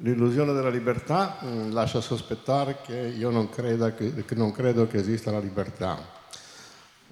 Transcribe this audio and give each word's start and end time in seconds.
L'illusione 0.00 0.52
della 0.52 0.68
libertà 0.68 1.38
mh, 1.40 1.72
lascia 1.72 2.02
sospettare 2.02 2.78
che 2.84 3.14
io 3.16 3.30
non, 3.30 3.48
che, 3.48 4.24
che 4.26 4.34
non 4.34 4.52
credo 4.52 4.86
che 4.86 4.98
esista 4.98 5.30
la 5.30 5.38
libertà, 5.38 5.98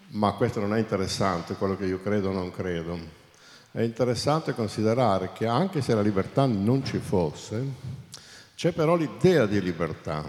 ma 0.09 0.33
questo 0.33 0.61
non 0.61 0.75
è 0.75 0.79
interessante, 0.79 1.55
quello 1.55 1.79
che 1.79 1.87
io 1.87 2.03
credo 2.03 2.29
o 2.29 2.33
non 2.33 2.51
credo. 2.51 3.23
È 3.71 3.81
interessante 3.81 4.55
considerare 4.55 5.31
che 5.33 5.47
anche 5.47 5.81
se 5.81 5.95
la 5.95 6.03
libertà 6.03 6.45
non 6.45 6.85
ci 6.85 6.99
fosse, 6.99 7.65
c'è 8.55 8.73
però 8.73 8.97
l'idea 8.97 9.47
di 9.47 9.63
libertà 9.63 10.23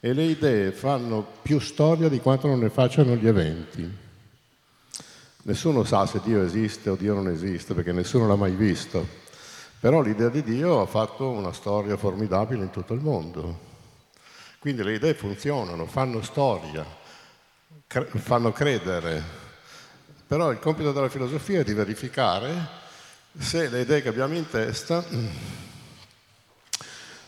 e 0.00 0.12
le 0.12 0.24
idee 0.24 0.72
fanno 0.72 1.24
più 1.40 1.60
storia 1.60 2.08
di 2.08 2.18
quanto 2.18 2.48
non 2.48 2.58
ne 2.58 2.68
facciano 2.68 3.14
gli 3.14 3.28
eventi. 3.28 3.88
Nessuno 5.42 5.84
sa 5.84 6.04
se 6.06 6.20
Dio 6.24 6.42
esiste 6.42 6.90
o 6.90 6.96
Dio 6.96 7.14
non 7.14 7.28
esiste, 7.28 7.74
perché 7.74 7.92
nessuno 7.92 8.26
l'ha 8.26 8.34
mai 8.34 8.56
visto 8.56 9.22
però 9.84 10.00
l'idea 10.00 10.30
di 10.30 10.42
Dio 10.42 10.80
ha 10.80 10.86
fatto 10.86 11.28
una 11.28 11.52
storia 11.52 11.98
formidabile 11.98 12.62
in 12.62 12.70
tutto 12.70 12.94
il 12.94 13.02
mondo. 13.02 13.58
Quindi 14.58 14.82
le 14.82 14.94
idee 14.94 15.12
funzionano, 15.12 15.84
fanno 15.84 16.22
storia, 16.22 16.86
cre- 17.86 18.06
fanno 18.06 18.50
credere. 18.50 19.22
Però 20.26 20.50
il 20.50 20.58
compito 20.58 20.90
della 20.90 21.10
filosofia 21.10 21.60
è 21.60 21.64
di 21.64 21.74
verificare 21.74 22.66
se 23.36 23.68
le 23.68 23.82
idee 23.82 24.00
che 24.00 24.08
abbiamo 24.08 24.32
in 24.32 24.48
testa 24.48 25.04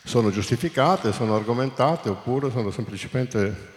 sono 0.02 0.30
giustificate, 0.30 1.12
sono 1.12 1.36
argomentate 1.36 2.08
oppure 2.08 2.50
sono 2.50 2.70
semplicemente 2.70 3.74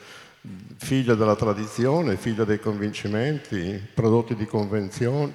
figlie 0.77 1.17
della 1.17 1.35
tradizione, 1.35 2.15
figlie 2.15 2.45
dei 2.45 2.61
convincimenti, 2.61 3.89
prodotti 3.93 4.35
di, 4.35 4.47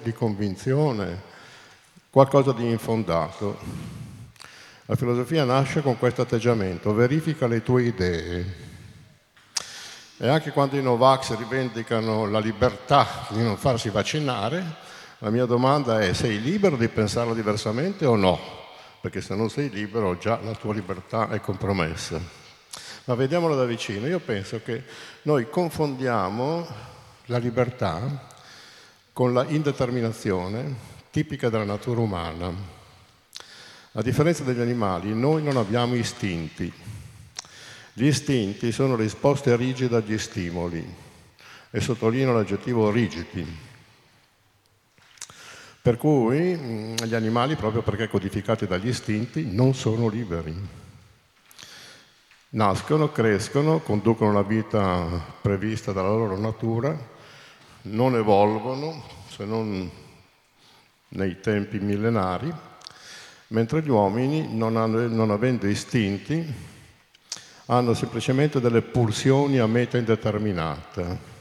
di 0.01 0.13
convinzione 0.13 1.33
qualcosa 2.15 2.53
di 2.53 2.69
infondato. 2.69 3.57
La 4.85 4.95
filosofia 4.95 5.43
nasce 5.43 5.81
con 5.81 5.97
questo 5.97 6.21
atteggiamento, 6.21 6.93
verifica 6.93 7.45
le 7.45 7.61
tue 7.61 7.83
idee. 7.83 8.55
E 10.19 10.25
anche 10.29 10.51
quando 10.51 10.77
i 10.77 10.81
Novax 10.81 11.35
rivendicano 11.35 12.25
la 12.25 12.39
libertà 12.39 13.27
di 13.31 13.43
non 13.43 13.57
farsi 13.57 13.89
vaccinare, 13.89 14.63
la 15.17 15.29
mia 15.29 15.43
domanda 15.43 15.99
è 15.99 16.13
sei 16.13 16.39
libero 16.39 16.77
di 16.77 16.87
pensarla 16.87 17.33
diversamente 17.33 18.05
o 18.05 18.15
no? 18.15 18.39
Perché 19.01 19.19
se 19.19 19.35
non 19.35 19.49
sei 19.49 19.69
libero 19.69 20.17
già 20.17 20.39
la 20.41 20.53
tua 20.53 20.73
libertà 20.73 21.27
è 21.27 21.41
compromessa. 21.41 22.17
Ma 23.03 23.15
vediamolo 23.15 23.57
da 23.57 23.65
vicino. 23.65 24.07
Io 24.07 24.19
penso 24.19 24.61
che 24.63 24.83
noi 25.23 25.49
confondiamo 25.49 26.65
la 27.25 27.39
libertà 27.39 28.29
con 29.11 29.33
la 29.33 29.43
indeterminazione 29.49 30.94
tipica 31.15 31.47
della 31.47 31.63
natura 31.63 32.01
umana. 32.01 32.53
A 33.93 34.01
differenza 34.01 34.43
degli 34.43 34.59
animali, 34.59 35.13
noi 35.13 35.41
non 35.41 35.55
abbiamo 35.55 35.95
istinti. 35.95 36.69
Gli 37.93 38.07
istinti 38.07 38.73
sono 38.73 38.97
risposte 38.97 39.55
rigide 39.55 39.95
agli 39.95 40.17
stimoli 40.17 40.85
e 41.71 41.79
sottolineo 41.79 42.33
l'aggettivo 42.33 42.91
rigidi. 42.91 43.47
Per 45.81 45.95
cui 45.95 46.53
mm, 46.53 46.95
gli 47.05 47.15
animali, 47.15 47.55
proprio 47.55 47.81
perché 47.81 48.09
codificati 48.09 48.67
dagli 48.67 48.89
istinti, 48.89 49.45
non 49.49 49.73
sono 49.73 50.09
liberi. 50.09 50.53
Nascono, 52.49 53.13
crescono, 53.13 53.79
conducono 53.79 54.33
la 54.33 54.43
vita 54.43 55.07
prevista 55.41 55.93
dalla 55.93 56.09
loro 56.09 56.37
natura, 56.37 56.93
non 57.83 58.15
evolvono 58.15 59.01
se 59.29 59.45
non 59.45 60.03
nei 61.15 61.39
tempi 61.39 61.79
millenari, 61.79 62.53
mentre 63.47 63.81
gli 63.81 63.89
uomini, 63.89 64.55
non, 64.55 64.77
hanno, 64.77 65.07
non 65.07 65.31
avendo 65.31 65.67
istinti, 65.67 66.73
hanno 67.67 67.93
semplicemente 67.93 68.59
delle 68.59 68.81
pulsioni 68.81 69.59
a 69.59 69.67
meta 69.67 69.97
indeterminata. 69.97 71.33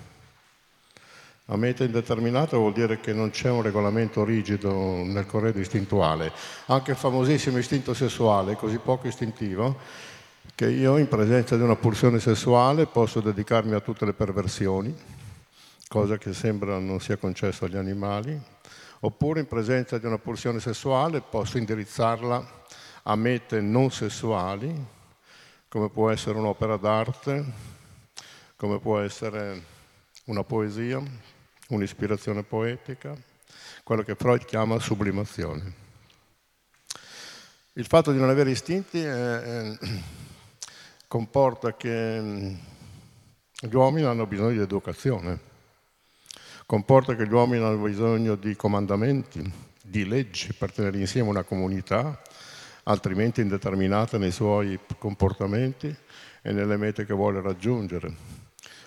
A 1.49 1.56
meta 1.56 1.84
indeterminata 1.84 2.56
vuol 2.56 2.72
dire 2.72 3.00
che 3.00 3.12
non 3.12 3.28
c'è 3.28 3.50
un 3.50 3.60
regolamento 3.60 4.25
rigido 4.25 4.72
nel 5.04 5.26
corredo 5.26 5.59
istintuale. 5.59 6.32
Anche 6.66 6.93
il 6.93 6.97
famosissimo 6.97 7.59
istinto 7.59 7.93
sessuale 7.93 8.56
così 8.56 8.78
poco 8.78 9.09
istintivo 9.09 9.76
che 10.54 10.70
io 10.70 10.97
in 10.97 11.09
presenza 11.09 11.56
di 11.56 11.62
una 11.62 11.76
pulsione 11.76 12.19
sessuale 12.20 12.87
posso 12.87 13.20
dedicarmi 13.20 13.75
a 13.75 13.81
tutte 13.81 14.06
le 14.06 14.15
perversioni, 14.15 14.94
cosa 15.88 16.16
che 16.16 16.32
sembra 16.32 16.78
non 16.78 17.00
sia 17.00 17.16
concesso 17.16 17.65
agli 17.65 17.76
animali, 17.76 18.41
oppure 19.04 19.41
in 19.41 19.47
presenza 19.47 19.98
di 19.98 20.06
una 20.06 20.19
pulsione 20.19 20.60
sessuale 20.60 21.20
posso 21.20 21.59
indirizzarla 21.59 22.62
a 23.03 23.16
mete 23.16 23.60
non 23.60 23.91
sessuali, 23.91 24.75
come 25.69 25.91
può 25.91 26.10
essere 26.10 26.38
un'opera 26.38 26.78
d'arte, 26.78 27.44
come 28.56 28.78
può 28.78 28.98
essere 29.00 29.62
una 30.25 30.43
poesia, 30.43 31.03
un'ispirazione 31.69 32.44
poetica, 32.44 33.14
quello 33.82 34.03
che 34.03 34.14
Freud 34.14 34.47
chiama 34.47 34.78
sublimazione. 34.78 35.82
Il 37.75 37.87
fatto 37.87 38.10
di 38.10 38.19
non 38.19 38.31
avere 38.31 38.53
istinti 38.53 39.04
eh, 39.04 39.78
comporta 41.06 41.76
che 41.76 42.56
gli 43.60 43.75
uomini 43.75 44.06
hanno 44.06 44.26
bisogno 44.26 44.53
di 44.53 44.60
educazione 44.60 45.53
comporta 46.66 47.14
che 47.14 47.26
gli 47.26 47.32
uomini 47.32 47.62
hanno 47.62 47.76
bisogno 47.76 48.34
di 48.36 48.56
comandamenti, 48.56 49.52
di 49.82 50.06
leggi 50.06 50.52
per 50.52 50.72
tenere 50.72 50.98
insieme 50.98 51.28
una 51.28 51.42
comunità, 51.42 52.20
altrimenti 52.84 53.41
indeterminata 53.41 54.19
nei 54.19 54.32
suoi 54.32 54.78
comportamenti 54.98 55.94
e 56.42 56.52
nelle 56.52 56.76
mete 56.76 57.04
che 57.04 57.14
vuole 57.14 57.41
raggiungere. 57.41 58.42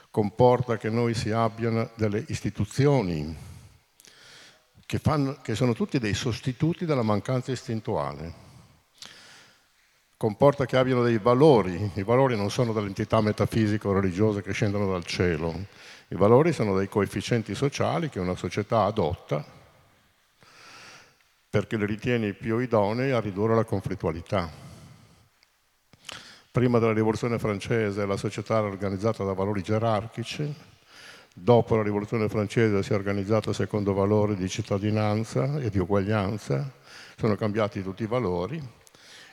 Comporta 0.09 0.77
che 0.77 0.89
noi 0.89 1.13
si 1.13 1.31
abbiano 1.31 1.91
delle 1.95 2.23
istituzioni 2.27 3.35
che, 4.85 4.99
fanno, 4.99 5.38
che 5.41 5.53
sono 5.53 5.73
tutti 5.73 5.99
dei 5.99 6.13
sostituti 6.13 6.85
della 6.85 7.03
mancanza 7.03 7.51
istintuale. 7.51 8.45
Comporta 10.15 10.65
che 10.65 10.77
abbiano 10.77 11.03
dei 11.03 11.19
valori, 11.19 11.91
i 11.94 12.03
valori 12.03 12.35
non 12.35 12.49
sono 12.49 12.73
delle 12.73 12.88
entità 12.88 13.21
metafisiche 13.21 13.88
o 13.88 13.94
religiose 13.94 14.41
che 14.41 14.51
scendono 14.51 14.89
dal 14.89 15.05
cielo, 15.05 15.53
i 16.09 16.16
valori 16.16 16.53
sono 16.53 16.78
dei 16.78 16.88
coefficienti 16.88 17.53
sociali 17.53 18.09
che 18.09 18.19
una 18.19 18.35
società 18.35 18.84
adotta 18.84 19.44
perché 21.50 21.75
li 21.75 21.85
ritiene 21.85 22.34
più 22.34 22.59
idonei 22.59 23.12
a 23.12 23.19
ridurre 23.19 23.56
la 23.56 23.66
conflittualità. 23.66 24.50
Prima 26.51 26.79
della 26.79 26.94
rivoluzione 26.94 27.40
francese 27.40 28.06
la 28.06 28.18
società 28.18 28.57
era 28.57 28.68
organizzata 28.68 29.23
da 29.23 29.34
valori 29.34 29.62
gerarchici, 29.62 30.53
dopo 31.34 31.75
la 31.75 31.84
rivoluzione 31.84 32.29
francese 32.29 32.84
si 32.84 32.94
è 32.94 32.95
organizzata 32.95 33.51
secondo 33.53 33.94
valori 33.94 34.35
di 34.35 34.47
cittadinanza 34.47 35.59
e 35.59 35.69
di 35.69 35.79
uguaglianza, 35.79 36.72
sono 37.18 37.35
cambiati 37.35 37.84
tutti 37.84 38.03
i 38.03 38.07
valori 38.07 38.62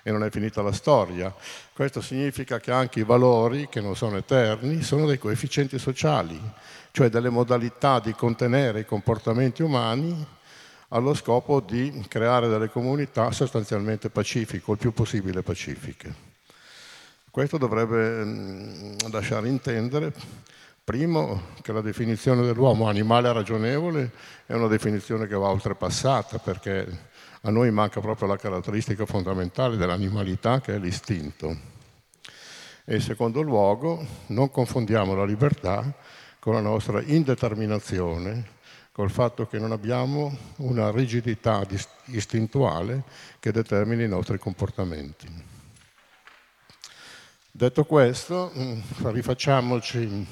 e 0.07 0.13
non 0.13 0.23
è 0.23 0.31
finita 0.31 0.61
la 0.63 0.71
storia. 0.71 1.35
Questo 1.73 2.01
significa 2.03 2.61
che 2.61 2.71
anche 2.71 3.01
i 3.01 3.05
valori, 3.05 3.69
che 3.69 3.81
non 3.81 3.97
sono 3.97 4.19
eterni, 4.19 4.83
sono 4.83 5.07
dei 5.07 5.19
coefficienti 5.19 5.79
sociali, 5.79 6.39
cioè 6.93 7.09
delle 7.09 7.31
modalità 7.31 7.99
di 7.99 8.13
contenere 8.13 8.81
i 8.81 8.85
comportamenti 8.85 9.63
umani 9.63 10.25
allo 10.89 11.15
scopo 11.15 11.61
di 11.61 12.05
creare 12.07 12.49
delle 12.49 12.69
comunità 12.69 13.33
sostanzialmente 13.33 14.11
pacifiche, 14.11 14.63
o 14.67 14.73
il 14.73 14.79
più 14.79 14.93
possibile 14.93 15.43
pacifiche. 15.43 16.33
Questo 17.31 17.57
dovrebbe 17.57 18.25
mm, 18.25 18.97
lasciare 19.11 19.49
intendere, 19.49 20.13
primo, 20.85 21.55
che 21.63 21.73
la 21.73 21.81
definizione 21.81 22.43
dell'uomo 22.43 22.89
animale 22.89 23.33
ragionevole 23.33 24.13
è 24.45 24.53
una 24.53 24.69
definizione 24.69 25.27
che 25.27 25.35
va 25.35 25.49
oltrepassata, 25.49 26.39
perché 26.39 27.13
a 27.47 27.51
noi 27.51 27.71
manca 27.71 28.01
proprio 28.01 28.27
la 28.27 28.39
caratteristica 28.39 29.05
fondamentale 29.05 29.77
dell'animalità 29.77 30.61
che 30.61 30.75
è 30.75 30.79
l'istinto. 30.79 31.73
E 32.85 32.95
in 32.95 33.01
secondo 33.03 33.43
luogo 33.43 34.05
non 34.29 34.51
confondiamo 34.51 35.15
la 35.15 35.25
libertà 35.25 35.93
con 36.39 36.55
la 36.55 36.61
nostra 36.61 37.03
indeterminazione, 37.03 38.53
col 38.93 39.11
fatto 39.11 39.47
che 39.47 39.59
non 39.59 39.73
abbiamo 39.73 40.37
una 40.57 40.91
rigidità 40.91 41.67
istintuale 42.07 43.03
che 43.41 43.53
determini 43.53 44.05
i 44.05 44.09
nostri 44.09 44.39
comportamenti. 44.39 45.27
Detto 47.51 47.85
questo, 47.85 48.53
mm, 48.57 48.81
rifacciamoci 49.05 50.27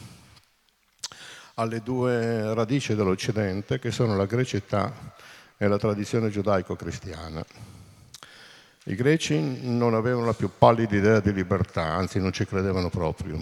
alle 1.54 1.82
due 1.82 2.54
radici 2.54 2.94
dell'Occidente, 2.94 3.78
che 3.78 3.90
sono 3.90 4.16
la 4.16 4.26
grecità 4.26 5.12
è 5.62 5.68
la 5.68 5.78
tradizione 5.78 6.28
giudaico-cristiana. 6.28 7.44
I 8.86 8.96
greci 8.96 9.60
non 9.68 9.94
avevano 9.94 10.26
la 10.26 10.34
più 10.34 10.50
pallida 10.58 10.96
idea 10.96 11.20
di 11.20 11.32
libertà, 11.32 11.84
anzi 11.84 12.18
non 12.18 12.32
ci 12.32 12.44
credevano 12.44 12.90
proprio. 12.90 13.38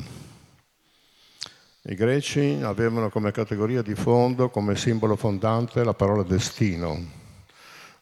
I 1.81 1.94
greci 1.94 2.61
avevano 2.62 3.08
come 3.08 3.32
categoria 3.32 3.81
di 3.81 3.94
fondo, 3.94 4.50
come 4.50 4.76
simbolo 4.76 5.17
fondante, 5.17 5.82
la 5.82 5.94
parola 5.94 6.22
destino. 6.22 7.02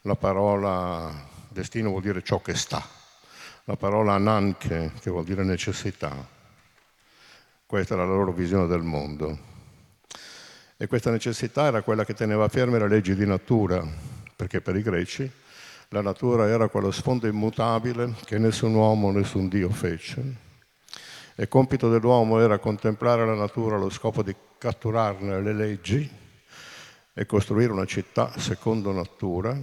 La 0.01 0.17
parola 0.17 1.15
destino 1.49 1.91
vuol 1.91 2.03
dire 2.03 2.25
ciò 2.25 2.43
che 2.43 2.57
sta. 2.57 2.85
la 3.67 3.77
parola 3.77 4.15
ananche, 4.15 4.93
che 4.99 5.11
vuol 5.11 5.25
dire 5.25 5.45
necessità. 5.45 6.27
Questa 7.67 7.95
era 7.95 8.05
la 8.05 8.15
loro 8.15 8.33
visione 8.33 8.67
del 8.67 8.83
mondo. 8.83 9.48
E 10.81 10.87
questa 10.87 11.11
necessità 11.11 11.65
era 11.65 11.83
quella 11.83 12.05
che 12.05 12.15
teneva 12.15 12.47
ferme 12.47 12.79
le 12.79 12.87
leggi 12.87 13.17
di 13.17 13.27
natura, 13.27 13.85
perché 14.37 14.61
per 14.61 14.77
i 14.77 14.83
greci 14.83 15.29
la 15.89 16.03
natura 16.03 16.47
era 16.47 16.69
quello 16.69 16.93
sfondo 16.93 17.27
immutabile 17.27 18.15
che 18.25 18.39
nessun 18.39 18.75
uomo, 18.75 19.11
nessun 19.11 19.49
Dio 19.49 19.71
fece. 19.71 20.23
E 21.35 21.49
compito 21.49 21.91
dell'uomo 21.91 22.39
era 22.39 22.61
contemplare 22.61 23.27
la 23.27 23.35
natura 23.35 23.75
allo 23.75 23.91
scopo 23.91 24.23
di 24.23 24.33
catturarne 24.57 25.43
le 25.43 25.53
leggi 25.53 26.09
e 27.13 27.27
costruire 27.27 27.73
una 27.73 27.85
città 27.85 28.39
secondo 28.39 28.93
natura 28.93 29.59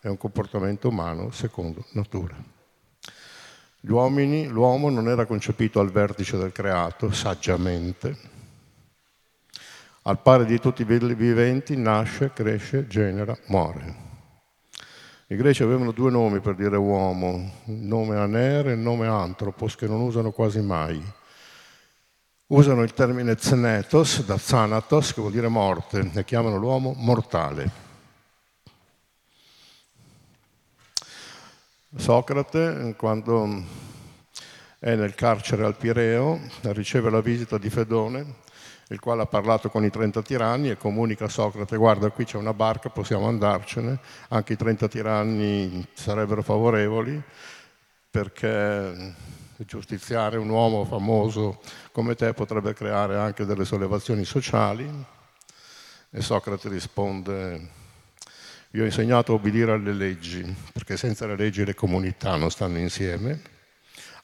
e 0.00 0.08
un 0.08 0.16
comportamento 0.16 0.86
umano 0.86 1.32
secondo 1.32 1.84
natura. 1.94 2.36
Gli 3.80 3.90
uomini, 3.90 4.46
l'uomo 4.46 4.88
non 4.88 5.08
era 5.08 5.26
concepito 5.26 5.80
al 5.80 5.90
vertice 5.90 6.36
del 6.36 6.52
creato, 6.52 7.10
saggiamente. 7.10 8.38
Al 10.02 10.18
pari 10.22 10.46
di 10.46 10.58
tutti 10.58 10.80
i 10.80 10.84
viventi, 10.84 11.76
nasce, 11.76 12.32
cresce, 12.32 12.86
genera, 12.86 13.36
muore. 13.48 14.08
I 15.26 15.36
greci 15.36 15.62
avevano 15.62 15.92
due 15.92 16.10
nomi 16.10 16.40
per 16.40 16.54
dire 16.54 16.76
uomo, 16.76 17.52
il 17.66 17.74
nome 17.74 18.16
Aner 18.16 18.68
e 18.68 18.72
il 18.72 18.78
nome 18.78 19.06
Anthropos, 19.06 19.76
che 19.76 19.86
non 19.86 20.00
usano 20.00 20.30
quasi 20.30 20.62
mai. 20.62 21.00
Usano 22.46 22.82
il 22.82 22.94
termine 22.94 23.36
Znetos, 23.38 24.24
da 24.24 24.38
Zanatos, 24.38 25.12
che 25.12 25.20
vuol 25.20 25.32
dire 25.32 25.48
morte, 25.48 26.10
e 26.14 26.24
chiamano 26.24 26.56
l'uomo 26.56 26.94
mortale. 26.96 27.70
Socrate, 31.94 32.94
quando 32.96 33.64
è 34.78 34.94
nel 34.94 35.14
carcere 35.14 35.66
al 35.66 35.76
Pireo, 35.76 36.40
riceve 36.62 37.10
la 37.10 37.20
visita 37.20 37.58
di 37.58 37.68
Fedone, 37.68 38.48
il 38.90 39.00
quale 39.00 39.22
ha 39.22 39.26
parlato 39.26 39.70
con 39.70 39.84
i 39.84 39.90
30 39.90 40.22
tiranni 40.22 40.70
e 40.70 40.76
comunica 40.76 41.26
a 41.26 41.28
Socrate, 41.28 41.76
guarda 41.76 42.10
qui 42.10 42.24
c'è 42.24 42.36
una 42.36 42.54
barca, 42.54 42.90
possiamo 42.90 43.28
andarcene, 43.28 43.98
anche 44.28 44.54
i 44.54 44.56
30 44.56 44.88
tiranni 44.88 45.86
sarebbero 45.92 46.42
favorevoli 46.42 47.22
perché 48.10 49.14
giustiziare 49.58 50.36
un 50.36 50.48
uomo 50.48 50.84
famoso 50.84 51.60
come 51.92 52.14
te 52.14 52.32
potrebbe 52.32 52.74
creare 52.74 53.16
anche 53.16 53.44
delle 53.44 53.64
sollevazioni 53.64 54.24
sociali. 54.24 55.06
E 56.12 56.20
Socrate 56.20 56.68
risponde, 56.68 57.68
vi 58.70 58.80
ho 58.80 58.84
insegnato 58.84 59.30
a 59.30 59.34
obbedire 59.36 59.72
alle 59.72 59.92
leggi, 59.92 60.42
perché 60.72 60.96
senza 60.96 61.26
le 61.26 61.36
leggi 61.36 61.64
le 61.64 61.74
comunità 61.74 62.34
non 62.34 62.50
stanno 62.50 62.78
insieme, 62.78 63.40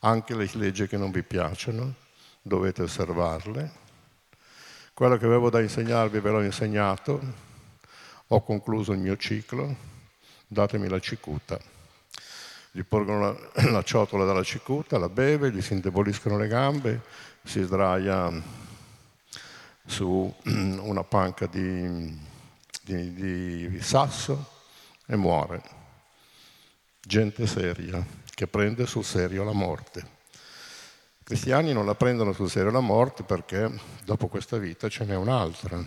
anche 0.00 0.34
le 0.34 0.50
leggi 0.54 0.88
che 0.88 0.96
non 0.96 1.12
vi 1.12 1.22
piacciono, 1.22 1.94
dovete 2.42 2.82
osservarle. 2.82 3.84
Quello 4.96 5.18
che 5.18 5.26
avevo 5.26 5.50
da 5.50 5.60
insegnarvi 5.60 6.20
ve 6.20 6.30
l'ho 6.30 6.42
insegnato, 6.42 7.20
ho 8.28 8.42
concluso 8.42 8.92
il 8.92 8.98
mio 8.98 9.18
ciclo, 9.18 9.76
datemi 10.46 10.88
la 10.88 11.00
cicuta. 11.00 11.60
Gli 12.70 12.82
porgono 12.82 13.20
la, 13.20 13.36
la 13.70 13.82
ciotola 13.82 14.24
dalla 14.24 14.42
cicuta, 14.42 14.96
la 14.96 15.10
beve, 15.10 15.52
gli 15.52 15.60
si 15.60 15.74
indeboliscono 15.74 16.38
le 16.38 16.48
gambe, 16.48 17.02
si 17.44 17.60
sdraia 17.60 18.32
su 19.84 20.34
una 20.44 21.04
panca 21.04 21.44
di 21.44 22.34
di, 22.86 23.12
di 23.12 23.80
sasso 23.82 24.48
e 25.06 25.16
muore. 25.16 25.62
Gente 27.00 27.46
seria 27.46 28.04
che 28.32 28.46
prende 28.46 28.86
sul 28.86 29.04
serio 29.04 29.42
la 29.42 29.52
morte. 29.52 30.14
Cristiani 31.26 31.72
non 31.72 31.86
la 31.86 31.96
prendono 31.96 32.32
sul 32.32 32.48
serio 32.48 32.70
la 32.70 32.78
morte 32.78 33.24
perché 33.24 33.68
dopo 34.04 34.28
questa 34.28 34.58
vita 34.58 34.88
ce 34.88 35.04
n'è 35.04 35.16
un'altra. 35.16 35.84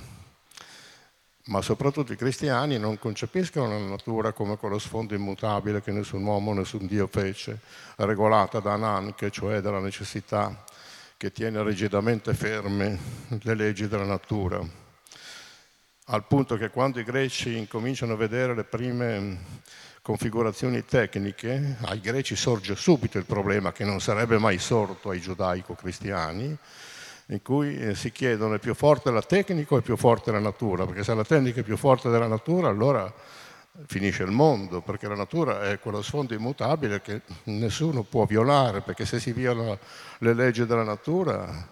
Ma 1.45 1.61
soprattutto 1.61 2.11
i 2.11 2.17
cristiani 2.17 2.77
non 2.77 2.99
concepiscono 2.99 3.69
la 3.69 3.77
natura 3.77 4.33
come 4.33 4.57
quello 4.57 4.77
sfondo 4.77 5.15
immutabile 5.15 5.81
che 5.81 5.93
nessun 5.93 6.25
uomo, 6.25 6.51
nessun 6.51 6.87
Dio 6.87 7.07
fece, 7.07 7.59
regolata 7.95 8.59
da 8.59 8.73
Ananche, 8.73 9.31
cioè 9.31 9.61
dalla 9.61 9.79
necessità 9.79 10.65
che 11.15 11.31
tiene 11.31 11.63
rigidamente 11.63 12.33
ferme 12.33 12.99
le 13.29 13.53
leggi 13.53 13.87
della 13.87 14.03
natura 14.03 14.87
al 16.11 16.25
punto 16.25 16.57
che 16.57 16.69
quando 16.69 16.99
i 16.99 17.03
greci 17.03 17.55
incominciano 17.55 18.13
a 18.13 18.17
vedere 18.17 18.55
le 18.55 18.63
prime 18.63 19.37
configurazioni 20.09 20.83
tecniche, 20.85 21.75
ai 21.81 21.99
greci 21.99 22.35
sorge 22.35 22.75
subito 22.75 23.19
il 23.19 23.25
problema 23.25 23.71
che 23.71 23.85
non 23.85 24.01
sarebbe 24.01 24.39
mai 24.39 24.57
sorto 24.57 25.11
ai 25.11 25.19
giudaico-cristiani, 25.19 26.57
in 27.27 27.41
cui 27.43 27.77
eh, 27.77 27.93
si 27.93 28.11
chiedono 28.11 28.55
è 28.55 28.57
più 28.59 28.73
forte 28.73 29.11
la 29.11 29.21
tecnica 29.21 29.75
o 29.75 29.77
è 29.77 29.81
più 29.81 29.95
forte 29.95 30.31
la 30.31 30.39
natura, 30.39 30.87
perché 30.87 31.03
se 31.03 31.13
la 31.13 31.23
tecnica 31.23 31.59
è 31.59 31.63
più 31.63 31.77
forte 31.77 32.09
della 32.09 32.25
natura 32.25 32.69
allora 32.69 33.13
finisce 33.85 34.23
il 34.23 34.31
mondo, 34.31 34.81
perché 34.81 35.07
la 35.07 35.13
natura 35.13 35.69
è 35.69 35.77
quello 35.77 36.01
sfondo 36.01 36.33
immutabile 36.33 37.01
che 37.01 37.21
nessuno 37.43 38.01
può 38.01 38.25
violare, 38.25 38.81
perché 38.81 39.05
se 39.05 39.19
si 39.19 39.31
violano 39.31 39.77
le 40.17 40.33
leggi 40.33 40.65
della 40.65 40.81
natura 40.81 41.69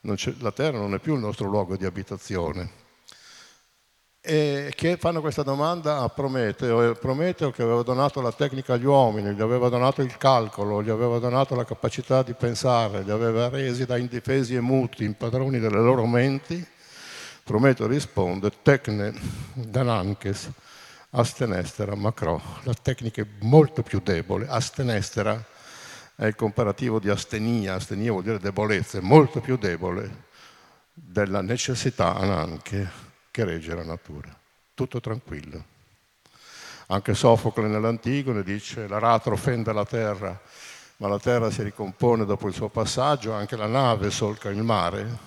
la 0.00 0.52
terra 0.52 0.76
non 0.76 0.92
è 0.92 0.98
più 0.98 1.14
il 1.14 1.20
nostro 1.20 1.48
luogo 1.48 1.74
di 1.74 1.86
abitazione 1.86 2.87
e 4.30 4.72
che 4.74 4.98
fanno 4.98 5.22
questa 5.22 5.42
domanda? 5.42 6.00
A 6.00 6.10
Prometeo, 6.10 6.90
e 6.90 6.94
Prometeo 6.96 7.50
che 7.50 7.62
aveva 7.62 7.80
donato 7.80 8.20
la 8.20 8.30
tecnica 8.30 8.74
agli 8.74 8.84
uomini, 8.84 9.32
gli 9.32 9.40
aveva 9.40 9.70
donato 9.70 10.02
il 10.02 10.18
calcolo, 10.18 10.82
gli 10.82 10.90
aveva 10.90 11.18
donato 11.18 11.54
la 11.54 11.64
capacità 11.64 12.22
di 12.22 12.34
pensare, 12.34 13.04
li 13.04 13.10
aveva 13.10 13.48
resi 13.48 13.86
da 13.86 13.96
indifesi 13.96 14.54
e 14.54 14.60
muti, 14.60 15.04
impadroni 15.04 15.58
delle 15.58 15.80
loro 15.80 16.04
menti, 16.04 16.62
Prometeo 17.42 17.86
risponde, 17.86 18.52
tecne 18.60 19.14
dananches, 19.54 20.50
astenestera 21.08 21.94
macro, 21.94 22.42
la 22.64 22.74
tecnica 22.74 23.22
è 23.22 23.26
molto 23.40 23.82
più 23.82 24.02
debole, 24.04 24.46
astenestera 24.46 25.42
è 26.14 26.26
il 26.26 26.34
comparativo 26.34 26.98
di 26.98 27.08
astenia, 27.08 27.76
astenia 27.76 28.12
vuol 28.12 28.24
dire 28.24 28.38
debolezza, 28.38 28.98
è 28.98 29.00
molto 29.00 29.40
più 29.40 29.56
debole 29.56 30.26
della 30.92 31.40
necessità 31.40 32.14
ananche 32.14 33.07
che 33.38 33.44
regge 33.44 33.72
la 33.72 33.84
natura. 33.84 34.36
Tutto 34.74 34.98
tranquillo. 34.98 35.62
Anche 36.88 37.14
Sofocle 37.14 37.68
nell'Antigone 37.68 38.42
dice 38.42 38.88
l'aratro 38.88 39.36
fende 39.36 39.72
la 39.72 39.84
terra, 39.84 40.40
ma 40.96 41.06
la 41.06 41.20
terra 41.20 41.48
si 41.48 41.62
ricompone 41.62 42.24
dopo 42.24 42.48
il 42.48 42.54
suo 42.54 42.68
passaggio, 42.68 43.32
anche 43.32 43.54
la 43.54 43.68
nave 43.68 44.10
solca 44.10 44.48
il 44.48 44.60
mare, 44.64 45.18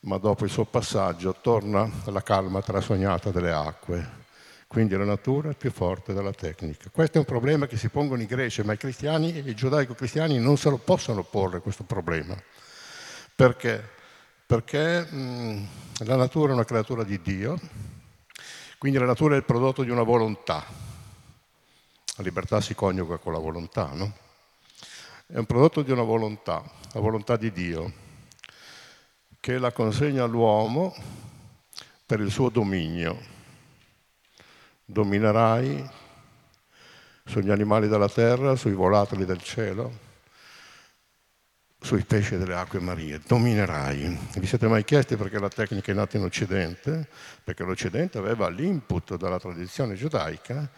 ma 0.00 0.16
dopo 0.18 0.44
il 0.44 0.50
suo 0.50 0.64
passaggio 0.64 1.34
torna 1.40 1.90
la 2.04 2.22
calma 2.22 2.62
trasognata 2.62 3.30
delle 3.32 3.50
acque. 3.50 4.20
Quindi 4.68 4.96
la 4.96 5.04
natura 5.04 5.50
è 5.50 5.56
più 5.56 5.72
forte 5.72 6.14
della 6.14 6.32
tecnica. 6.32 6.88
Questo 6.92 7.16
è 7.16 7.18
un 7.18 7.26
problema 7.26 7.66
che 7.66 7.76
si 7.76 7.88
pongono 7.88 8.22
i 8.22 8.26
greci, 8.26 8.62
ma 8.62 8.74
i 8.74 8.78
cristiani, 8.78 9.42
i 9.44 9.54
giudaico-cristiani 9.56 10.38
non 10.38 10.56
se 10.56 10.70
lo 10.70 10.78
possono 10.78 11.24
porre 11.24 11.58
questo 11.58 11.82
problema. 11.82 12.40
Perché? 13.34 14.00
Perché 14.52 15.00
mh, 15.10 15.66
la 16.04 16.16
natura 16.16 16.50
è 16.50 16.54
una 16.54 16.66
creatura 16.66 17.04
di 17.04 17.18
Dio, 17.22 17.58
quindi 18.76 18.98
la 18.98 19.06
natura 19.06 19.32
è 19.32 19.38
il 19.38 19.44
prodotto 19.44 19.82
di 19.82 19.88
una 19.88 20.02
volontà. 20.02 20.62
La 22.16 22.22
libertà 22.22 22.60
si 22.60 22.74
coniuga 22.74 23.16
con 23.16 23.32
la 23.32 23.38
volontà, 23.38 23.88
no? 23.94 24.12
È 25.26 25.38
un 25.38 25.46
prodotto 25.46 25.80
di 25.80 25.90
una 25.90 26.02
volontà, 26.02 26.62
la 26.92 27.00
volontà 27.00 27.38
di 27.38 27.50
Dio, 27.50 27.92
che 29.40 29.56
la 29.56 29.72
consegna 29.72 30.24
all'uomo 30.24 30.94
per 32.04 32.20
il 32.20 32.30
suo 32.30 32.50
dominio. 32.50 33.18
Dominerai 34.84 35.90
sugli 37.24 37.50
animali 37.50 37.88
della 37.88 38.10
terra, 38.10 38.54
sui 38.54 38.74
volatili 38.74 39.24
del 39.24 39.40
cielo, 39.40 40.11
sui 41.82 42.04
pesci 42.04 42.36
delle 42.36 42.54
acque 42.54 42.80
marie, 42.80 43.20
dominerai. 43.26 44.18
Vi 44.38 44.46
siete 44.46 44.68
mai 44.68 44.84
chiesti 44.84 45.16
perché 45.16 45.38
la 45.38 45.48
tecnica 45.48 45.90
è 45.90 45.94
nata 45.94 46.16
in 46.16 46.22
Occidente? 46.22 47.08
Perché 47.42 47.64
l'Occidente 47.64 48.18
aveva 48.18 48.48
l'input 48.48 49.16
dalla 49.16 49.38
tradizione 49.38 49.94
giudaica 49.94 50.70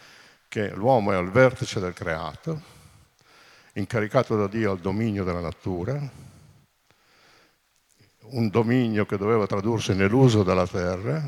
che 0.49 0.70
l'uomo 0.70 1.12
è 1.12 1.14
al 1.14 1.30
vertice 1.30 1.78
del 1.78 1.92
creato, 1.92 2.61
incaricato 3.75 4.37
da 4.37 4.46
Dio 4.46 4.70
al 4.70 4.78
dominio 4.78 5.25
della 5.25 5.40
natura, 5.40 6.00
un 8.20 8.49
dominio 8.49 9.04
che 9.04 9.18
doveva 9.18 9.46
tradursi 9.46 9.94
nell'uso 9.94 10.42
della 10.42 10.66
terra, 10.66 11.23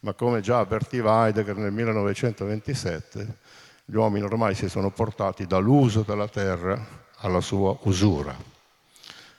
ma 0.00 0.12
come 0.12 0.40
già 0.40 0.60
avvertiva 0.60 1.24
Heidegger 1.24 1.56
nel 1.56 1.72
1927, 1.72 3.36
gli 3.84 3.96
uomini 3.96 4.24
ormai 4.24 4.54
si 4.54 4.68
sono 4.68 4.90
portati 4.90 5.46
dall'uso 5.46 6.02
della 6.02 6.28
terra 6.28 7.06
alla 7.16 7.40
sua 7.40 7.76
usura. 7.82 8.47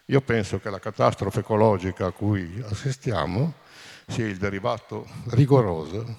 Io 0.10 0.22
penso 0.22 0.60
che 0.60 0.72
la 0.72 0.80
catastrofe 0.80 1.42
ecologica 1.42 2.08
a 2.08 2.12
cui 2.12 2.64
assistiamo 2.68 3.54
sia 4.08 4.26
il 4.26 4.38
derivato 4.38 5.08
rigoroso 5.28 6.16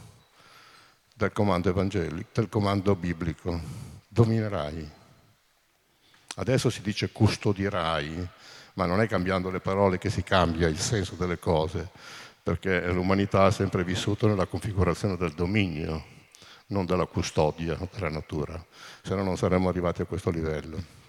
del 1.12 1.32
comando 1.32 1.70
evangelico, 1.70 2.28
del 2.32 2.48
comando 2.48 2.94
biblico. 2.94 3.60
Dominerai. 4.06 4.88
Adesso 6.36 6.70
si 6.70 6.82
dice 6.82 7.10
custodirai, 7.10 8.28
ma 8.74 8.86
non 8.86 9.00
è 9.00 9.08
cambiando 9.08 9.50
le 9.50 9.58
parole 9.58 9.98
che 9.98 10.08
si 10.08 10.22
cambia 10.22 10.68
il 10.68 10.78
senso 10.78 11.16
delle 11.16 11.40
cose, 11.40 11.90
perché 12.44 12.92
l'umanità 12.92 13.46
ha 13.46 13.50
sempre 13.50 13.82
vissuto 13.82 14.28
nella 14.28 14.46
configurazione 14.46 15.16
del 15.16 15.32
dominio, 15.32 16.04
non 16.66 16.86
della 16.86 17.06
custodia 17.06 17.76
della 17.92 18.08
natura, 18.08 18.64
se 19.02 19.16
no 19.16 19.24
non 19.24 19.36
saremmo 19.36 19.68
arrivati 19.68 20.00
a 20.00 20.06
questo 20.06 20.30
livello. 20.30 20.99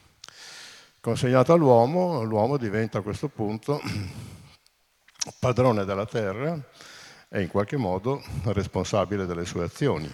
Consegnato 1.02 1.52
all'uomo, 1.52 2.22
l'uomo 2.22 2.58
diventa 2.58 3.00
a 3.00 3.02
questo 3.02 3.28
punto 3.28 3.82
padrone 5.40 5.84
della 5.84 6.06
terra 6.06 6.56
e 7.28 7.42
in 7.42 7.48
qualche 7.48 7.76
modo 7.76 8.22
responsabile 8.44 9.26
delle 9.26 9.46
sue 9.46 9.64
azioni. 9.64 10.14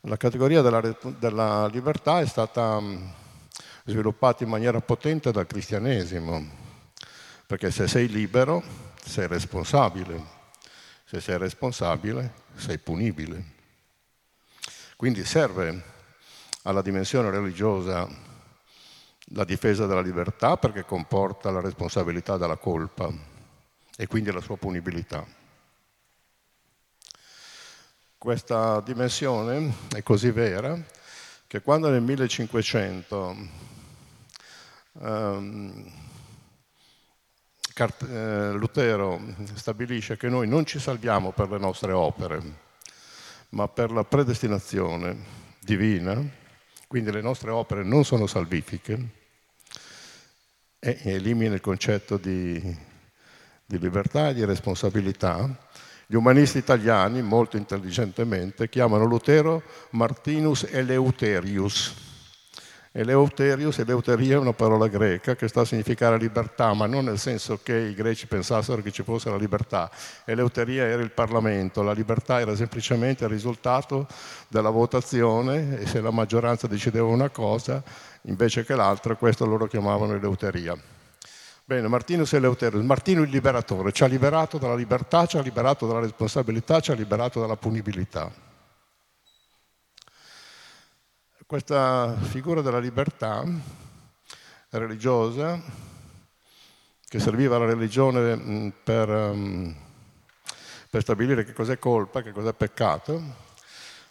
La 0.00 0.16
categoria 0.16 0.62
della, 0.62 0.80
della 1.20 1.68
libertà 1.68 2.18
è 2.18 2.26
stata 2.26 2.82
sviluppata 3.84 4.42
in 4.42 4.50
maniera 4.50 4.80
potente 4.80 5.30
dal 5.30 5.46
cristianesimo, 5.46 6.44
perché 7.46 7.70
se 7.70 7.86
sei 7.86 8.08
libero 8.08 8.64
sei 9.00 9.28
responsabile, 9.28 10.24
se 11.04 11.20
sei 11.20 11.38
responsabile 11.38 12.32
sei 12.56 12.78
punibile. 12.78 13.44
Quindi 14.96 15.24
serve 15.24 15.94
alla 16.62 16.82
dimensione 16.82 17.30
religiosa 17.30 18.25
la 19.30 19.44
difesa 19.44 19.86
della 19.86 20.00
libertà 20.00 20.56
perché 20.56 20.84
comporta 20.84 21.50
la 21.50 21.60
responsabilità 21.60 22.36
della 22.36 22.56
colpa 22.56 23.10
e 23.96 24.06
quindi 24.06 24.30
la 24.30 24.40
sua 24.40 24.56
punibilità. 24.56 25.26
Questa 28.18 28.80
dimensione 28.80 29.72
è 29.94 30.02
così 30.02 30.30
vera 30.30 30.78
che 31.46 31.62
quando 31.62 31.88
nel 31.88 32.02
1500 32.02 33.36
ehm, 35.00 35.92
eh, 37.78 38.52
Lutero 38.52 39.20
stabilisce 39.54 40.16
che 40.16 40.28
noi 40.28 40.48
non 40.48 40.64
ci 40.64 40.78
salviamo 40.78 41.32
per 41.32 41.50
le 41.50 41.58
nostre 41.58 41.92
opere, 41.92 42.42
ma 43.50 43.68
per 43.68 43.92
la 43.92 44.02
predestinazione 44.02 45.16
divina, 45.60 46.45
quindi 46.86 47.10
le 47.10 47.20
nostre 47.20 47.50
opere 47.50 47.82
non 47.82 48.04
sono 48.04 48.26
salvifiche, 48.26 49.24
e 50.78 51.00
elimina 51.04 51.54
il 51.54 51.60
concetto 51.60 52.16
di, 52.16 52.60
di 53.64 53.78
libertà 53.78 54.28
e 54.28 54.34
di 54.34 54.44
responsabilità, 54.44 55.64
gli 56.06 56.14
umanisti 56.14 56.58
italiani, 56.58 57.20
molto 57.22 57.56
intelligentemente, 57.56 58.68
chiamano 58.68 59.04
Lutero 59.04 59.62
Martinus 59.90 60.62
Eleuterius. 60.70 62.05
Eleuterius, 62.98 63.80
eleuteria 63.80 64.36
è 64.36 64.38
una 64.38 64.54
parola 64.54 64.86
greca 64.86 65.36
che 65.36 65.48
sta 65.48 65.60
a 65.60 65.64
significare 65.66 66.16
libertà, 66.16 66.72
ma 66.72 66.86
non 66.86 67.04
nel 67.04 67.18
senso 67.18 67.60
che 67.62 67.76
i 67.76 67.92
greci 67.92 68.26
pensassero 68.26 68.80
che 68.80 68.90
ci 68.90 69.02
fosse 69.02 69.28
la 69.28 69.36
libertà. 69.36 69.90
Eleuteria 70.24 70.84
era 70.84 71.02
il 71.02 71.10
Parlamento, 71.10 71.82
la 71.82 71.92
libertà 71.92 72.40
era 72.40 72.56
semplicemente 72.56 73.24
il 73.24 73.30
risultato 73.30 74.06
della 74.48 74.70
votazione 74.70 75.78
e 75.80 75.86
se 75.86 76.00
la 76.00 76.10
maggioranza 76.10 76.66
decideva 76.68 77.06
una 77.06 77.28
cosa 77.28 77.82
invece 78.22 78.64
che 78.64 78.74
l'altra, 78.74 79.14
questo 79.14 79.44
loro 79.44 79.66
chiamavano 79.66 80.14
eleuteria. 80.14 80.74
Bene, 81.66 81.88
Martinus 81.88 82.32
Eleuterius, 82.32 82.82
Martino 82.82 83.20
il 83.20 83.28
liberatore, 83.28 83.92
ci 83.92 84.04
ha 84.04 84.06
liberato 84.06 84.56
dalla 84.56 84.74
libertà, 84.74 85.26
ci 85.26 85.36
ha 85.36 85.42
liberato 85.42 85.86
dalla 85.86 86.00
responsabilità, 86.00 86.80
ci 86.80 86.92
ha 86.92 86.94
liberato 86.94 87.40
dalla 87.40 87.56
punibilità. 87.56 88.45
Questa 91.48 92.12
figura 92.22 92.60
della 92.60 92.80
libertà 92.80 93.44
religiosa, 94.70 95.62
che 97.04 97.20
serviva 97.20 97.54
alla 97.54 97.66
religione 97.66 98.34
mm, 98.34 98.68
per, 98.82 99.08
mm, 99.08 99.70
per 100.90 101.02
stabilire 101.02 101.44
che 101.44 101.52
cos'è 101.52 101.78
colpa, 101.78 102.22
che 102.22 102.32
cos'è 102.32 102.52
peccato, 102.52 103.22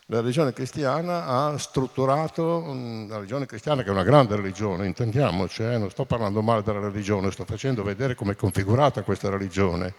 la 0.06 0.22
religione 0.22 0.54
cristiana 0.54 1.25
ha 1.25 1.58
strutturato, 1.58 2.74
la 3.10 3.15
religione 3.15 3.46
cristiana 3.46 3.84
che 3.84 3.89
è 3.89 3.92
una 3.92 4.04
grande 4.04 4.38
religione, 4.38 4.86
intendiamoci, 4.86 5.62
eh, 5.62 5.77
non 5.77 5.89
sto 5.89 6.06
parlando 6.06 6.42
male 6.42 6.63
della 6.63 6.80
religione, 6.80 7.32
sto 7.32 7.44
facendo 7.44 7.84
vedere 7.84 8.15
come 8.15 8.32
è 8.32 8.36
configurata 8.38 9.01
questa 9.01 9.30
religione 9.30 9.94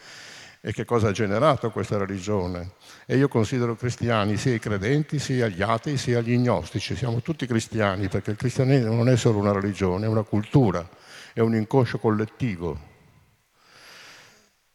e 0.61 0.73
che 0.73 0.85
cosa 0.85 1.09
ha 1.09 1.13
generato 1.13 1.71
questa 1.71 1.97
religione. 1.97 2.73
E 3.07 3.17
io 3.17 3.29
considero 3.29 3.77
cristiani 3.77 4.37
sia 4.37 4.55
i 4.55 4.59
credenti, 4.59 5.19
sia 5.19 5.49
gli 5.49 5.63
atei, 5.63 5.97
sia 5.97 6.21
gli 6.21 6.37
gnostici, 6.37 6.97
siamo 6.97 7.21
tutti 7.23 7.47
cristiani 7.47 8.09
perché 8.09 8.33
il 8.33 8.37
cristianesimo 8.37 8.95
non 8.95 9.09
è 9.09 9.17
solo 9.17 9.39
una 9.39 9.53
religione, 9.53 10.07
è 10.07 10.09
una 10.09 10.23
cultura, 10.23 10.89
è 11.33 11.41
un 11.41 11.55
inconscio 11.55 11.99
collettivo. 11.99 12.95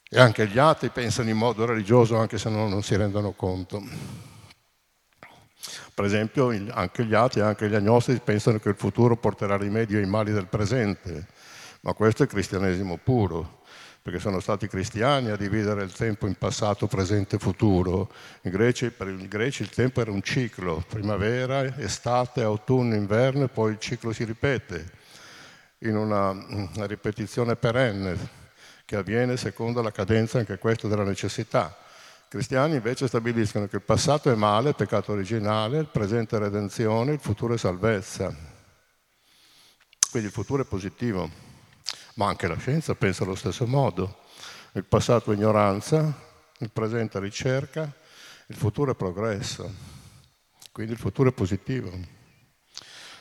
E 0.09 0.19
anche 0.19 0.47
gli 0.47 0.57
atei 0.57 0.89
pensano 0.89 1.29
in 1.29 1.37
modo 1.37 1.65
religioso 1.65 2.17
anche 2.17 2.37
se 2.37 2.49
non, 2.49 2.69
non 2.69 2.83
si 2.83 2.95
rendono 2.95 3.31
conto. 3.31 3.81
Per 5.93 6.05
esempio 6.05 6.49
anche 6.71 7.05
gli 7.05 7.13
atei, 7.13 7.41
anche 7.41 7.69
gli 7.69 7.75
agnostici 7.75 8.19
pensano 8.23 8.59
che 8.59 8.69
il 8.69 8.75
futuro 8.75 9.15
porterà 9.15 9.55
rimedio 9.57 9.99
ai 9.99 10.05
mali 10.05 10.31
del 10.31 10.47
presente, 10.47 11.27
ma 11.81 11.93
questo 11.93 12.23
è 12.23 12.27
cristianesimo 12.27 12.97
puro, 12.97 13.60
perché 14.01 14.19
sono 14.19 14.39
stati 14.39 14.67
cristiani 14.67 15.29
a 15.29 15.35
dividere 15.35 15.83
il 15.83 15.93
tempo 15.93 16.27
in 16.27 16.35
passato, 16.35 16.87
presente 16.87 17.35
e 17.35 17.39
futuro. 17.39 18.11
Greci, 18.41 18.89
per 18.89 19.07
i 19.07 19.27
greci 19.27 19.61
il 19.61 19.69
tempo 19.69 20.01
era 20.01 20.11
un 20.11 20.21
ciclo, 20.21 20.83
primavera, 20.87 21.77
estate, 21.77 22.41
autunno, 22.41 22.95
inverno 22.95 23.43
e 23.43 23.49
poi 23.49 23.73
il 23.73 23.79
ciclo 23.79 24.11
si 24.11 24.23
ripete 24.23 24.99
in 25.79 25.95
una, 25.95 26.29
una 26.29 26.85
ripetizione 26.85 27.55
perenne 27.55 28.39
che 28.85 28.95
avviene 28.95 29.37
secondo 29.37 29.81
la 29.81 29.91
cadenza 29.91 30.39
anche 30.39 30.57
questo 30.57 30.87
della 30.87 31.03
necessità 31.03 31.77
cristiani 32.31 32.75
invece 32.75 33.07
stabiliscono 33.07 33.67
che 33.67 33.75
il 33.75 33.81
passato 33.81 34.31
è 34.31 34.35
male, 34.35 34.73
peccato 34.73 35.11
originale, 35.11 35.79
il 35.79 35.89
presente 35.89 36.37
è 36.37 36.39
redenzione, 36.39 37.11
il 37.11 37.19
futuro 37.19 37.55
è 37.55 37.57
salvezza. 37.57 38.33
Quindi 40.09 40.29
il 40.29 40.33
futuro 40.33 40.61
è 40.61 40.65
positivo, 40.65 41.29
ma 42.15 42.27
anche 42.27 42.47
la 42.47 42.57
scienza 42.57 42.95
pensa 42.95 43.23
allo 43.23 43.35
stesso 43.35 43.65
modo. 43.65 44.19
Il 44.73 44.85
passato 44.85 45.31
è 45.31 45.35
ignoranza, 45.35 46.13
il 46.59 46.71
presente 46.71 47.17
è 47.17 47.21
ricerca, 47.21 47.91
il 48.47 48.55
futuro 48.55 48.91
è 48.91 48.95
progresso. 48.95 49.69
Quindi 50.71 50.93
il 50.93 50.99
futuro 50.99 51.29
è 51.29 51.33
positivo. 51.33 51.91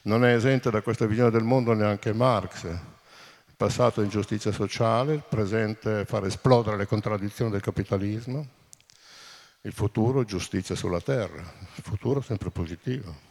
Non 0.02 0.24
è 0.24 0.34
esente 0.34 0.70
da 0.70 0.82
questa 0.82 1.06
visione 1.06 1.30
del 1.30 1.42
mondo 1.42 1.72
neanche 1.72 2.12
Marx. 2.12 2.64
Il 2.64 3.54
passato 3.56 4.00
è 4.00 4.04
ingiustizia 4.04 4.52
sociale, 4.52 5.14
il 5.14 5.24
presente 5.28 6.02
è 6.02 6.04
far 6.04 6.24
esplodere 6.24 6.76
le 6.76 6.86
contraddizioni 6.86 7.50
del 7.50 7.60
capitalismo, 7.60 8.46
il 9.62 9.72
futuro 9.72 10.24
giustizia 10.24 10.74
sulla 10.74 11.00
terra, 11.00 11.40
il 11.74 11.82
futuro 11.82 12.20
sempre 12.20 12.50
positivo. 12.50 13.29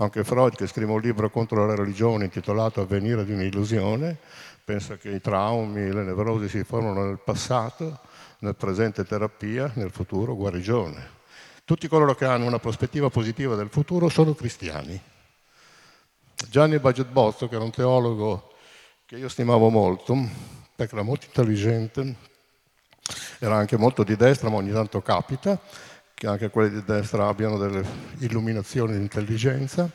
Anche 0.00 0.22
Freud, 0.22 0.54
che 0.54 0.68
scrive 0.68 0.92
un 0.92 1.00
libro 1.00 1.28
contro 1.28 1.66
la 1.66 1.74
religione 1.74 2.26
intitolato 2.26 2.80
Avvenire 2.80 3.24
di 3.24 3.32
un'illusione, 3.32 4.16
pensa 4.62 4.96
che 4.96 5.10
i 5.10 5.20
traumi 5.20 5.92
le 5.92 6.04
nevrosi 6.04 6.48
si 6.48 6.62
formano 6.62 7.04
nel 7.04 7.18
passato, 7.18 7.98
nel 8.38 8.54
presente 8.54 9.04
terapia, 9.04 9.72
nel 9.74 9.90
futuro 9.90 10.36
guarigione. 10.36 11.16
Tutti 11.64 11.88
coloro 11.88 12.14
che 12.14 12.26
hanno 12.26 12.46
una 12.46 12.60
prospettiva 12.60 13.10
positiva 13.10 13.56
del 13.56 13.70
futuro 13.70 14.08
sono 14.08 14.34
cristiani. 14.34 15.00
Gianni 16.48 16.78
Baget 16.78 17.08
Bozzo, 17.08 17.48
che 17.48 17.56
era 17.56 17.64
un 17.64 17.72
teologo 17.72 18.52
che 19.04 19.16
io 19.16 19.28
stimavo 19.28 19.68
molto, 19.68 20.14
perché 20.76 20.94
era 20.94 21.02
molto 21.02 21.26
intelligente, 21.26 22.14
era 23.40 23.56
anche 23.56 23.76
molto 23.76 24.04
di 24.04 24.14
destra, 24.14 24.48
ma 24.48 24.58
ogni 24.58 24.70
tanto 24.70 25.02
capita 25.02 25.58
che 26.18 26.26
anche 26.26 26.50
quelli 26.50 26.70
di 26.70 26.82
destra 26.84 27.28
abbiano 27.28 27.58
delle 27.58 27.84
illuminazioni 28.18 28.94
di 28.94 28.98
intelligenza. 28.98 29.88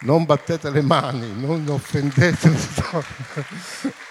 Non 0.00 0.24
battete 0.24 0.70
le 0.70 0.80
mani, 0.80 1.38
non 1.38 1.68
offendete. 1.68 2.50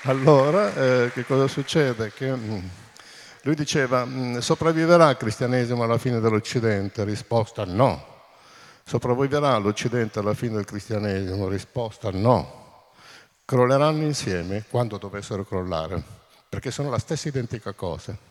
allora, 0.04 0.72
eh, 0.76 1.12
che 1.12 1.26
cosa 1.26 1.48
succede? 1.48 2.14
Che, 2.14 2.32
mm, 2.32 2.58
lui 3.42 3.56
diceva, 3.56 4.06
mm, 4.06 4.38
sopravviverà 4.38 5.10
il 5.10 5.18
cristianesimo 5.18 5.82
alla 5.82 5.98
fine 5.98 6.20
dell'Occidente? 6.20 7.04
Risposta 7.04 7.66
no. 7.66 8.18
Sopravviverà 8.84 9.58
l'Occidente 9.58 10.20
alla 10.20 10.36
fine 10.36 10.54
del 10.54 10.66
cristianesimo? 10.66 11.48
Risposta 11.48 12.12
no. 12.12 12.92
Crolleranno 13.44 14.04
insieme 14.04 14.66
quando 14.70 14.98
dovessero 14.98 15.44
crollare, 15.44 16.04
perché 16.48 16.70
sono 16.70 16.92
la 16.92 17.00
stessa 17.00 17.28
identica 17.28 17.74
cosa. 17.74 18.29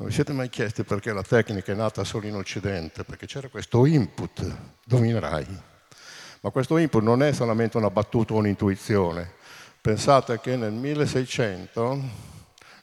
Non 0.00 0.08
vi 0.08 0.14
siete 0.14 0.32
mai 0.32 0.48
chiesti 0.48 0.82
perché 0.82 1.12
la 1.12 1.22
tecnica 1.22 1.72
è 1.72 1.74
nata 1.74 2.04
solo 2.04 2.26
in 2.26 2.34
Occidente? 2.34 3.04
Perché 3.04 3.26
c'era 3.26 3.48
questo 3.48 3.84
input, 3.84 4.56
dominerai. 4.82 5.46
Ma 6.40 6.48
questo 6.48 6.78
input 6.78 7.02
non 7.02 7.22
è 7.22 7.34
solamente 7.34 7.76
una 7.76 7.90
battuta 7.90 8.32
o 8.32 8.38
un'intuizione. 8.38 9.30
Pensate 9.78 10.40
che 10.40 10.56
nel 10.56 10.72
1600, 10.72 12.02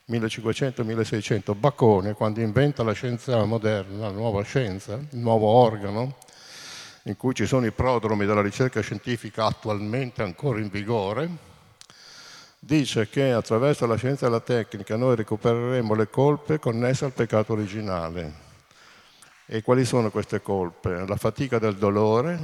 1500-1600, 0.07 1.57
Bacone, 1.57 2.13
quando 2.13 2.41
inventa 2.41 2.83
la 2.83 2.93
scienza 2.93 3.43
moderna, 3.45 4.09
la 4.09 4.11
nuova 4.11 4.43
scienza, 4.43 4.93
il 4.93 5.17
nuovo 5.17 5.47
organo, 5.47 6.17
in 7.05 7.17
cui 7.17 7.33
ci 7.33 7.47
sono 7.47 7.65
i 7.65 7.71
prodromi 7.71 8.27
della 8.27 8.43
ricerca 8.43 8.79
scientifica 8.81 9.45
attualmente 9.45 10.21
ancora 10.21 10.59
in 10.59 10.69
vigore, 10.69 11.27
dice 12.67 13.07
che 13.07 13.31
attraverso 13.31 13.85
la 13.85 13.95
scienza 13.95 14.27
e 14.27 14.29
la 14.29 14.41
tecnica 14.41 14.97
noi 14.97 15.15
recupereremo 15.15 15.93
le 15.93 16.09
colpe 16.09 16.59
connesse 16.59 17.05
al 17.05 17.13
peccato 17.13 17.53
originale. 17.53 18.45
E 19.45 19.61
quali 19.61 19.85
sono 19.85 20.11
queste 20.11 20.41
colpe? 20.41 21.05
La 21.07 21.15
fatica 21.15 21.59
del 21.59 21.77
dolore, 21.77 22.37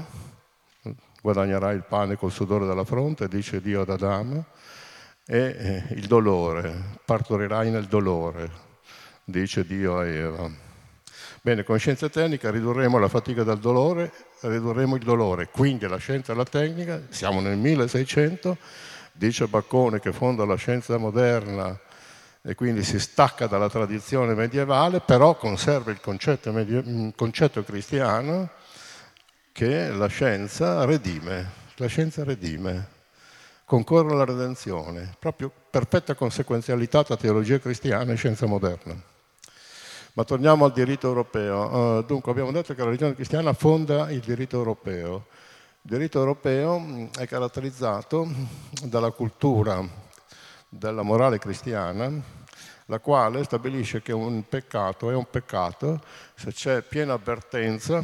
guadagnerai 1.21 1.75
il 1.75 1.83
pane 1.83 2.15
col 2.15 2.31
sudore 2.31 2.65
della 2.65 2.85
fronte, 2.85 3.27
dice 3.27 3.59
Dio 3.59 3.81
ad 3.81 3.89
Adamo, 3.89 4.45
e 5.25 5.37
eh, 5.37 5.93
il 5.95 6.07
dolore, 6.07 6.73
partorirai 7.03 7.69
nel 7.69 7.87
dolore, 7.87 8.49
dice 9.25 9.65
Dio 9.65 9.97
a 9.97 10.05
Eva. 10.05 10.49
Bene, 11.41 11.63
con 11.65 11.77
scienza 11.77 12.07
tecnica 12.07 12.49
ridurremo 12.49 12.97
la 12.97 13.09
fatica 13.09 13.43
del 13.43 13.59
dolore, 13.59 14.09
ridurremo 14.39 14.95
il 14.95 15.03
dolore, 15.03 15.49
quindi 15.49 15.85
la 15.85 15.97
scienza 15.97 16.31
e 16.31 16.35
la 16.37 16.45
tecnica, 16.45 17.01
siamo 17.09 17.41
nel 17.41 17.57
1600, 17.57 18.57
dice 19.13 19.47
Baccone 19.47 19.99
che 19.99 20.11
fonda 20.11 20.45
la 20.45 20.55
scienza 20.55 20.97
moderna 20.97 21.79
e 22.41 22.55
quindi 22.55 22.83
si 22.83 22.99
stacca 22.99 23.47
dalla 23.47 23.69
tradizione 23.69 24.33
medievale, 24.33 24.99
però 24.99 25.35
conserva 25.35 25.91
il 25.91 26.01
concetto, 26.01 26.51
medie- 26.51 26.83
il 26.85 27.13
concetto 27.15 27.63
cristiano 27.63 28.49
che 29.53 29.89
la 29.89 30.07
scienza 30.07 30.83
redime, 30.83 31.51
la 31.75 31.87
scienza 31.87 32.23
redime, 32.23 32.87
concorre 33.63 34.11
alla 34.11 34.25
redenzione, 34.25 35.15
proprio 35.19 35.49
perfetta 35.69 36.15
conseguenzialità 36.15 37.03
tra 37.03 37.15
teologia 37.15 37.59
cristiana 37.59 38.11
e 38.11 38.15
scienza 38.15 38.45
moderna. 38.45 38.93
Ma 40.15 40.23
torniamo 40.25 40.65
al 40.65 40.73
diritto 40.73 41.07
europeo. 41.07 41.97
Uh, 41.97 42.03
dunque 42.03 42.31
abbiamo 42.31 42.51
detto 42.51 42.73
che 42.73 42.79
la 42.79 42.85
religione 42.85 43.15
cristiana 43.15 43.53
fonda 43.53 44.11
il 44.11 44.19
diritto 44.19 44.57
europeo. 44.57 45.27
Il 45.85 45.97
diritto 45.97 46.17
europeo 46.17 46.79
mm, 46.79 47.07
è 47.19 47.27
caratterizzato 47.27 48.25
dalla 48.83 49.11
cultura 49.11 49.85
della 50.69 51.01
morale 51.01 51.39
cristiana, 51.39 52.09
la 52.85 52.99
quale 52.99 53.43
stabilisce 53.43 54.01
che 54.01 54.13
un 54.13 54.47
peccato 54.47 55.11
è 55.11 55.13
un 55.13 55.29
peccato 55.29 56.01
se 56.35 56.53
c'è 56.53 56.83
piena 56.83 57.11
avvertenza, 57.11 58.01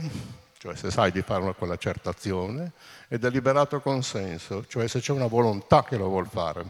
cioè 0.57 0.75
se 0.75 0.91
sai 0.91 1.13
di 1.13 1.21
fare 1.21 1.41
una 1.41 1.53
quella 1.53 1.77
certa 1.77 2.09
azione, 2.09 2.73
e 3.07 3.17
deliberato 3.17 3.79
consenso, 3.79 4.65
cioè 4.67 4.85
se 4.89 4.99
c'è 4.99 5.13
una 5.13 5.27
volontà 5.27 5.85
che 5.85 5.95
lo 5.95 6.09
vuol 6.09 6.27
fare. 6.27 6.65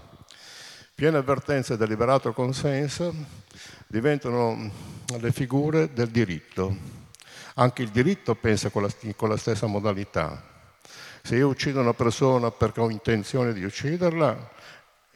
Piena 0.93 1.17
avvertenza 1.17 1.73
e 1.73 1.77
deliberato 1.77 2.33
consenso 2.33 3.11
diventano 3.87 4.71
le 5.19 5.31
figure 5.31 5.91
del 5.91 6.09
diritto. 6.09 6.71
Anche 7.55 7.81
il 7.81 7.89
diritto 7.89 8.35
pensa 8.35 8.69
con 8.69 8.83
la, 8.83 8.93
con 9.15 9.27
la 9.29 9.37
stessa 9.37 9.65
modalità. 9.65 10.48
Se 11.29 11.35
io 11.35 11.47
uccido 11.47 11.79
una 11.79 11.93
persona 11.93 12.49
perché 12.49 12.81
ho 12.81 12.89
intenzione 12.89 13.53
di 13.53 13.63
ucciderla, 13.63 14.49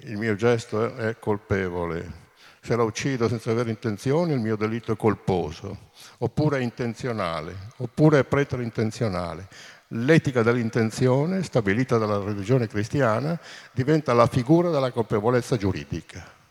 il 0.02 0.16
mio 0.16 0.36
gesto 0.36 0.96
è, 0.96 1.18
colpevole. 1.18 2.30
Se 2.62 2.76
la 2.76 2.84
uccido 2.84 3.28
senza 3.28 3.50
avere 3.50 3.72
intenzione, 3.72 4.34
il 4.34 4.40
mio 4.40 4.56
delitto 4.56 4.92
è 4.92 4.96
colposo, 4.96 5.90
oppure 6.20 6.60
è 6.60 6.62
intenzionale, 6.62 7.56
oppure 7.78 8.20
è 8.20 8.24
preterintenzionale. 8.26 9.48
L'etica 9.88 10.44
dell'intenzione, 10.44 11.42
stabilita 11.42 11.98
dalla 11.98 12.20
religione 12.20 12.68
cristiana, 12.68 13.36
diventa 13.72 14.14
la 14.14 14.28
figura 14.28 14.70
della 14.70 14.92
colpevolezza 14.92 15.58
giuridica. 15.58 16.43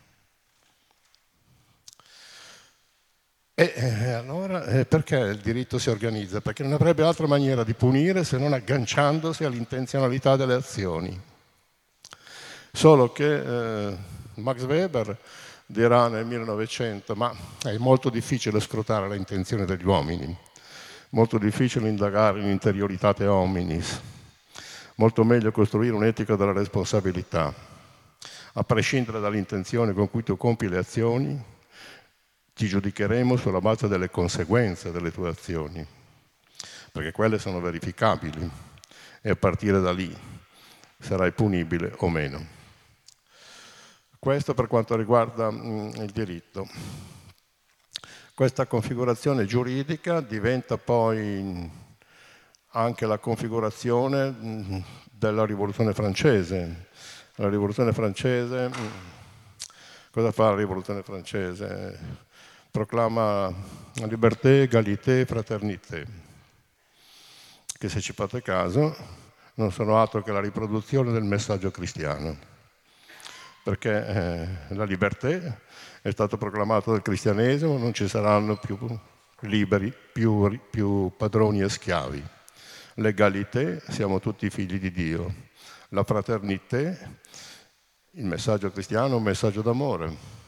E 3.63 3.71
eh, 3.77 4.11
allora 4.11 4.65
eh, 4.65 4.83
perché 4.83 5.15
il 5.15 5.37
diritto 5.37 5.79
si 5.79 5.89
organizza? 5.89 6.41
Perché 6.41 6.63
non 6.63 6.73
avrebbe 6.73 7.01
altra 7.03 7.27
maniera 7.27 7.63
di 7.63 7.73
punire 7.73 8.25
se 8.25 8.37
non 8.37 8.51
agganciandosi 8.51 9.45
all'intenzionalità 9.45 10.35
delle 10.35 10.55
azioni. 10.55 11.17
Solo 12.73 13.13
che 13.13 13.87
eh, 13.87 13.97
Max 14.33 14.63
Weber 14.63 15.17
dirà 15.65 16.09
nel 16.09 16.25
1900, 16.25 17.15
ma 17.15 17.33
è 17.63 17.77
molto 17.77 18.09
difficile 18.09 18.59
scrutare 18.59 19.07
le 19.07 19.15
intenzioni 19.15 19.63
degli 19.63 19.85
uomini, 19.85 20.37
molto 21.11 21.37
difficile 21.37 21.87
indagare 21.87 22.41
l'interioritate 22.41 23.25
hominis, 23.27 23.97
molto 24.95 25.23
meglio 25.23 25.53
costruire 25.53 25.95
un'etica 25.95 26.35
della 26.35 26.51
responsabilità. 26.51 27.53
A 28.55 28.63
prescindere 28.65 29.21
dall'intenzione 29.21 29.93
con 29.93 30.09
cui 30.09 30.21
tu 30.21 30.35
compi 30.35 30.67
le 30.67 30.79
azioni, 30.79 31.51
ti 32.53 32.67
giudicheremo 32.67 33.35
sulla 33.35 33.59
base 33.59 33.87
delle 33.87 34.09
conseguenze 34.09 34.91
delle 34.91 35.11
tue 35.11 35.29
azioni, 35.29 35.85
perché 36.91 37.11
quelle 37.11 37.39
sono 37.39 37.59
verificabili 37.59 38.49
e 39.21 39.29
a 39.29 39.35
partire 39.35 39.79
da 39.79 39.91
lì 39.91 40.15
sarai 40.99 41.31
punibile 41.31 41.93
o 41.97 42.09
meno. 42.09 42.61
Questo 44.19 44.53
per 44.53 44.67
quanto 44.67 44.95
riguarda 44.95 45.51
mm, 45.51 45.95
il 45.95 46.11
diritto. 46.11 46.67
Questa 48.33 48.65
configurazione 48.67 49.45
giuridica 49.45 50.21
diventa 50.21 50.77
poi 50.77 51.69
anche 52.69 53.05
la 53.05 53.17
configurazione 53.17 54.31
mm, 54.31 54.77
della 55.11 55.45
rivoluzione 55.45 55.93
francese. 55.93 56.87
La 57.35 57.49
rivoluzione 57.49 57.91
francese, 57.91 58.69
mm, 58.69 58.87
cosa 60.11 60.31
fa 60.31 60.51
la 60.51 60.55
rivoluzione 60.55 61.03
francese? 61.03 62.31
Proclama 62.73 63.53
libertà, 64.07 64.49
egalité, 64.49 65.25
fraternité, 65.25 66.07
che 67.77 67.87
se 67.87 68.01
ci 68.01 68.13
fate 68.13 68.41
caso 68.41 68.95
non 69.55 69.71
sono 69.71 69.99
altro 69.99 70.23
che 70.23 70.31
la 70.31 70.39
riproduzione 70.39 71.11
del 71.11 71.21
messaggio 71.21 71.69
cristiano, 71.69 72.35
perché 73.63 74.07
eh, 74.07 74.47
la 74.69 74.85
libertà 74.85 75.29
è 76.01 76.09
stata 76.09 76.35
proclamata 76.35 76.89
dal 76.89 77.03
cristianesimo, 77.03 77.77
non 77.77 77.93
ci 77.93 78.07
saranno 78.07 78.57
più 78.57 78.75
liberi, 79.41 79.93
più, 80.11 80.59
più 80.71 81.11
padroni 81.15 81.61
e 81.61 81.69
schiavi. 81.69 82.25
L'egalité, 82.95 83.83
siamo 83.87 84.19
tutti 84.19 84.49
figli 84.49 84.79
di 84.79 84.89
Dio. 84.89 85.31
La 85.89 86.03
fraternité, 86.03 87.19
il 88.13 88.25
messaggio 88.25 88.71
cristiano 88.71 89.13
è 89.13 89.17
un 89.17 89.23
messaggio 89.23 89.61
d'amore 89.61 90.41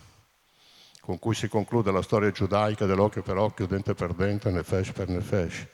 con 1.05 1.19
cui 1.19 1.35
si 1.35 1.47
conclude 1.47 1.91
la 1.91 2.01
storia 2.01 2.31
giudaica 2.31 2.87
dell'occhio 2.87 3.21
per 3.21 3.37
occhio, 3.37 3.67
dente 3.67 3.93
per 3.93 4.13
dente, 4.13 4.49
nefesh 4.49 4.91
per 4.91 5.07
nefesh. 5.07 5.67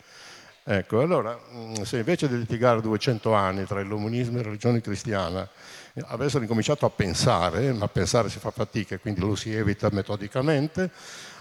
Ecco, 0.64 1.00
allora, 1.00 1.40
mm, 1.54 1.74
se 1.84 1.98
invece 1.98 2.28
di 2.28 2.38
litigare 2.38 2.82
200 2.82 3.34
anni 3.34 3.66
tra 3.66 3.80
illuminismo 3.80 4.40
e 4.40 4.44
religione 4.44 4.82
cristiana 4.82 5.50
avessero 6.08 6.44
incominciato 6.44 6.86
a 6.86 6.90
pensare, 6.90 7.72
ma 7.72 7.88
pensare 7.88 8.30
si 8.30 8.40
fa 8.40 8.52
fatica 8.52 8.96
e 8.96 9.00
quindi 9.00 9.22
lo 9.22 9.36
si 9.36 9.54
evita 9.54 9.88
metodicamente, 9.92 10.92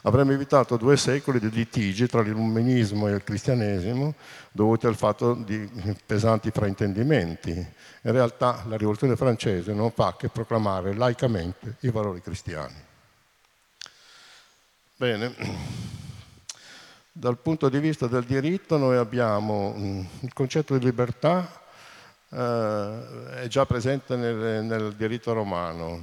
avremmo 0.02 0.32
evitato 0.32 0.76
due 0.76 0.96
secoli 0.96 1.40
di 1.40 1.50
litigi 1.50 2.06
tra 2.06 2.22
l'illuminismo 2.22 3.08
e 3.08 3.12
il 3.12 3.24
cristianesimo 3.24 4.14
dovuti 4.52 4.86
al 4.86 4.96
fatto 4.96 5.34
di 5.34 5.68
pesanti 6.06 6.50
fraintendimenti. 6.50 7.50
In 7.50 8.12
realtà 8.12 8.62
la 8.68 8.76
rivoluzione 8.76 9.16
francese 9.16 9.74
non 9.74 9.90
fa 9.90 10.14
che 10.16 10.28
proclamare 10.28 10.94
laicamente 10.94 11.76
i 11.80 11.90
valori 11.90 12.22
cristiani. 12.22 12.88
Bene, 15.00 15.34
dal 17.10 17.38
punto 17.38 17.70
di 17.70 17.78
vista 17.78 18.06
del 18.06 18.24
diritto 18.24 18.76
noi 18.76 18.98
abbiamo 18.98 19.72
mm, 19.74 20.04
il 20.20 20.32
concetto 20.34 20.76
di 20.76 20.84
libertà, 20.84 21.50
eh, 22.28 23.40
è 23.40 23.46
già 23.46 23.64
presente 23.64 24.14
nel, 24.16 24.62
nel 24.62 24.92
diritto 24.92 25.32
romano 25.32 26.02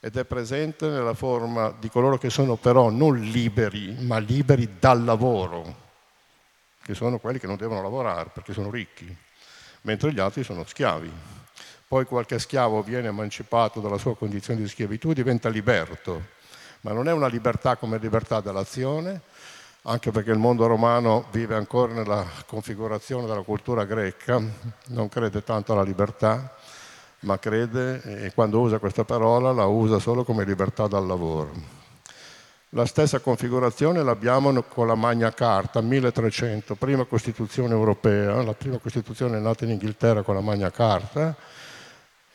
ed 0.00 0.18
è 0.18 0.24
presente 0.26 0.90
nella 0.90 1.14
forma 1.14 1.74
di 1.80 1.88
coloro 1.88 2.18
che 2.18 2.28
sono 2.28 2.56
però 2.56 2.90
non 2.90 3.18
liberi, 3.18 3.96
ma 4.00 4.18
liberi 4.18 4.76
dal 4.78 5.02
lavoro, 5.02 5.76
che 6.82 6.92
sono 6.92 7.18
quelli 7.18 7.38
che 7.38 7.46
non 7.46 7.56
devono 7.56 7.80
lavorare 7.80 8.28
perché 8.34 8.52
sono 8.52 8.70
ricchi, 8.70 9.16
mentre 9.80 10.12
gli 10.12 10.20
altri 10.20 10.44
sono 10.44 10.66
schiavi. 10.66 11.10
Poi 11.88 12.04
qualche 12.04 12.38
schiavo 12.38 12.82
viene 12.82 13.08
emancipato 13.08 13.80
dalla 13.80 13.96
sua 13.96 14.14
condizione 14.14 14.60
di 14.60 14.68
schiavitù 14.68 15.12
e 15.12 15.14
diventa 15.14 15.48
liberto 15.48 16.36
ma 16.82 16.92
non 16.92 17.08
è 17.08 17.12
una 17.12 17.26
libertà 17.26 17.76
come 17.76 17.98
libertà 17.98 18.40
dell'azione, 18.40 19.20
anche 19.82 20.10
perché 20.10 20.30
il 20.30 20.38
mondo 20.38 20.66
romano 20.66 21.26
vive 21.30 21.54
ancora 21.54 21.92
nella 21.92 22.24
configurazione 22.46 23.26
della 23.26 23.42
cultura 23.42 23.84
greca, 23.84 24.40
non 24.88 25.08
crede 25.08 25.42
tanto 25.42 25.72
alla 25.72 25.82
libertà, 25.82 26.54
ma 27.20 27.38
crede, 27.38 28.24
e 28.24 28.32
quando 28.34 28.60
usa 28.60 28.78
questa 28.78 29.04
parola 29.04 29.52
la 29.52 29.66
usa 29.66 29.98
solo 29.98 30.24
come 30.24 30.44
libertà 30.44 30.86
dal 30.86 31.06
lavoro. 31.06 31.78
La 32.74 32.86
stessa 32.86 33.18
configurazione 33.18 34.02
l'abbiamo 34.02 34.62
con 34.62 34.86
la 34.86 34.94
Magna 34.94 35.32
Carta, 35.32 35.80
1300, 35.80 36.76
prima 36.76 37.04
Costituzione 37.04 37.72
europea, 37.72 38.42
la 38.42 38.52
prima 38.52 38.78
Costituzione 38.78 39.40
nata 39.40 39.64
in 39.64 39.72
Inghilterra 39.72 40.22
con 40.22 40.36
la 40.36 40.40
Magna 40.40 40.70
Carta, 40.70 41.34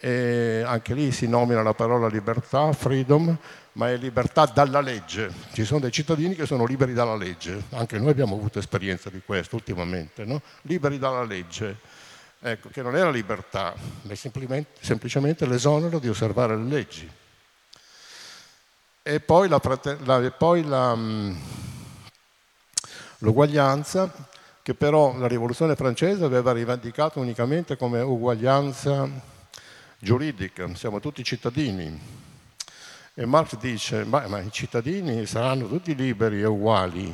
e 0.06 0.62
anche 0.63 0.94
lì 0.94 1.12
si 1.12 1.28
nomina 1.28 1.63
la 1.63 1.74
parola 1.74 2.08
libertà, 2.08 2.72
freedom, 2.74 3.36
ma 3.72 3.89
è 3.89 3.98
libertà 3.98 4.46
dalla 4.46 4.80
legge. 4.80 5.34
Ci 5.52 5.65
sono 5.65 5.80
dei 5.80 5.91
cittadini 5.91 6.36
che 6.36 6.46
sono 6.46 6.63
liberi 6.63 6.94
dalla 6.94 7.15
legge, 7.15 7.63
anche 7.72 7.98
noi 7.98 8.12
abbiamo 8.12 8.36
avuto 8.36 8.60
esperienza 8.60 9.10
di 9.10 9.24
questo 9.26 9.56
ultimamente, 9.56 10.24
no? 10.24 10.44
liberi 10.62 11.00
dalla 11.00 11.24
legge, 11.24 11.78
ecco, 12.39 12.70
che 12.70 12.84
non 12.84 12.96
è 12.96 13.00
la 13.00 13.10
libertà, 13.10 13.74
ma 14.04 14.13
è 14.13 14.65
semplicemente 14.80 15.48
l'esonero 15.48 15.98
di 15.98 16.08
osservare 16.08 16.56
le 16.56 16.65
leggi. 16.65 17.12
E 19.02 19.20
poi, 19.22 19.48
la, 19.48 19.60
la, 20.04 20.32
poi 20.38 20.63
la, 20.63 20.96
mm, 20.96 21.36
l'uguaglianza, 23.18 24.13
che 24.62 24.76
però 24.76 25.18
la 25.18 25.28
rivoluzione 25.28 25.76
francese 25.76 26.24
aveva 26.24 26.52
rivendicato 26.52 27.20
unicamente 27.20 27.76
come 27.76 28.02
uguaglianza 28.02 29.34
giuridica, 30.06 30.72
siamo 30.76 31.00
tutti 31.00 31.24
cittadini, 31.24 32.00
e 33.15 33.26
Marx 33.26 33.58
dice, 33.58 34.04
ma, 34.04 34.28
ma 34.28 34.39
i 34.39 34.52
cittadini 34.52 35.26
saranno 35.26 35.68
tutti 35.68 35.96
liberi 35.96 36.41
e 36.41 36.46
uguali, 36.46 37.13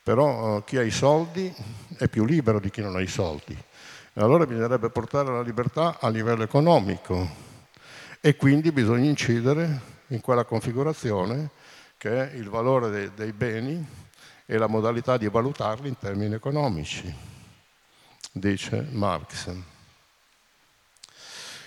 però 0.00 0.58
uh, 0.58 0.64
chi 0.64 0.76
ha 0.76 0.82
i 0.82 0.92
soldi 0.92 1.52
è 1.98 2.06
più 2.06 2.24
libero 2.24 2.60
di 2.60 2.70
chi 2.70 2.82
non 2.82 2.94
ha 2.94 3.00
i 3.00 3.08
soldi. 3.08 3.52
E 3.52 4.20
allora 4.20 4.46
bisognerebbe 4.46 4.90
portare 4.90 5.32
la 5.32 5.42
libertà 5.42 5.98
a 5.98 6.08
livello 6.08 6.44
economico 6.44 7.28
e 8.20 8.36
quindi 8.36 8.70
bisogna 8.70 9.08
incidere 9.08 9.80
in 10.08 10.20
quella 10.20 10.44
configurazione 10.44 11.50
che 11.98 12.30
è 12.30 12.36
il 12.36 12.48
valore 12.48 12.90
dei, 12.90 13.10
dei 13.12 13.32
beni 13.32 13.84
e 14.46 14.56
la 14.56 14.68
modalità 14.68 15.16
di 15.16 15.28
valutarli 15.28 15.88
in 15.88 15.98
termini 15.98 16.34
economici, 16.34 17.12
dice 18.30 18.86
Marx 18.92 19.72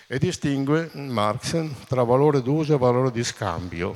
e 0.09 0.19
distingue 0.19 0.89
Marx 0.93 1.85
tra 1.85 2.03
valore 2.03 2.41
d'uso 2.41 2.73
e 2.73 2.77
valore 2.77 3.11
di 3.11 3.25
scambio, 3.25 3.93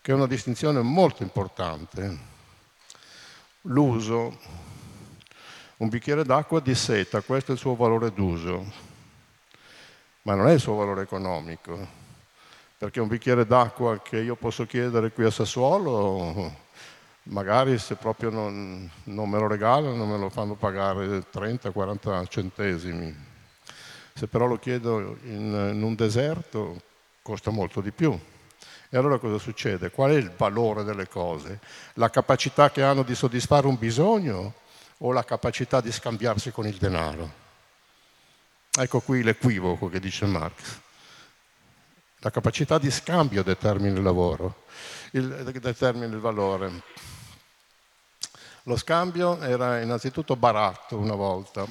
che 0.00 0.10
è 0.10 0.14
una 0.14 0.26
distinzione 0.26 0.80
molto 0.80 1.22
importante. 1.22 2.36
L'uso, 3.62 4.38
un 5.76 5.88
bicchiere 5.90 6.24
d'acqua 6.24 6.60
di 6.60 6.74
seta, 6.74 7.20
questo 7.20 7.50
è 7.50 7.54
il 7.54 7.60
suo 7.60 7.76
valore 7.76 8.10
d'uso, 8.10 8.72
ma 10.22 10.34
non 10.34 10.48
è 10.48 10.52
il 10.52 10.60
suo 10.60 10.76
valore 10.76 11.02
economico, 11.02 11.86
perché 12.78 13.00
un 13.00 13.08
bicchiere 13.08 13.44
d'acqua 13.44 14.00
che 14.00 14.16
io 14.16 14.34
posso 14.34 14.64
chiedere 14.64 15.12
qui 15.12 15.26
a 15.26 15.30
Sassuolo, 15.30 16.54
magari 17.24 17.76
se 17.76 17.96
proprio 17.96 18.30
non, 18.30 18.90
non 19.04 19.28
me 19.28 19.38
lo 19.38 19.46
regalano, 19.46 20.06
me 20.06 20.16
lo 20.16 20.30
fanno 20.30 20.54
pagare 20.54 21.26
30-40 21.30 22.26
centesimi 22.28 23.27
se 24.18 24.26
però 24.26 24.46
lo 24.46 24.58
chiedo 24.58 25.16
in, 25.22 25.70
in 25.74 25.80
un 25.80 25.94
deserto 25.94 26.82
costa 27.22 27.52
molto 27.52 27.80
di 27.80 27.92
più. 27.92 28.18
E 28.90 28.96
allora 28.96 29.18
cosa 29.18 29.38
succede? 29.38 29.92
Qual 29.92 30.10
è 30.10 30.14
il 30.14 30.32
valore 30.36 30.82
delle 30.82 31.06
cose? 31.06 31.60
La 31.94 32.10
capacità 32.10 32.72
che 32.72 32.82
hanno 32.82 33.04
di 33.04 33.14
soddisfare 33.14 33.68
un 33.68 33.78
bisogno 33.78 34.54
o 34.98 35.12
la 35.12 35.22
capacità 35.22 35.80
di 35.80 35.92
scambiarsi 35.92 36.50
con 36.50 36.66
il 36.66 36.76
denaro? 36.78 37.30
Ecco 38.76 38.98
qui 38.98 39.22
l'equivoco 39.22 39.88
che 39.88 40.00
dice 40.00 40.26
Marx. 40.26 40.80
La 42.18 42.30
capacità 42.30 42.78
di 42.78 42.90
scambio 42.90 43.44
determina 43.44 43.98
il 43.98 44.02
lavoro, 44.02 44.64
il, 45.12 45.44
determina 45.60 46.06
il 46.06 46.18
valore. 46.18 46.82
Lo 48.64 48.76
scambio 48.76 49.40
era 49.42 49.80
innanzitutto 49.80 50.34
baratto 50.34 50.96
una 50.96 51.14
volta, 51.14 51.64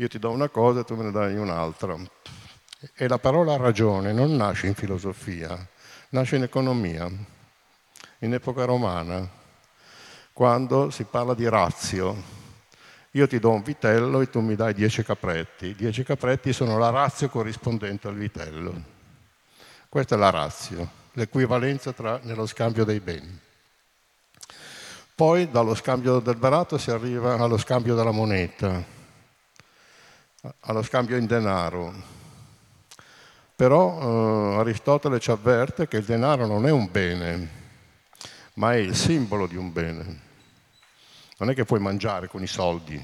io 0.00 0.06
ti 0.06 0.20
do 0.20 0.30
una 0.30 0.48
cosa 0.48 0.80
e 0.80 0.84
tu 0.84 0.94
me 0.94 1.02
ne 1.02 1.10
dai 1.10 1.36
un'altra. 1.36 1.96
E 2.94 3.08
la 3.08 3.18
parola 3.18 3.56
ragione 3.56 4.12
non 4.12 4.36
nasce 4.36 4.68
in 4.68 4.74
filosofia, 4.74 5.58
nasce 6.10 6.36
in 6.36 6.44
economia, 6.44 7.10
in 8.20 8.32
epoca 8.32 8.64
romana, 8.64 9.28
quando 10.32 10.90
si 10.90 11.02
parla 11.02 11.34
di 11.34 11.48
razio. 11.48 12.14
Io 13.12 13.26
ti 13.26 13.40
do 13.40 13.50
un 13.50 13.62
vitello 13.62 14.20
e 14.20 14.30
tu 14.30 14.38
mi 14.38 14.54
dai 14.54 14.72
dieci 14.72 15.02
capretti. 15.02 15.74
Dieci 15.74 16.04
capretti 16.04 16.52
sono 16.52 16.78
la 16.78 16.90
razio 16.90 17.28
corrispondente 17.28 18.06
al 18.06 18.14
vitello. 18.14 18.80
Questa 19.88 20.14
è 20.14 20.18
la 20.18 20.30
razio, 20.30 20.88
l'equivalenza 21.14 21.92
tra, 21.92 22.20
nello 22.22 22.46
scambio 22.46 22.84
dei 22.84 23.00
beni. 23.00 23.36
Poi 25.12 25.50
dallo 25.50 25.74
scambio 25.74 26.20
del 26.20 26.36
barato 26.36 26.78
si 26.78 26.92
arriva 26.92 27.34
allo 27.34 27.58
scambio 27.58 27.96
della 27.96 28.12
moneta 28.12 28.96
allo 30.60 30.82
scambio 30.82 31.16
in 31.16 31.26
denaro. 31.26 32.16
Però 33.56 34.54
eh, 34.54 34.60
Aristotele 34.60 35.18
ci 35.18 35.30
avverte 35.30 35.88
che 35.88 35.96
il 35.96 36.04
denaro 36.04 36.46
non 36.46 36.66
è 36.66 36.70
un 36.70 36.88
bene, 36.90 37.48
ma 38.54 38.72
è 38.72 38.76
il 38.76 38.94
simbolo 38.94 39.46
di 39.46 39.56
un 39.56 39.72
bene. 39.72 40.20
Non 41.38 41.50
è 41.50 41.54
che 41.54 41.64
puoi 41.64 41.80
mangiare 41.80 42.28
con 42.28 42.42
i 42.42 42.46
soldi, 42.46 43.02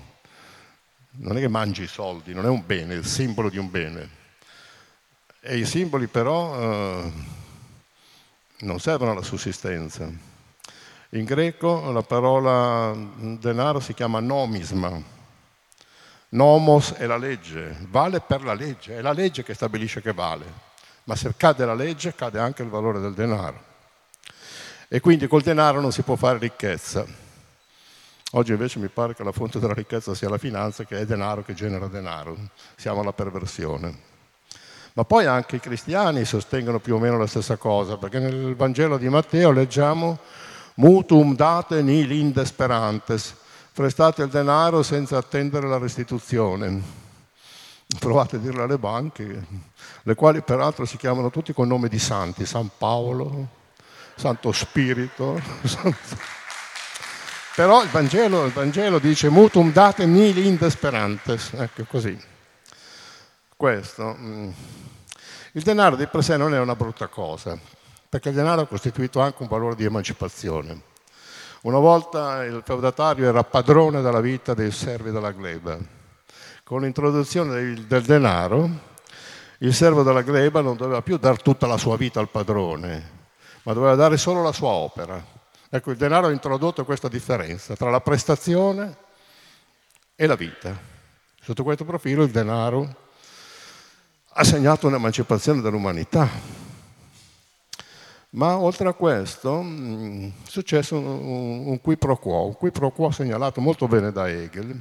non 1.17 1.37
è 1.37 1.41
che 1.41 1.49
mangi 1.49 1.83
i 1.83 1.89
soldi, 1.89 2.35
non 2.35 2.45
è 2.45 2.49
un 2.49 2.65
bene, 2.65 2.95
è 2.95 2.97
il 2.97 3.05
simbolo 3.05 3.49
di 3.49 3.59
un 3.59 3.71
bene. 3.71 4.09
E 5.41 5.59
i 5.59 5.65
simboli 5.65 6.07
però 6.07 6.61
eh, 6.61 7.13
non 8.61 8.79
servono 8.79 9.11
alla 9.11 9.23
sussistenza. 9.23 10.09
In 11.11 11.25
greco 11.25 11.91
la 11.93 12.03
parola 12.03 12.93
denaro 12.95 13.79
si 13.79 13.95
chiama 13.95 14.21
nomisma, 14.21 15.14
Nomos 16.35 16.95
è 16.95 17.07
la 17.07 17.17
legge, 17.17 17.77
vale 17.89 18.19
per 18.19 18.43
la 18.43 18.55
legge, 18.55 18.97
è 18.97 19.01
la 19.01 19.13
legge 19.13 19.45
che 19.45 19.55
stabilisce 19.55 20.03
che 20.03 20.13
vale, 20.13 20.45
ma 21.05 21.15
se 21.15 21.33
cade 21.37 21.65
la 21.65 21.75
legge 21.75 22.13
cade 22.13 22.41
anche 22.41 22.65
il 22.65 22.69
valore 22.71 22.99
del 22.99 23.15
denaro. 23.15 23.63
E 24.89 24.99
quindi 24.99 25.29
col 25.29 25.43
denaro 25.43 25.81
non 25.81 25.93
si 25.93 26.03
può 26.03 26.17
fare 26.17 26.39
ricchezza. 26.39 27.07
Oggi 28.33 28.51
invece 28.51 28.81
mi 28.81 28.89
pare 28.89 29.15
che 29.15 29.23
la 29.23 29.31
fonte 29.31 29.61
della 29.61 29.75
ricchezza 29.75 30.13
sia 30.13 30.29
la 30.29 30.39
finanza, 30.39 30.83
che 30.83 30.99
è 30.99 31.07
denaro 31.07 31.45
che 31.45 31.55
genera 31.55 31.87
denaro. 31.87 32.37
Siamo 32.75 33.01
alla 33.01 33.13
perversione. 33.13 33.97
Ma 34.95 35.05
poi 35.05 35.27
anche 35.27 35.57
i 35.57 35.61
cristiani 35.61 36.25
sostengono 36.25 36.81
più 36.81 36.97
o 36.97 36.99
meno 36.99 37.17
la 37.17 37.29
stessa 37.29 37.57
cosa, 37.57 37.97
perché 37.97 38.19
nel 38.19 38.57
Vangelo 38.57 38.99
di 38.99 39.09
Matteo 39.09 39.53
leggiamo 39.53 40.19
mutum 40.75 41.37
date 41.37 41.81
nil 41.81 42.11
indesperantes, 42.11 43.37
prestate 43.75 44.23
il 44.23 44.29
denaro 44.29 44.85
senza 44.85 45.19
attendere 45.19 45.67
la 45.67 45.79
restituzione. 45.79 47.03
Provate 47.99 48.37
a 48.37 48.39
dirlo 48.39 48.63
alle 48.63 48.79
banche, 48.79 49.47
le 50.03 50.15
quali 50.15 50.43
peraltro 50.43 50.85
si 50.85 50.97
chiamano 50.97 51.29
tutti 51.31 51.53
con 51.53 51.67
nome 51.67 51.89
di 51.89 51.99
santi, 51.99 52.47
San 52.47 52.71
Paolo, 52.79 53.49
Santo 54.15 54.53
Spirito. 54.53 55.41
Però 57.57 57.83
il 57.83 57.89
Vangelo, 57.89 58.45
il 58.45 58.53
Vangelo, 58.53 59.01
dice 59.01 59.29
mutum 59.29 59.73
date 59.73 60.07
nil 60.07 60.39
indesperantes, 60.39 61.53
ecco 61.55 61.85
così. 61.85 62.17
Questo. 63.57 64.17
Mm. 64.19 64.51
Il 65.53 65.63
denaro 65.63 65.97
di 65.97 66.07
per 66.07 66.23
sé 66.23 66.37
non 66.37 66.55
è 66.55 66.59
una 66.59 66.75
brutta 66.77 67.09
cosa, 67.09 67.59
perché 68.09 68.29
il 68.31 68.35
denaro 68.37 68.63
ha 68.63 68.67
costituito 68.67 69.21
anche 69.21 69.43
un 69.43 69.49
valore 69.49 69.75
di 69.75 69.85
emancipazione. 69.85 70.93
Una 71.65 71.79
volta 71.79 72.45
il 72.45 72.61
feudatario 72.63 73.27
era 73.27 73.43
padrone 73.43 74.03
della 74.03 74.21
vita 74.21 74.53
dei 74.53 74.71
servi 74.71 75.11
della 75.11 75.33
gleba. 75.33 75.79
Con 76.63 76.83
l'introduzione 76.83 77.87
del, 77.87 78.03
denaro, 78.03 78.69
il 79.61 79.73
servo 79.73 80.03
della 80.03 80.21
gleba 80.21 80.61
non 80.61 80.77
doveva 80.77 81.01
più 81.01 81.17
dare 81.17 81.39
tutta 81.39 81.67
la 81.67 81.79
sua 81.79 81.97
vita 81.97 82.21
al 82.21 82.29
padrone, 82.29 83.11
ma 83.63 83.73
doveva 83.73 83.95
dare 83.95 84.19
solo 84.19 84.43
la 84.43 84.53
sua 84.53 84.69
opera. 84.69 85.25
Ecco, 85.71 85.91
il 85.91 85.97
denaro 85.97 86.27
ha 86.27 86.33
introdotto 86.33 86.85
questa 86.85 87.09
differenza 87.09 87.75
tra 87.75 87.89
la 87.89 88.03
prestazione 88.03 88.97
e 90.15 90.27
la 90.27 90.37
vita. 90.37 90.79
Sotto 91.41 91.63
questo 91.63 91.87
profilo 91.87 92.25
il 92.25 92.31
denaro 92.31 92.95
ha 94.35 94.45
segnato 94.45 94.87
un'emancipazione 94.87 95.63
dell'umanità 95.63 96.64
ma 98.35 98.59
oltre 98.59 98.89
a 98.89 98.93
questo 98.93 99.63
mm, 99.63 100.27
è 100.27 100.49
successo 100.49 100.97
un, 100.97 101.67
un 101.67 101.81
qui 101.81 101.97
pro 101.97 102.17
quo, 102.17 102.47
un 102.47 102.55
qui 102.55 102.71
pro 102.71 102.91
quo 102.91 103.11
segnalato 103.11 103.61
molto 103.61 103.87
bene 103.87 104.13
da 104.13 104.29
Hegel, 104.29 104.81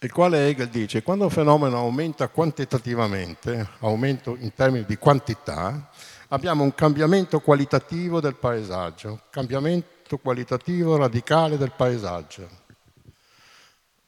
il 0.00 0.12
quale 0.12 0.48
Hegel 0.48 0.68
dice 0.68 1.02
quando 1.02 1.24
un 1.24 1.30
fenomeno 1.30 1.78
aumenta 1.78 2.28
quantitativamente, 2.28 3.68
aumento 3.80 4.36
in 4.38 4.52
termini 4.54 4.84
di 4.84 4.96
quantità, 4.96 5.90
abbiamo 6.28 6.62
un 6.62 6.74
cambiamento 6.74 7.40
qualitativo 7.40 8.20
del 8.20 8.36
paesaggio, 8.36 9.10
un 9.10 9.20
cambiamento 9.30 10.18
qualitativo 10.18 10.96
radicale 10.96 11.56
del 11.56 11.72
paesaggio. 11.72 12.62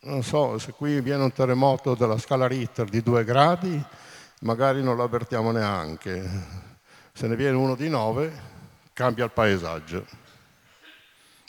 Non 0.00 0.22
so, 0.22 0.58
se 0.58 0.72
qui 0.72 1.00
viene 1.00 1.24
un 1.24 1.32
terremoto 1.32 1.94
della 1.94 2.18
scala 2.18 2.46
Richter 2.46 2.88
di 2.88 3.02
due 3.02 3.24
gradi, 3.24 3.82
magari 4.42 4.82
non 4.82 4.96
lo 4.96 5.02
avvertiamo 5.02 5.50
neanche 5.50 6.65
se 7.16 7.26
ne 7.26 7.35
viene 7.35 7.57
uno 7.57 7.74
di 7.74 7.88
nove, 7.88 8.31
cambia 8.92 9.24
il 9.24 9.31
paesaggio, 9.31 10.05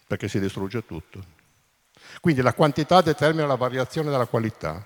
perché 0.08 0.30
si 0.30 0.40
distrugge 0.40 0.86
tutto. 0.86 1.22
Quindi 2.22 2.42
la 2.42 2.54
quantità 2.54 3.02
determina 3.02 3.46
la 3.46 3.56
variazione 3.56 4.10
della 4.10 4.28
qualità. 4.28 4.82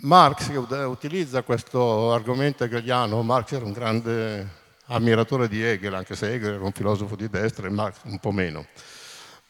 Marx 0.00 0.48
utilizza 0.48 1.44
questo 1.44 2.12
argomento 2.12 2.64
hegeliano, 2.64 3.22
Marx 3.22 3.52
era 3.52 3.64
un 3.64 3.70
grande 3.70 4.48
ammiratore 4.86 5.46
di 5.46 5.62
Hegel, 5.62 5.94
anche 5.94 6.16
se 6.16 6.34
Hegel 6.34 6.54
era 6.54 6.64
un 6.64 6.72
filosofo 6.72 7.14
di 7.14 7.28
destra 7.30 7.68
e 7.68 7.70
Marx 7.70 7.98
un 8.06 8.18
po' 8.18 8.32
meno, 8.32 8.66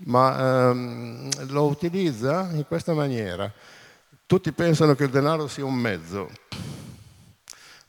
ma 0.05 0.69
ehm, 0.69 1.51
lo 1.51 1.65
utilizza 1.65 2.51
in 2.53 2.67
questa 2.67 2.93
maniera. 2.93 3.51
Tutti 4.27 4.53
pensano 4.53 4.95
che 4.95 5.05
il 5.05 5.11
denaro 5.11 5.49
sia 5.49 5.65
un 5.65 5.77
mezzo 5.77 6.29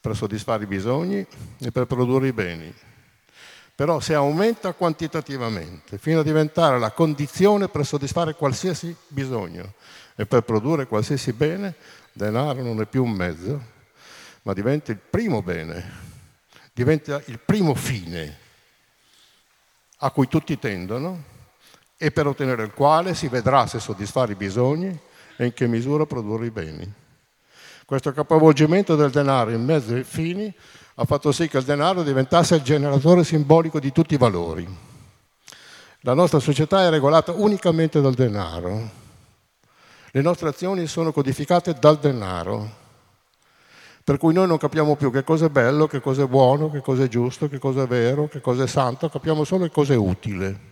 per 0.02 0.16
soddisfare 0.16 0.64
i 0.64 0.68
bisogni 0.68 1.26
e 1.60 1.72
per 1.72 1.86
produrre 1.86 2.28
i 2.28 2.34
beni, 2.34 2.74
però 3.76 4.00
se 4.00 4.16
aumenta 4.16 4.74
quantitativamente 4.74 6.00
fino 6.00 6.20
a 6.20 6.24
diventare 6.24 6.80
la 6.80 6.92
condizione 6.92 7.70
per 7.70 7.86
soddisfare 7.86 8.34
qualsiasi 8.34 8.96
bisogno 9.08 9.74
e 10.16 10.26
per 10.26 10.42
produrre 10.42 10.88
qualsiasi 10.88 11.34
bene, 11.34 11.76
denaro 12.12 12.64
non 12.64 12.82
è 12.82 12.86
più 12.86 13.04
un 13.04 13.12
mezzo, 13.12 13.62
ma 14.42 14.54
diventa 14.54 14.92
il 14.92 14.98
primo 14.98 15.44
bene, 15.44 16.10
diventa 16.74 17.22
il 17.26 17.40
primo 17.40 17.76
fine 17.76 18.38
a 19.98 20.10
cui 20.10 20.28
tutti 20.28 20.58
tendono 20.58 21.24
e 21.96 22.10
per 22.10 22.26
ottenere 22.26 22.64
il 22.64 22.74
quale 22.74 23.14
si 23.14 23.28
vedrà 23.28 23.68
se 23.68 23.80
soddisfare 23.80 24.32
i 24.32 24.36
bisogni 24.36 25.00
e 25.38 25.46
in 25.46 25.54
che 25.54 25.68
misura 25.68 26.08
produrre 26.08 26.48
i 26.48 26.52
beni. 26.52 26.94
Questo 27.92 28.14
capovolgimento 28.14 28.96
del 28.96 29.12
denaro 29.12 29.50
in 29.50 29.66
mezzo 29.66 29.94
ai 29.94 30.06
fini 30.06 30.50
ha 30.96 31.04
fatto 31.04 31.34
sì 31.34 31.50
che 31.50 31.58
il 31.58 31.66
denaro 31.66 32.04
diventasse 32.04 32.56
il 32.56 32.62
generatore 32.62 33.26
simbolico 33.26 33.82
di 33.82 33.92
tutti 33.92 34.14
i 34.14 34.18
valori. 34.18 34.66
La 36.04 36.14
nostra 36.14 36.40
società 36.40 36.86
è 36.86 36.90
regolata 36.90 37.34
unicamente 37.34 38.00
dal 38.00 38.14
denaro. 38.14 38.90
Le 40.10 40.22
nostre 40.22 40.48
azioni 40.48 40.88
sono 40.88 41.12
codificate 41.12 41.74
dal 41.74 42.00
denaro, 42.00 42.70
per 44.06 44.18
cui 44.18 44.34
noi 44.34 44.48
non 44.48 44.58
capiamo 44.58 44.96
più 44.96 45.12
che 45.12 45.26
cosa 45.26 45.48
è 45.48 45.50
bello, 45.50 45.88
che 45.88 46.00
cosa 46.00 46.24
è 46.24 46.28
buono, 46.28 46.72
che 46.72 46.80
cosa 46.80 47.04
è 47.04 47.10
giusto, 47.10 47.50
che 47.50 47.60
cosa 47.60 47.84
è 47.84 47.88
vero, 47.88 48.30
che 48.30 48.40
cosa 48.40 48.64
è 48.64 48.68
santo, 48.68 49.10
capiamo 49.10 49.44
solo 49.44 49.66
che 49.66 49.72
cosa 49.72 49.92
è 49.92 49.98
utile. 49.98 50.70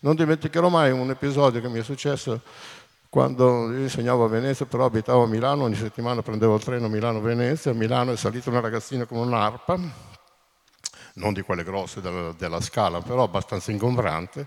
Non 0.00 0.14
dimenticherò 0.14 0.70
mai 0.70 0.92
un 0.92 1.10
episodio 1.10 1.60
che 1.60 1.68
mi 1.68 1.80
è 1.80 1.82
successo 1.82 2.40
quando 3.08 3.72
io 3.72 3.78
insegnavo 3.80 4.24
a 4.24 4.28
Venezia, 4.28 4.66
però 4.66 4.84
abitavo 4.84 5.22
a 5.22 5.26
Milano, 5.26 5.64
ogni 5.64 5.76
settimana 5.76 6.22
prendevo 6.22 6.56
il 6.56 6.62
treno 6.62 6.88
Milano-Venezia, 6.88 7.70
a 7.70 7.74
Milano 7.74 8.12
è 8.12 8.16
salita 8.16 8.50
una 8.50 8.60
ragazzina 8.60 9.06
con 9.06 9.18
un'arpa, 9.18 9.78
non 11.14 11.32
di 11.32 11.42
quelle 11.42 11.64
grosse 11.64 12.00
della, 12.00 12.32
della 12.36 12.60
scala, 12.60 13.00
però 13.00 13.22
abbastanza 13.22 13.70
ingombrante, 13.70 14.46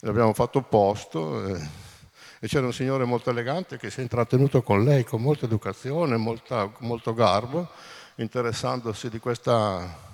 l'abbiamo 0.00 0.32
fatto 0.32 0.62
posto. 0.62 1.46
Eh, 1.46 1.90
e 2.44 2.48
c'era 2.48 2.66
un 2.66 2.72
signore 2.72 3.04
molto 3.04 3.30
elegante 3.30 3.78
che 3.78 3.88
si 3.88 4.00
è 4.00 4.02
intrattenuto 4.02 4.62
con 4.62 4.82
lei 4.82 5.04
con 5.04 5.22
molta 5.22 5.44
educazione, 5.44 6.16
molta, 6.16 6.68
molto 6.78 7.14
garbo, 7.14 7.68
interessandosi 8.16 9.08
di 9.08 9.20
questa, 9.20 10.11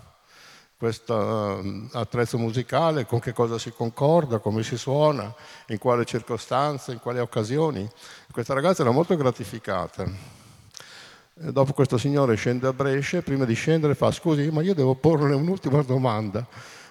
questo 0.78 1.60
mm, 1.60 1.86
attrezzo 1.92 2.38
musicale, 2.38 3.04
con 3.04 3.18
che 3.18 3.32
cosa 3.32 3.58
si 3.58 3.72
concorda, 3.72 4.38
come 4.38 4.62
si 4.62 4.78
suona, 4.78 5.34
in 5.66 5.78
quale 5.78 6.04
circostanze, 6.04 6.92
in 6.92 7.00
quali 7.00 7.18
occasioni. 7.18 7.86
Questa 8.30 8.54
ragazza 8.54 8.82
era 8.82 8.92
molto 8.92 9.16
gratificata. 9.16 10.04
E 10.04 11.52
dopo 11.52 11.72
questo 11.72 11.98
signore 11.98 12.36
scende 12.36 12.68
a 12.68 12.72
Brescia 12.72 13.22
prima 13.22 13.44
di 13.44 13.54
scendere 13.54 13.96
fa 13.96 14.12
scusi, 14.12 14.50
ma 14.50 14.62
io 14.62 14.74
devo 14.74 14.94
porle 14.94 15.34
un'ultima 15.34 15.82
domanda. 15.82 16.46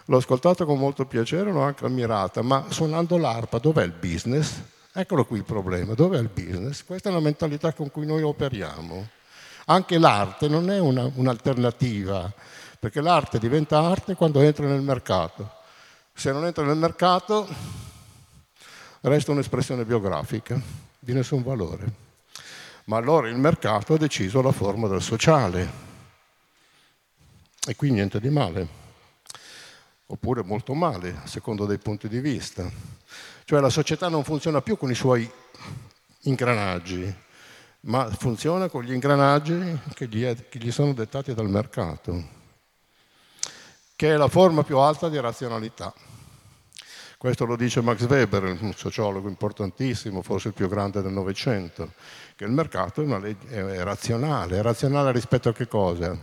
L'ho 0.06 0.18
ascoltato 0.18 0.66
con 0.66 0.78
molto 0.78 1.06
piacere, 1.06 1.52
l'ho 1.52 1.62
anche 1.62 1.86
ammirata, 1.86 2.42
ma 2.42 2.66
suonando 2.68 3.18
l'arpa 3.18 3.58
dov'è 3.58 3.84
il 3.84 3.94
business? 3.94 4.62
Eccolo 4.92 5.26
qui 5.26 5.38
il 5.38 5.44
problema, 5.46 5.94
dov'è 5.94 6.18
il 6.18 6.30
business? 6.34 6.84
Questa 6.84 7.10
è 7.10 7.12
la 7.14 7.20
mentalità 7.22 7.72
con 7.72 7.90
cui 7.90 8.06
noi 8.06 8.22
operiamo. 8.22 9.08
Anche 9.66 9.98
l'arte 9.98 10.48
non 10.48 10.70
è 10.70 10.80
una, 10.80 11.10
un'alternativa, 11.14 12.34
perché 12.80 13.02
l'arte 13.02 13.40
diventa 13.40 13.80
arte 13.80 14.16
quando 14.16 14.42
entra 14.42 14.66
nel 14.66 14.82
mercato. 14.82 15.52
Se 16.14 16.32
non 16.32 16.46
entra 16.46 16.64
nel 16.64 16.78
mercato 16.78 17.48
resta 19.02 19.32
un'espressione 19.32 19.86
biografica 19.86 20.60
di 21.00 21.14
nessun 21.14 21.44
valore. 21.44 22.06
Ma 22.86 22.98
allora 22.98 23.28
il 23.28 23.38
mercato 23.38 23.94
ha 23.94 23.98
deciso 23.98 24.42
la 24.42 24.52
forma 24.52 24.88
del 24.88 25.02
sociale 25.02 25.86
e 27.68 27.76
qui 27.76 27.92
niente 27.92 28.22
di 28.22 28.30
male, 28.30 28.68
oppure 30.06 30.42
molto 30.42 30.74
male, 30.74 31.20
secondo 31.26 31.66
dei 31.66 31.78
punti 31.78 32.08
di 32.08 32.22
vista. 32.22 32.70
Cioè 33.44 33.60
la 33.60 33.70
società 33.70 34.08
non 34.08 34.24
funziona 34.24 34.62
più 34.62 34.78
con 34.78 34.90
i 34.90 34.96
suoi 34.96 35.30
ingranaggi, 36.22 37.14
ma 37.82 38.10
funziona 38.10 38.70
con 38.70 38.84
gli 38.84 38.94
ingranaggi 38.94 39.80
che 39.94 40.08
gli, 40.08 40.72
sono 40.72 40.94
dettati 40.94 41.34
dal 41.34 41.50
mercato, 41.50 42.24
che 43.98 44.14
è 44.14 44.16
la 44.16 44.28
forma 44.28 44.64
più 44.64 44.78
alta 44.78 45.10
di 45.10 45.20
razionalità. 45.20 45.92
Questo 47.18 47.46
lo 47.46 47.56
dice 47.56 47.82
Max 47.82 48.06
Weber, 48.06 48.44
un 48.44 48.72
sociologo 48.76 49.28
importantissimo, 49.28 50.22
forse 50.22 50.50
il 50.50 50.54
più 50.54 50.68
grande 50.68 51.02
del 51.02 51.12
Novecento, 51.12 51.94
che 52.36 52.44
il 52.44 52.52
mercato 52.52 53.02
è, 53.02 53.06
una 53.06 53.18
legge, 53.18 53.48
è 53.50 53.82
razionale. 53.82 54.60
È 54.60 54.62
razionale 54.62 55.12
rispetto 55.12 55.50
a 55.50 55.54
che 55.54 55.68
cosa? 55.68 56.16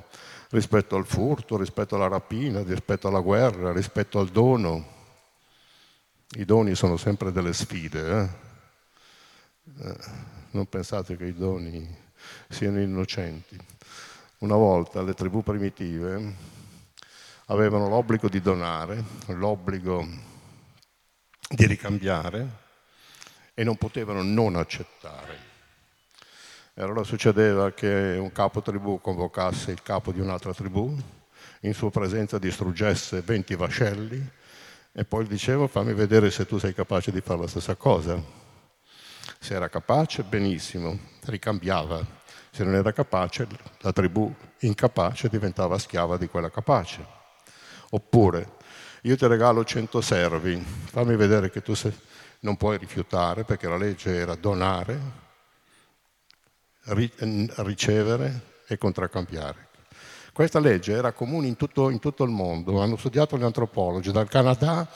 Rispetto 0.50 0.94
al 0.94 1.04
furto, 1.04 1.56
rispetto 1.56 1.96
alla 1.96 2.06
rapina, 2.06 2.62
rispetto 2.62 3.08
alla 3.08 3.18
guerra, 3.18 3.72
rispetto 3.72 4.20
al 4.20 4.28
dono. 4.28 4.92
I 6.36 6.44
doni 6.44 6.76
sono 6.76 6.96
sempre 6.96 7.32
delle 7.32 7.52
sfide. 7.52 8.20
Eh? 8.20 9.88
Eh, 9.88 9.96
non 10.52 10.66
pensate 10.68 11.16
che 11.16 11.24
i 11.24 11.34
doni 11.34 11.92
siano 12.48 12.80
innocenti. 12.80 13.58
Una 14.38 14.54
volta 14.54 15.02
le 15.02 15.14
tribù 15.14 15.42
primitive 15.42 16.53
avevano 17.46 17.88
l'obbligo 17.88 18.28
di 18.28 18.40
donare, 18.40 19.02
l'obbligo 19.26 20.06
di 21.48 21.66
ricambiare 21.66 22.62
e 23.54 23.64
non 23.64 23.76
potevano 23.76 24.22
non 24.22 24.56
accettare. 24.56 25.52
E 26.74 26.82
allora 26.82 27.04
succedeva 27.04 27.72
che 27.72 28.16
un 28.18 28.32
capo 28.32 28.62
tribù 28.62 29.00
convocasse 29.00 29.70
il 29.70 29.82
capo 29.82 30.10
di 30.10 30.20
un'altra 30.20 30.52
tribù, 30.52 30.96
in 31.60 31.74
sua 31.74 31.90
presenza 31.90 32.38
distruggesse 32.38 33.20
20 33.20 33.54
vascelli, 33.54 34.30
e 34.92 35.04
poi 35.04 35.26
dicevo 35.26 35.66
fammi 35.66 35.92
vedere 35.92 36.30
se 36.30 36.46
tu 36.46 36.58
sei 36.58 36.74
capace 36.74 37.12
di 37.12 37.20
fare 37.20 37.40
la 37.40 37.46
stessa 37.46 37.74
cosa. 37.76 38.20
Se 39.38 39.54
era 39.54 39.68
capace, 39.68 40.22
benissimo, 40.22 40.98
ricambiava. 41.24 42.04
Se 42.50 42.64
non 42.64 42.74
era 42.74 42.92
capace, 42.92 43.46
la 43.80 43.92
tribù 43.92 44.32
incapace 44.60 45.28
diventava 45.28 45.78
schiava 45.78 46.16
di 46.16 46.28
quella 46.28 46.50
capace. 46.50 47.22
Oppure, 47.94 48.56
io 49.02 49.16
ti 49.16 49.24
regalo 49.28 49.64
100 49.64 50.00
servi, 50.00 50.56
fammi 50.56 51.14
vedere 51.14 51.48
che 51.48 51.62
tu 51.62 51.74
sei, 51.74 51.96
non 52.40 52.56
puoi 52.56 52.76
rifiutare, 52.76 53.44
perché 53.44 53.68
la 53.68 53.76
legge 53.76 54.16
era 54.16 54.34
donare, 54.34 55.00
ricevere 56.86 58.62
e 58.66 58.78
contraccambiare. 58.78 59.68
Questa 60.32 60.58
legge 60.58 60.92
era 60.92 61.12
comune 61.12 61.46
in 61.46 61.54
tutto, 61.56 61.88
in 61.88 62.00
tutto 62.00 62.24
il 62.24 62.30
mondo, 62.30 62.82
hanno 62.82 62.96
studiato 62.96 63.38
gli 63.38 63.44
antropologi, 63.44 64.10
dal 64.10 64.28
Canada 64.28 64.90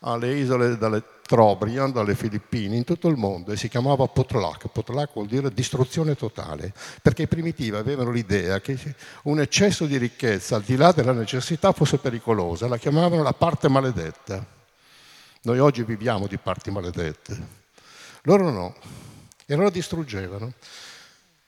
alle 0.00 0.34
isole 0.34 0.76
dalle 0.76 1.02
Trobriand, 1.22 1.94
dalle 1.94 2.14
Filippine, 2.14 2.76
in 2.76 2.84
tutto 2.84 3.08
il 3.08 3.16
mondo, 3.16 3.52
e 3.52 3.56
si 3.56 3.68
chiamava 3.68 4.06
Potlac. 4.06 4.68
Potlac 4.68 5.10
vuol 5.14 5.26
dire 5.26 5.52
distruzione 5.52 6.16
totale, 6.16 6.72
perché 7.02 7.22
i 7.22 7.28
primitivi 7.28 7.76
avevano 7.76 8.10
l'idea 8.10 8.60
che 8.60 8.76
un 9.24 9.40
eccesso 9.40 9.86
di 9.86 9.96
ricchezza, 9.96 10.56
al 10.56 10.62
di 10.62 10.76
là 10.76 10.92
della 10.92 11.12
necessità, 11.12 11.72
fosse 11.72 11.98
pericolosa, 11.98 12.66
la 12.66 12.78
chiamavano 12.78 13.22
la 13.22 13.32
parte 13.32 13.68
maledetta. 13.68 14.44
Noi 15.42 15.58
oggi 15.58 15.84
viviamo 15.84 16.26
di 16.26 16.36
parti 16.36 16.70
maledette. 16.70 17.58
Loro 18.22 18.50
no, 18.50 18.74
e 19.46 19.54
loro 19.54 19.70
distruggevano. 19.70 20.52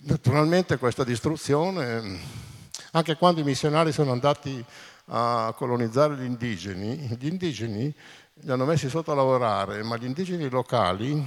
Naturalmente 0.05 0.79
questa 0.79 1.05
distruzione 1.05 2.51
anche 2.92 3.16
quando 3.16 3.40
i 3.40 3.44
missionari 3.44 3.92
sono 3.92 4.12
andati 4.12 4.64
a 5.07 5.52
colonizzare 5.57 6.16
gli 6.16 6.24
indigeni, 6.24 7.16
gli 7.18 7.26
indigeni 7.26 7.94
li 8.35 8.50
hanno 8.50 8.64
messi 8.64 8.88
sotto 8.88 9.12
a 9.12 9.14
lavorare, 9.14 9.83
ma 9.83 9.96
gli 9.96 10.05
indigeni 10.05 10.48
locali, 10.48 11.26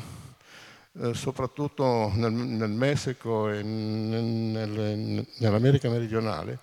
eh, 1.01 1.13
soprattutto 1.13 2.11
nel, 2.13 2.31
nel, 2.31 2.69
Messico 2.69 3.49
e 3.49 3.63
nel, 3.63 5.27
nell'America 5.37 5.89
meridionale, 5.89 6.59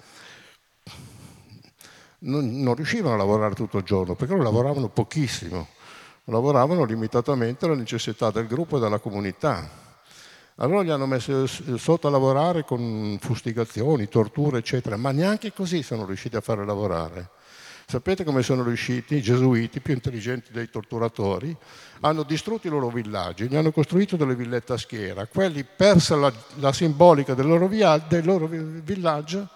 non, 2.20 2.62
non, 2.62 2.74
riuscivano 2.74 3.14
a 3.14 3.18
lavorare 3.18 3.54
tutto 3.54 3.78
il 3.78 3.84
giorno 3.84 4.14
perché 4.14 4.32
loro 4.32 4.44
lavoravano 4.44 4.88
pochissimo, 4.88 5.68
lavoravano 6.24 6.84
limitatamente 6.84 7.64
alle 7.64 7.74
necessità 7.74 8.30
del 8.30 8.46
gruppo 8.46 8.76
e 8.76 8.80
della 8.80 8.98
comunità. 8.98 9.81
Allora 10.62 10.82
li 10.82 10.90
hanno 10.90 11.06
messi 11.06 11.32
sotto 11.76 12.06
a 12.06 12.10
lavorare 12.10 12.64
con 12.64 13.18
fustigazioni, 13.20 14.08
torture, 14.08 14.58
eccetera, 14.58 14.96
ma 14.96 15.10
neanche 15.10 15.52
così 15.52 15.82
sono 15.82 16.06
riusciti 16.06 16.36
a 16.36 16.40
fare 16.40 16.64
lavorare. 16.64 17.30
Sapete 17.84 18.22
come 18.22 18.42
sono 18.42 18.62
riusciti 18.62 19.16
i 19.16 19.22
gesuiti, 19.22 19.80
più 19.80 19.92
intelligenti 19.92 20.52
dei 20.52 20.70
torturatori? 20.70 21.54
Hanno 22.02 22.22
distrutto 22.22 22.68
i 22.68 22.70
loro 22.70 22.90
villaggi, 22.90 23.48
ne 23.48 23.58
hanno 23.58 23.72
costruito 23.72 24.16
delle 24.16 24.36
villette 24.36 24.74
a 24.74 24.76
schiera. 24.76 25.26
Quelli, 25.26 25.64
persa 25.64 26.14
la, 26.14 26.32
la 26.60 26.72
simbolica 26.72 27.34
del 27.34 27.48
loro, 27.48 27.66
via, 27.66 27.98
del 27.98 28.24
loro 28.24 28.46
villaggio, 28.46 29.48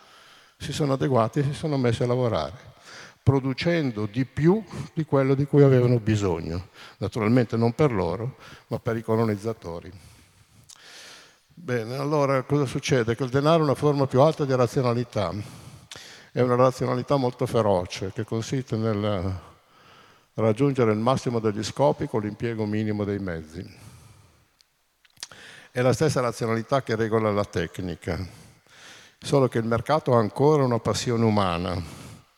si 0.59 0.73
sono 0.73 0.95
adeguati 0.95 1.39
e 1.39 1.45
si 1.45 1.53
sono 1.53 1.77
messi 1.77 2.03
a 2.03 2.07
lavorare 2.07 2.75
producendo 3.23 4.07
di 4.07 4.25
più 4.25 4.63
di 4.95 5.05
quello 5.05 5.35
di 5.35 5.47
cui 5.47 5.65
avevano 5.65 5.99
bisogno, 5.99 6.69
naturalmente 6.99 7.57
non 7.57 7.73
per 7.73 7.91
loro, 7.91 8.37
ma 8.69 8.79
per 8.79 8.97
i 8.97 9.03
colonizzatori. 9.03 9.91
Bene, 11.59 11.97
allora 11.97 12.43
cosa 12.43 12.67
succede? 12.67 13.17
Che 13.17 13.25
il 13.25 13.31
denaro 13.31 13.61
è 13.61 13.63
una 13.63 13.75
forma 13.75 14.07
più 14.07 14.21
alta 14.21 14.45
di 14.45 14.55
razionalità, 14.55 15.33
è 16.31 16.43
una 16.43 16.55
razionalità 16.55 17.17
molto 17.17 17.47
feroce 17.47 18.13
che 18.13 18.25
consiste 18.25 18.77
nel 18.77 19.41
raggiungere 20.35 20.93
il 20.93 20.99
massimo 20.99 21.39
degli 21.39 21.65
scopi 21.65 22.09
con 22.09 22.21
l'impiego 22.21 22.67
minimo 22.67 23.05
dei 23.05 23.19
mezzi. 23.19 23.65
È 25.71 25.81
la 25.81 25.95
stessa 25.95 26.21
razionalità 26.21 26.83
che 26.83 26.95
regola 26.95 27.33
la 27.33 27.47
tecnica, 27.47 28.19
solo 29.19 29.49
che 29.49 29.57
il 29.57 29.65
mercato 29.65 30.15
ha 30.15 30.19
ancora 30.19 30.63
una 30.63 30.79
passione 30.79 31.25
umana, 31.25 31.83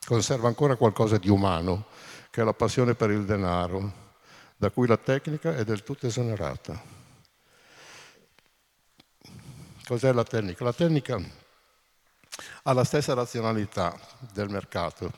conserva 0.07 0.47
ancora 0.47 0.77
qualcosa 0.77 1.19
di 1.19 1.29
umano, 1.29 1.87
che 2.31 2.41
è 2.41 2.45
la 2.45 2.55
passione 2.55 2.95
per 2.95 3.11
il 3.11 3.25
denaro, 3.25 3.93
da 4.57 4.71
cui 4.71 4.87
la 4.87 4.97
tecnica 4.97 5.57
è 5.57 5.65
del 5.65 5.83
tutto 5.83 6.07
esonerata. 6.07 6.98
Cos'è 9.89 10.13
la 10.13 10.23
tecnica? 10.23 10.65
La 10.65 10.75
tecnica 10.75 11.19
ha 12.65 12.73
la 12.75 12.85
stessa 12.85 13.15
razionalità 13.15 13.99
del 14.35 14.51
mercato, 14.51 15.11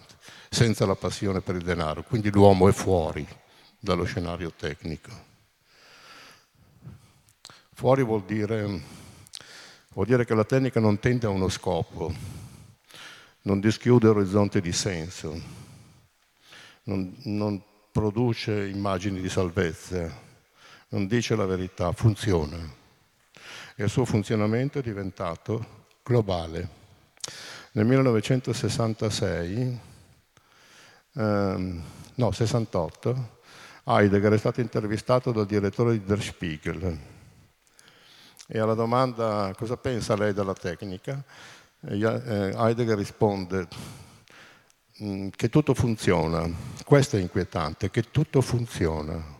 senza 0.48 0.86
la 0.86 0.94
passione 0.94 1.40
per 1.40 1.56
il 1.56 1.64
denaro, 1.64 2.04
quindi 2.04 2.30
l'uomo 2.30 2.68
è 2.68 2.72
fuori 2.72 3.26
dallo 3.80 4.04
scenario 4.04 4.52
tecnico. 4.52 5.10
Fuori 7.72 8.04
vuol 8.04 8.22
dire, 8.22 8.80
vuol 9.92 10.06
dire 10.06 10.24
che 10.24 10.36
la 10.36 10.44
tecnica 10.44 10.78
non 10.78 11.00
tende 11.00 11.26
a 11.26 11.30
uno 11.30 11.48
scopo, 11.48 12.14
non 13.42 13.58
dischiude 13.58 14.06
orizzonti 14.06 14.60
di 14.60 14.72
senso, 14.72 15.36
non, 16.84 17.12
non 17.24 17.60
produce 17.90 18.68
immagini 18.68 19.20
di 19.20 19.28
salvezza, 19.28 20.16
non 20.90 21.08
dice 21.08 21.34
la 21.34 21.46
verità, 21.46 21.90
funziona. 21.90 22.78
E 23.80 23.84
il 23.84 23.88
suo 23.88 24.04
funzionamento 24.04 24.78
è 24.78 24.82
diventato 24.82 25.86
globale. 26.02 26.68
Nel 27.72 27.86
1966, 27.86 29.80
ehm, 31.14 31.82
no, 32.16 32.30
68, 32.30 33.38
Heidegger 33.84 34.32
è 34.34 34.36
stato 34.36 34.60
intervistato 34.60 35.32
dal 35.32 35.46
direttore 35.46 35.92
di 35.92 36.04
Der 36.04 36.20
Spiegel 36.20 36.98
e 38.46 38.58
alla 38.58 38.74
domanda 38.74 39.50
cosa 39.56 39.78
pensa 39.78 40.14
lei 40.14 40.34
della 40.34 40.52
tecnica, 40.52 41.24
eh, 41.80 42.52
Heidegger 42.54 42.98
risponde 42.98 43.66
mm, 45.02 45.28
che 45.30 45.48
tutto 45.48 45.72
funziona, 45.72 46.46
questo 46.84 47.16
è 47.16 47.20
inquietante, 47.20 47.90
che 47.90 48.10
tutto 48.10 48.42
funziona. 48.42 49.38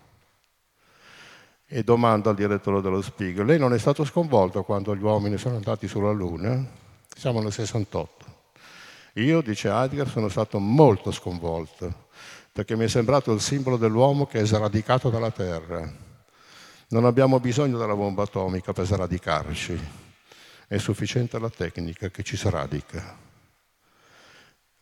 E 1.73 1.85
domanda 1.85 2.31
al 2.31 2.35
direttore 2.35 2.81
dello 2.81 3.01
Spiegel, 3.01 3.47
lei 3.47 3.59
non 3.59 3.73
è 3.73 3.79
stato 3.79 4.05
sconvolto 4.05 4.65
quando 4.65 4.97
gli 4.97 5.03
uomini 5.03 5.39
sono 5.39 5.55
andati 5.55 5.87
sulla 5.87 6.11
Luna? 6.11 6.67
Siamo 7.15 7.41
nel 7.41 7.53
68. 7.53 8.25
Io, 9.15 9.41
dice 9.41 9.69
Heidegger, 9.69 10.09
sono 10.09 10.29
stato 10.29 10.59
molto 10.59 11.13
sconvolto, 11.13 12.09
perché 12.53 12.75
mi 12.75 12.87
è 12.87 12.89
sembrato 12.89 13.33
il 13.33 13.41
simbolo 13.41 13.77
dell'uomo 13.77 14.27
che 14.27 14.41
è 14.41 14.45
sradicato 14.45 15.11
dalla 15.11 15.31
Terra. 15.31 15.89
Non 16.89 17.05
abbiamo 17.05 17.39
bisogno 17.39 17.79
della 17.79 17.95
bomba 17.95 18.25
atomica 18.25 18.73
per 18.73 18.87
sradicarci 18.87 20.09
è 20.71 20.79
sufficiente 20.79 21.37
la 21.41 21.51
tecnica 21.51 22.11
che 22.11 22.23
ci 22.23 22.37
sradica. 22.37 23.19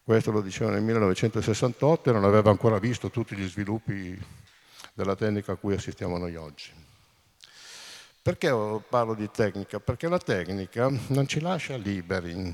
Questo 0.05 0.31
lo 0.31 0.43
diceva 0.43 0.71
nel 0.71 0.83
1968 0.83 2.11
e 2.11 2.13
non 2.13 2.25
aveva 2.25 2.51
ancora 2.51 2.79
visto 2.79 3.09
tutti 3.09 3.35
gli 3.35 3.49
sviluppi 3.49 4.23
della 4.99 5.15
tecnica 5.15 5.53
a 5.53 5.55
cui 5.55 5.75
assistiamo 5.75 6.19
noi 6.19 6.35
oggi. 6.35 6.73
Perché 8.21 8.51
parlo 8.89 9.15
di 9.15 9.31
tecnica? 9.31 9.79
Perché 9.79 10.09
la 10.09 10.19
tecnica 10.19 10.91
non 11.09 11.29
ci 11.29 11.39
lascia 11.39 11.77
liberi, 11.77 12.53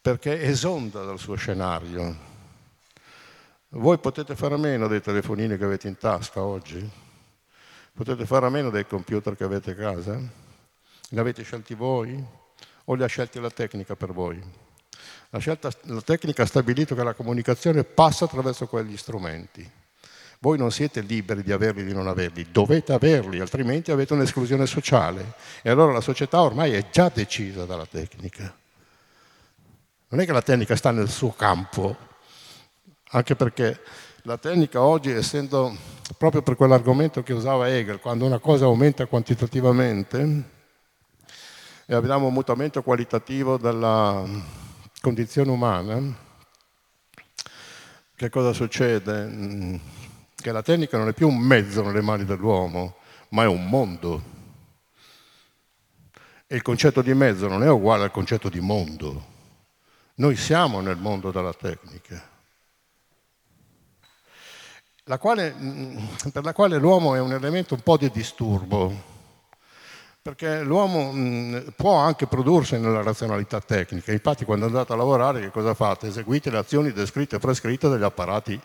perché 0.00 0.40
esonda 0.42 1.02
dal 1.02 1.18
suo 1.18 1.34
scenario. 1.34 2.30
Voi 3.70 3.98
potete 3.98 4.36
fare 4.36 4.54
a 4.54 4.58
meno 4.58 4.86
dei 4.86 5.00
telefonini 5.00 5.56
che 5.56 5.64
avete 5.64 5.88
in 5.88 5.98
tasca 5.98 6.40
oggi? 6.40 6.88
Potete 7.92 8.24
fare 8.24 8.46
a 8.46 8.50
meno 8.50 8.70
dei 8.70 8.86
computer 8.86 9.34
che 9.34 9.42
avete 9.42 9.72
a 9.72 9.74
casa? 9.74 10.16
Li 11.08 11.18
avete 11.18 11.42
scelti 11.42 11.74
voi 11.74 12.24
o 12.84 12.94
li 12.94 13.02
ha 13.02 13.08
scelti 13.08 13.40
la 13.40 13.50
tecnica 13.50 13.96
per 13.96 14.12
voi? 14.12 14.40
La, 15.30 15.40
scelta, 15.40 15.68
la 15.86 16.00
tecnica 16.00 16.44
ha 16.44 16.46
stabilito 16.46 16.94
che 16.94 17.02
la 17.02 17.14
comunicazione 17.14 17.82
passa 17.82 18.26
attraverso 18.26 18.68
quegli 18.68 18.96
strumenti. 18.96 19.80
Voi 20.42 20.58
non 20.58 20.72
siete 20.72 21.02
liberi 21.02 21.44
di 21.44 21.52
averli 21.52 21.82
o 21.82 21.84
di 21.84 21.94
non 21.94 22.08
averli, 22.08 22.48
dovete 22.50 22.92
averli, 22.92 23.38
altrimenti 23.38 23.92
avete 23.92 24.14
un'esclusione 24.14 24.66
sociale. 24.66 25.34
E 25.62 25.70
allora 25.70 25.92
la 25.92 26.00
società 26.00 26.42
ormai 26.42 26.72
è 26.72 26.90
già 26.90 27.12
decisa 27.14 27.64
dalla 27.64 27.86
tecnica. 27.86 28.52
Non 30.08 30.20
è 30.20 30.26
che 30.26 30.32
la 30.32 30.42
tecnica 30.42 30.74
sta 30.74 30.90
nel 30.90 31.08
suo 31.08 31.30
campo, 31.30 31.96
anche 33.10 33.36
perché 33.36 33.82
la 34.22 34.36
tecnica 34.36 34.82
oggi, 34.82 35.12
essendo 35.12 35.76
proprio 36.18 36.42
per 36.42 36.56
quell'argomento 36.56 37.22
che 37.22 37.32
usava 37.32 37.68
Hegel, 37.68 38.00
quando 38.00 38.26
una 38.26 38.40
cosa 38.40 38.64
aumenta 38.64 39.06
quantitativamente, 39.06 40.42
e 41.86 41.94
abbiamo 41.94 42.26
un 42.26 42.32
mutamento 42.32 42.82
qualitativo 42.82 43.58
della 43.58 44.24
condizione 45.00 45.52
umana, 45.52 46.16
che 48.16 48.28
cosa 48.28 48.52
succede? 48.52 50.00
Che 50.42 50.50
la 50.50 50.62
tecnica 50.62 50.98
non 50.98 51.06
è 51.06 51.12
più 51.12 51.28
un 51.28 51.38
mezzo 51.38 51.84
nelle 51.84 52.00
mani 52.00 52.24
dell'uomo, 52.24 52.96
ma 53.28 53.44
è 53.44 53.46
un 53.46 53.68
mondo. 53.68 54.22
E 56.48 56.56
il 56.56 56.62
concetto 56.62 57.00
di 57.00 57.14
mezzo 57.14 57.46
non 57.46 57.62
è 57.62 57.70
uguale 57.70 58.02
al 58.02 58.10
concetto 58.10 58.48
di 58.48 58.58
mondo. 58.58 59.24
Noi 60.16 60.34
siamo 60.34 60.80
nel 60.80 60.96
mondo 60.96 61.30
della 61.30 61.52
tecnica, 61.52 62.28
la 65.04 65.18
quale, 65.18 65.54
per 66.32 66.42
la 66.42 66.52
quale 66.52 66.76
l'uomo 66.76 67.14
è 67.14 67.20
un 67.20 67.32
elemento 67.32 67.74
un 67.74 67.80
po' 67.80 67.96
di 67.96 68.10
disturbo, 68.10 68.92
perché 70.20 70.62
l'uomo 70.62 71.12
mh, 71.12 71.74
può 71.76 71.94
anche 71.94 72.26
prodursi 72.26 72.78
nella 72.78 73.02
razionalità 73.02 73.60
tecnica. 73.60 74.10
Infatti 74.10 74.44
quando 74.44 74.66
andate 74.66 74.92
a 74.92 74.96
lavorare 74.96 75.40
che 75.40 75.50
cosa 75.50 75.72
fate? 75.72 76.08
Eseguite 76.08 76.50
le 76.50 76.58
azioni 76.58 76.90
descritte 76.90 77.36
e 77.36 77.38
prescritte 77.38 77.88
dagli 77.88 78.02
apparati 78.02 78.60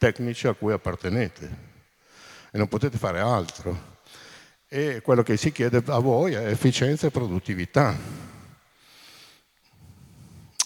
tecnici 0.00 0.46
a 0.46 0.54
cui 0.54 0.72
appartenete 0.72 1.68
e 2.50 2.56
non 2.56 2.68
potete 2.68 2.96
fare 2.96 3.20
altro. 3.20 3.98
E 4.66 5.02
quello 5.02 5.22
che 5.22 5.36
si 5.36 5.52
chiede 5.52 5.82
a 5.84 5.98
voi 5.98 6.32
è 6.32 6.46
efficienza 6.46 7.06
e 7.06 7.10
produttività 7.10 7.94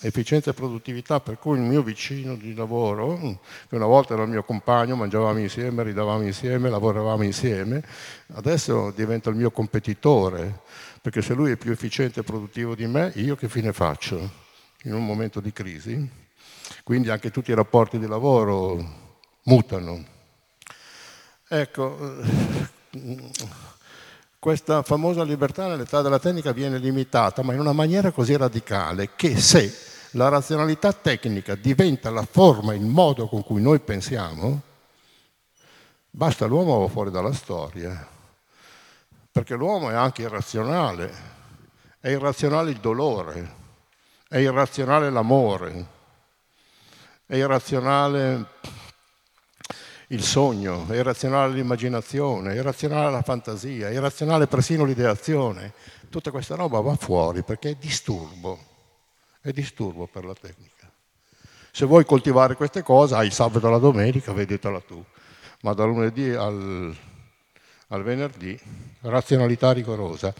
efficienza 0.06 0.50
e 0.50 0.54
produttività, 0.54 1.20
per 1.20 1.38
cui 1.38 1.56
il 1.56 1.64
mio 1.64 1.82
vicino 1.82 2.36
di 2.36 2.54
lavoro, 2.54 3.38
che 3.68 3.74
una 3.74 3.86
volta 3.86 4.12
era 4.12 4.24
il 4.24 4.28
mio 4.28 4.42
compagno, 4.42 4.96
mangiavamo 4.96 5.38
insieme, 5.38 5.82
ridavamo 5.82 6.22
insieme, 6.22 6.68
lavoravamo 6.68 7.22
insieme, 7.22 7.82
adesso 8.34 8.90
diventa 8.90 9.30
il 9.30 9.36
mio 9.36 9.50
competitore, 9.50 10.60
perché 11.00 11.22
se 11.22 11.32
lui 11.32 11.52
è 11.52 11.56
più 11.56 11.72
efficiente 11.72 12.20
e 12.20 12.22
produttivo 12.22 12.74
di 12.74 12.86
me, 12.86 13.12
io 13.14 13.34
che 13.34 13.48
fine 13.48 13.72
faccio 13.72 14.30
in 14.82 14.92
un 14.92 15.06
momento 15.06 15.40
di 15.40 15.52
crisi? 15.52 16.22
Quindi 16.82 17.08
anche 17.08 17.30
tutti 17.30 17.50
i 17.50 17.54
rapporti 17.54 17.98
di 17.98 18.06
lavoro 18.06 19.03
mutano. 19.44 20.04
Ecco, 21.48 21.96
questa 24.38 24.82
famosa 24.82 25.22
libertà 25.22 25.66
nell'età 25.68 26.02
della 26.02 26.18
tecnica 26.18 26.52
viene 26.52 26.78
limitata, 26.78 27.42
ma 27.42 27.54
in 27.54 27.60
una 27.60 27.72
maniera 27.72 28.10
così 28.10 28.36
radicale 28.36 29.14
che 29.14 29.38
se 29.38 29.92
la 30.12 30.28
razionalità 30.28 30.92
tecnica 30.92 31.54
diventa 31.54 32.10
la 32.10 32.26
forma, 32.28 32.74
il 32.74 32.84
modo 32.84 33.26
con 33.28 33.42
cui 33.42 33.60
noi 33.60 33.80
pensiamo, 33.80 34.60
basta 36.10 36.46
l'uomo 36.46 36.86
fuori 36.88 37.10
dalla 37.10 37.32
storia, 37.32 38.06
perché 39.30 39.54
l'uomo 39.54 39.90
è 39.90 39.94
anche 39.94 40.22
irrazionale, 40.22 41.12
è 41.98 42.10
irrazionale 42.10 42.70
il 42.70 42.78
dolore, 42.78 43.62
è 44.28 44.38
irrazionale 44.38 45.10
l'amore, 45.10 45.86
è 47.26 47.36
irrazionale 47.36 48.46
il 50.08 50.22
sogno, 50.22 50.86
è 50.88 50.96
irrazionale 50.96 51.54
l'immaginazione, 51.54 52.52
è 52.52 52.56
irrazionale 52.56 53.10
la 53.10 53.22
fantasia, 53.22 53.88
è 53.88 53.92
irrazionale 53.92 54.46
persino 54.46 54.84
l'ideazione. 54.84 55.72
Tutta 56.10 56.30
questa 56.30 56.54
roba 56.54 56.80
va 56.80 56.94
fuori 56.96 57.42
perché 57.42 57.70
è 57.70 57.76
disturbo 57.78 58.72
è 59.44 59.52
disturbo 59.52 60.06
per 60.06 60.24
la 60.24 60.32
tecnica. 60.32 60.90
Se 61.70 61.84
vuoi 61.84 62.06
coltivare 62.06 62.54
queste 62.54 62.82
cose, 62.82 63.14
hai 63.14 63.26
il 63.26 63.32
sabato 63.32 63.66
e 63.66 63.70
la 63.70 63.76
domenica, 63.76 64.32
vedetela 64.32 64.80
tu. 64.80 65.04
Ma 65.60 65.74
dal 65.74 65.88
lunedì 65.88 66.30
al, 66.30 66.96
al 67.88 68.02
venerdì, 68.02 68.58
razionalità 69.02 69.72
rigorosa. 69.72 70.32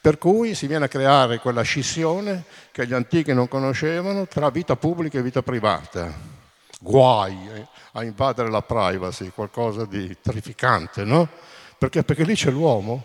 Per 0.00 0.18
cui 0.18 0.56
si 0.56 0.66
viene 0.66 0.86
a 0.86 0.88
creare 0.88 1.38
quella 1.38 1.62
scissione 1.62 2.46
che 2.72 2.84
gli 2.84 2.94
antichi 2.94 3.32
non 3.32 3.46
conoscevano 3.46 4.26
tra 4.26 4.50
vita 4.50 4.74
pubblica 4.74 5.20
e 5.20 5.22
vita 5.22 5.42
privata. 5.42 6.37
Guai 6.80 7.36
eh, 7.54 7.66
a 7.92 8.04
invadere 8.04 8.50
la 8.50 8.62
privacy, 8.62 9.30
qualcosa 9.30 9.84
di 9.84 10.16
terrificante, 10.20 11.04
no? 11.04 11.28
Perché? 11.76 12.04
Perché 12.04 12.24
lì 12.24 12.34
c'è 12.34 12.50
l'uomo, 12.50 13.02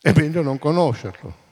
è 0.00 0.12
meglio 0.14 0.42
non 0.42 0.58
conoscerlo. 0.58 1.42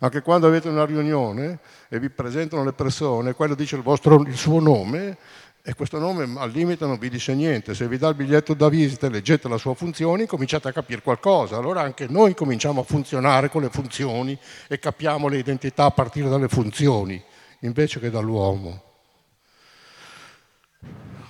Anche 0.00 0.22
quando 0.22 0.46
avete 0.46 0.68
una 0.68 0.84
riunione 0.84 1.60
e 1.88 1.98
vi 1.98 2.10
presentano 2.10 2.64
le 2.64 2.72
persone, 2.72 3.32
quello 3.32 3.54
dice 3.54 3.76
il, 3.76 3.82
vostro, 3.82 4.20
il 4.22 4.36
suo 4.36 4.60
nome 4.60 5.16
e 5.62 5.72
questo 5.74 5.98
nome 5.98 6.28
al 6.38 6.50
limite 6.50 6.84
non 6.84 6.98
vi 6.98 7.08
dice 7.08 7.34
niente. 7.34 7.74
Se 7.74 7.88
vi 7.88 7.96
dà 7.96 8.08
il 8.08 8.14
biglietto 8.14 8.54
da 8.54 8.68
visita 8.68 9.06
e 9.06 9.10
leggete 9.10 9.48
la 9.48 9.56
sua 9.56 9.74
funzione, 9.74 10.26
cominciate 10.26 10.68
a 10.68 10.72
capire 10.72 11.00
qualcosa. 11.00 11.56
Allora 11.56 11.80
anche 11.80 12.06
noi 12.08 12.34
cominciamo 12.34 12.82
a 12.82 12.84
funzionare 12.84 13.48
con 13.48 13.62
le 13.62 13.70
funzioni 13.70 14.38
e 14.68 14.78
capiamo 14.78 15.28
le 15.28 15.38
identità 15.38 15.84
a 15.84 15.90
partire 15.90 16.28
dalle 16.28 16.48
funzioni, 16.48 17.22
invece 17.60 18.00
che 18.00 18.10
dall'uomo. 18.10 18.93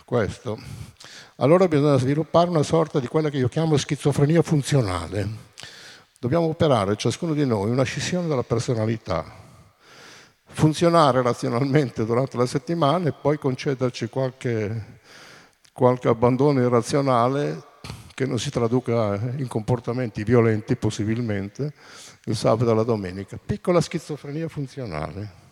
Questo. 0.04 0.58
Allora 1.36 1.66
bisogna 1.68 1.98
sviluppare 1.98 2.48
una 2.50 2.62
sorta 2.62 3.00
di 3.00 3.06
quella 3.06 3.30
che 3.30 3.38
io 3.38 3.48
chiamo 3.48 3.76
schizofrenia 3.76 4.42
funzionale 4.42 5.52
Dobbiamo 6.24 6.46
operare 6.46 6.96
ciascuno 6.96 7.34
di 7.34 7.44
noi 7.44 7.68
una 7.68 7.82
scissione 7.82 8.26
della 8.26 8.42
personalità, 8.42 9.26
funzionare 10.46 11.20
razionalmente 11.20 12.06
durante 12.06 12.38
la 12.38 12.46
settimana 12.46 13.10
e 13.10 13.12
poi 13.12 13.36
concederci 13.36 14.08
qualche, 14.08 15.00
qualche 15.74 16.08
abbandono 16.08 16.62
irrazionale 16.62 17.62
che 18.14 18.24
non 18.24 18.38
si 18.38 18.48
traduca 18.48 19.16
in 19.36 19.48
comportamenti 19.48 20.24
violenti 20.24 20.76
possibilmente 20.76 21.74
il 22.24 22.36
sabato 22.36 22.70
e 22.70 22.74
la 22.74 22.84
domenica. 22.84 23.38
Piccola 23.44 23.82
schizofrenia 23.82 24.48
funzionale. 24.48 25.43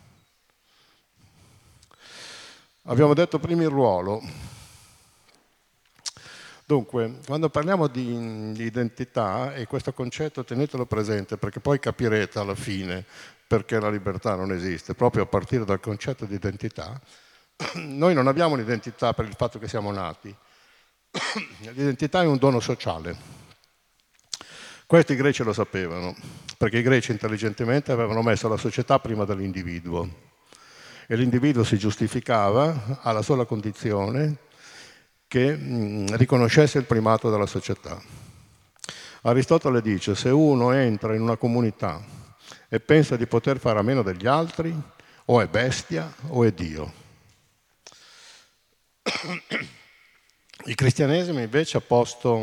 Abbiamo 2.86 3.14
detto 3.14 3.38
prima 3.38 3.62
il 3.62 3.68
ruolo. 3.68 4.20
Dunque, 6.64 7.20
quando 7.24 7.48
parliamo 7.48 7.86
di, 7.86 8.60
identità, 8.60 9.54
e 9.54 9.66
questo 9.66 9.92
concetto 9.92 10.42
tenetelo 10.42 10.84
presente 10.86 11.36
perché 11.36 11.60
poi 11.60 11.78
capirete 11.78 12.40
alla 12.40 12.56
fine 12.56 13.04
perché 13.46 13.78
la 13.78 13.88
libertà 13.88 14.34
non 14.34 14.50
esiste, 14.50 14.94
proprio 14.94 15.22
a 15.24 15.26
partire 15.26 15.64
dal 15.64 15.78
concetto 15.78 16.24
di 16.24 16.34
identità, 16.34 17.00
noi 17.74 18.14
non 18.14 18.26
abbiamo 18.26 18.54
un'identità 18.54 19.12
per 19.12 19.26
il 19.26 19.34
fatto 19.36 19.60
che 19.60 19.68
siamo 19.68 19.92
nati, 19.92 20.34
l'identità 21.60 22.22
è 22.22 22.26
un 22.26 22.38
dono 22.38 22.58
sociale. 22.58 23.14
Questo 24.86 25.12
i 25.12 25.16
greci 25.16 25.44
lo 25.44 25.52
sapevano, 25.52 26.16
perché 26.56 26.78
i 26.78 26.82
greci 26.82 27.12
intelligentemente 27.12 27.92
avevano 27.92 28.22
messo 28.22 28.48
la 28.48 28.56
società 28.56 28.98
prima 28.98 29.24
dell'individuo 29.24 30.30
e 31.07 31.16
l'individuo 31.16 31.64
si 31.64 31.78
giustificava 31.78 32.98
alla 33.03 33.22
sola 33.22 33.44
condizione 33.44 34.36
che 35.26 35.57
mh, 35.57 36.16
riconoscesse 36.16 36.78
il 36.78 36.84
primato 36.84 37.30
della 37.30 37.46
società. 37.46 38.00
Aristotele 39.22 39.80
dice 39.80 40.14
se 40.14 40.28
uno 40.28 40.72
entra 40.72 41.14
in 41.14 41.22
una 41.22 41.36
comunità 41.36 42.03
e 42.68 42.80
pensa 42.80 43.16
di 43.16 43.26
poter 43.26 43.59
fare 43.59 43.78
a 43.78 43.82
meno 43.82 44.03
degli 44.03 44.26
altri, 44.26 44.74
o 45.26 45.40
è 45.40 45.46
bestia 45.46 46.12
o 46.28 46.44
è 46.44 46.53
Dio. 46.53 46.92
Il 50.64 50.74
cristianesimo 50.74 51.40
invece 51.40 51.76
ha 51.76 51.80
posto 51.80 52.40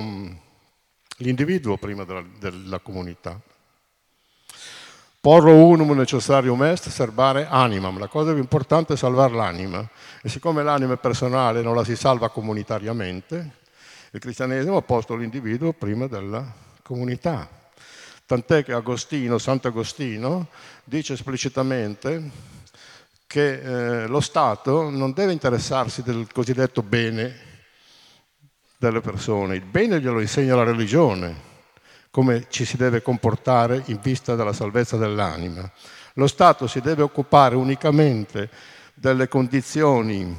l'individuo 1.18 1.78
prima 1.78 2.04
della, 2.04 2.24
della 2.38 2.80
comunità. 2.80 3.40
Porro 5.22 5.54
unum 5.54 5.92
necessarium 5.92 6.64
est, 6.64 6.88
serbare 6.88 7.46
animam. 7.46 8.00
La 8.00 8.08
cosa 8.08 8.32
più 8.32 8.40
importante 8.40 8.94
è 8.94 8.96
salvare 8.96 9.34
l'anima. 9.34 9.86
E 10.22 10.30
siccome 10.30 10.64
l'anima 10.64 10.94
è 10.94 10.98
personale 10.98 11.62
non 11.62 11.76
la 11.76 11.84
si 11.84 11.98
salva 11.98 12.30
comunitariamente, 12.30 13.58
il 14.12 14.20
cristianesimo 14.20 14.78
ha 14.78 14.82
posto 14.82 15.16
l'individuo 15.16 15.74
prima 15.74 16.08
della 16.08 16.46
comunità. 16.82 17.48
Tant'è 18.26 18.64
che 18.64 18.72
Agostino, 18.72 19.38
Sant'Agostino, 19.38 20.48
dice 20.86 21.14
esplicitamente 21.14 22.30
che 23.28 24.04
eh, 24.04 24.08
lo 24.08 24.22
Stato 24.22 24.90
non 24.90 25.12
deve 25.12 25.34
interessarsi 25.34 26.02
del 26.02 26.28
cosiddetto 26.32 26.82
bene 26.82 27.48
delle 28.78 29.02
persone, 29.02 29.56
il 29.56 29.66
bene 29.66 30.00
glielo 30.00 30.22
insegna 30.22 30.56
la 30.56 30.64
religione, 30.64 31.49
come 32.12 32.48
ci 32.50 32.66
si 32.66 32.78
deve 32.78 33.02
comportare 33.02 33.84
in 33.86 34.00
vista 34.02 34.36
della 34.36 34.54
salvezza 34.54 34.98
dell'anima. 34.98 35.70
Lo 36.14 36.28
Stato 36.28 36.68
si 36.68 36.82
deve 36.82 37.04
occupare 37.04 37.56
unicamente 37.56 38.50
delle 38.94 39.28
condizioni, 39.28 40.36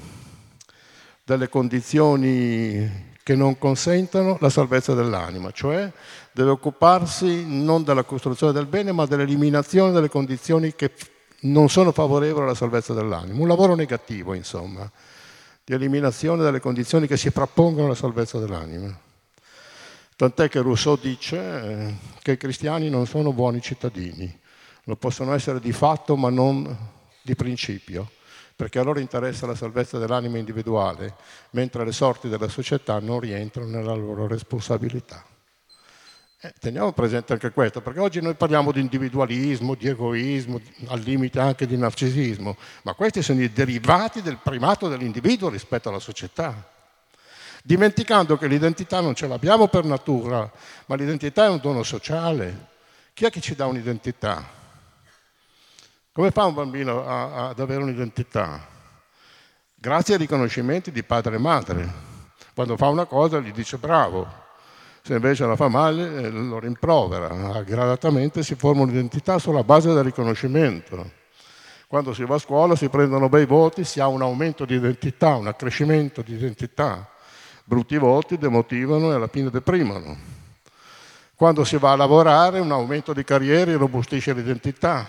delle 1.25 1.49
condizioni 1.49 3.09
che 3.23 3.35
non 3.37 3.59
consentono 3.59 4.37
la 4.41 4.51
salvezza 4.51 4.95
dell'anima, 4.95 5.53
cioè 5.53 5.91
deve 6.33 6.51
occuparsi 6.51 7.45
non 7.47 7.85
della 7.85 8.03
costruzione 8.03 8.53
del 8.53 8.67
bene, 8.67 8.93
ma 8.93 9.07
dell'eliminazione 9.07 9.93
delle 9.93 10.09
condizioni 10.09 10.75
che 10.75 10.93
non 11.43 11.69
sono 11.69 11.93
favorevoli 11.93 12.45
alla 12.45 12.55
salvezza 12.55 12.93
dell'anima. 12.93 13.41
Un 13.41 13.49
lavoro 13.49 13.75
negativo, 13.75 14.35
insomma, 14.35 14.91
di 15.65 15.73
eliminazione 15.73 16.43
delle 16.43 16.61
condizioni 16.61 17.07
che 17.07 17.17
si 17.17 17.31
frappongono 17.31 17.87
alla 17.87 17.95
salvezza 17.95 18.39
dell'anima. 18.39 19.09
Tant'è 20.21 20.51
che 20.51 20.61
Rousseau 20.61 20.99
dice 20.99 21.39
eh, 21.39 21.95
che 22.21 22.33
i 22.33 22.37
cristiani 22.37 22.91
non 22.91 23.07
sono 23.07 23.33
buoni 23.33 23.63
cittadini, 23.63 24.31
lo 24.85 24.95
possono 24.97 25.33
essere 25.33 25.61
di 25.61 25.73
fatto 25.73 26.15
ma 26.15 26.29
non 26.29 26.77
di 27.23 27.35
principio, 27.35 28.11
perché 28.55 28.79
a 28.81 28.83
loro 28.83 28.99
interessa 28.99 29.47
la 29.47 29.55
salvezza 29.55 29.97
dell'anima 29.97 30.37
individuale, 30.37 31.15
mentre 31.53 31.87
le 31.87 31.93
sorti 31.93 32.29
della 32.29 32.49
società 32.49 32.99
non 32.99 33.19
rientrano 33.19 33.71
nella 33.71 33.95
loro 33.95 34.27
responsabilità. 34.27 35.25
Eh, 36.43 36.53
teniamo 36.61 36.93
presente 36.93 37.33
anche 37.33 37.51
questo, 37.51 37.81
perché 37.81 38.01
oggi 38.01 38.21
noi 38.21 38.35
parliamo 38.35 38.73
di 38.73 38.81
individualismo, 38.81 39.75
di 39.75 39.89
egoismo, 39.89 40.61
al 40.89 41.01
limite 41.01 41.41
anche 41.41 41.67
di 41.67 41.79
narcisismo, 41.79 42.59
ma 42.83 42.93
questi 42.93 43.23
sono 43.23 43.41
i 43.41 43.51
derivati 43.51 44.21
del 44.21 44.37
primato 44.37 44.87
dell'individuo 44.87 45.49
rispetto 45.49 45.89
alla 45.89 45.99
società 45.99 46.79
dimenticando 47.63 48.37
che 48.37 48.47
l'identità 48.47 49.01
non 49.01 49.15
ce 49.15 49.27
l'abbiamo 49.27 49.69
per 49.69 49.85
natura, 49.85 50.51
ma 50.87 50.95
l'identità 50.97 51.45
è 51.45 51.49
un 51.49 51.59
dono 51.59 51.83
sociale. 51.83 52.69
Chi 53.13 53.25
è 53.25 53.31
che 53.31 53.41
ci 53.41 53.55
dà 53.55 53.67
un'identità? 53.67 54.45
Come 56.13 56.31
fa 56.31 56.45
un 56.45 56.55
bambino 56.55 57.07
a, 57.07 57.23
a, 57.23 57.49
ad 57.49 57.61
avere 57.61 57.83
un'identità? 57.83 58.67
Grazie 59.75 60.15
ai 60.15 60.21
riconoscimenti 60.21 60.91
di 60.91 61.03
padre 61.03 61.37
e 61.37 61.39
madre. 61.39 61.93
Quando 62.55 62.77
fa 62.77 62.89
una 62.89 63.07
cosa 63.07 63.39
gli 63.39 63.53
dice 63.53 63.79
bravo, 63.79 64.27
se 65.03 65.15
invece 65.15 65.47
la 65.47 65.57
fa 65.57 65.69
male 65.69 66.25
eh, 66.25 66.31
lo 66.31 66.59
rimprovera. 66.59 67.63
Gradatamente 67.63 68.43
si 68.43 68.55
forma 68.55 68.83
un'identità 68.83 69.39
sulla 69.39 69.65
base 69.65 69.93
del 69.93 70.05
riconoscimento. 70.05 71.19
Quando 71.87 72.13
si 72.13 72.25
va 72.25 72.37
a 72.37 72.39
scuola 72.39 72.77
si 72.77 72.89
prendono 72.89 73.29
bei 73.29 73.47
voti, 73.47 73.85
si 73.85 73.99
ha 74.01 74.07
un 74.07 74.23
aumento 74.23 74.65
di 74.65 74.75
identità, 74.75 75.37
un 75.37 75.47
accrescimento 75.47 76.23
di 76.23 76.35
identità. 76.35 77.09
Brutti 77.71 77.97
voti 77.99 78.37
demotivano 78.37 79.13
e 79.13 79.15
alla 79.15 79.29
fine 79.29 79.49
deprimano. 79.49 80.17
Quando 81.37 81.63
si 81.63 81.77
va 81.77 81.93
a 81.93 81.97
lavorare 81.97 82.59
un 82.59 82.73
aumento 82.73 83.13
di 83.13 83.23
carriere 83.23 83.77
robustisce 83.77 84.33
l'identità. 84.33 85.07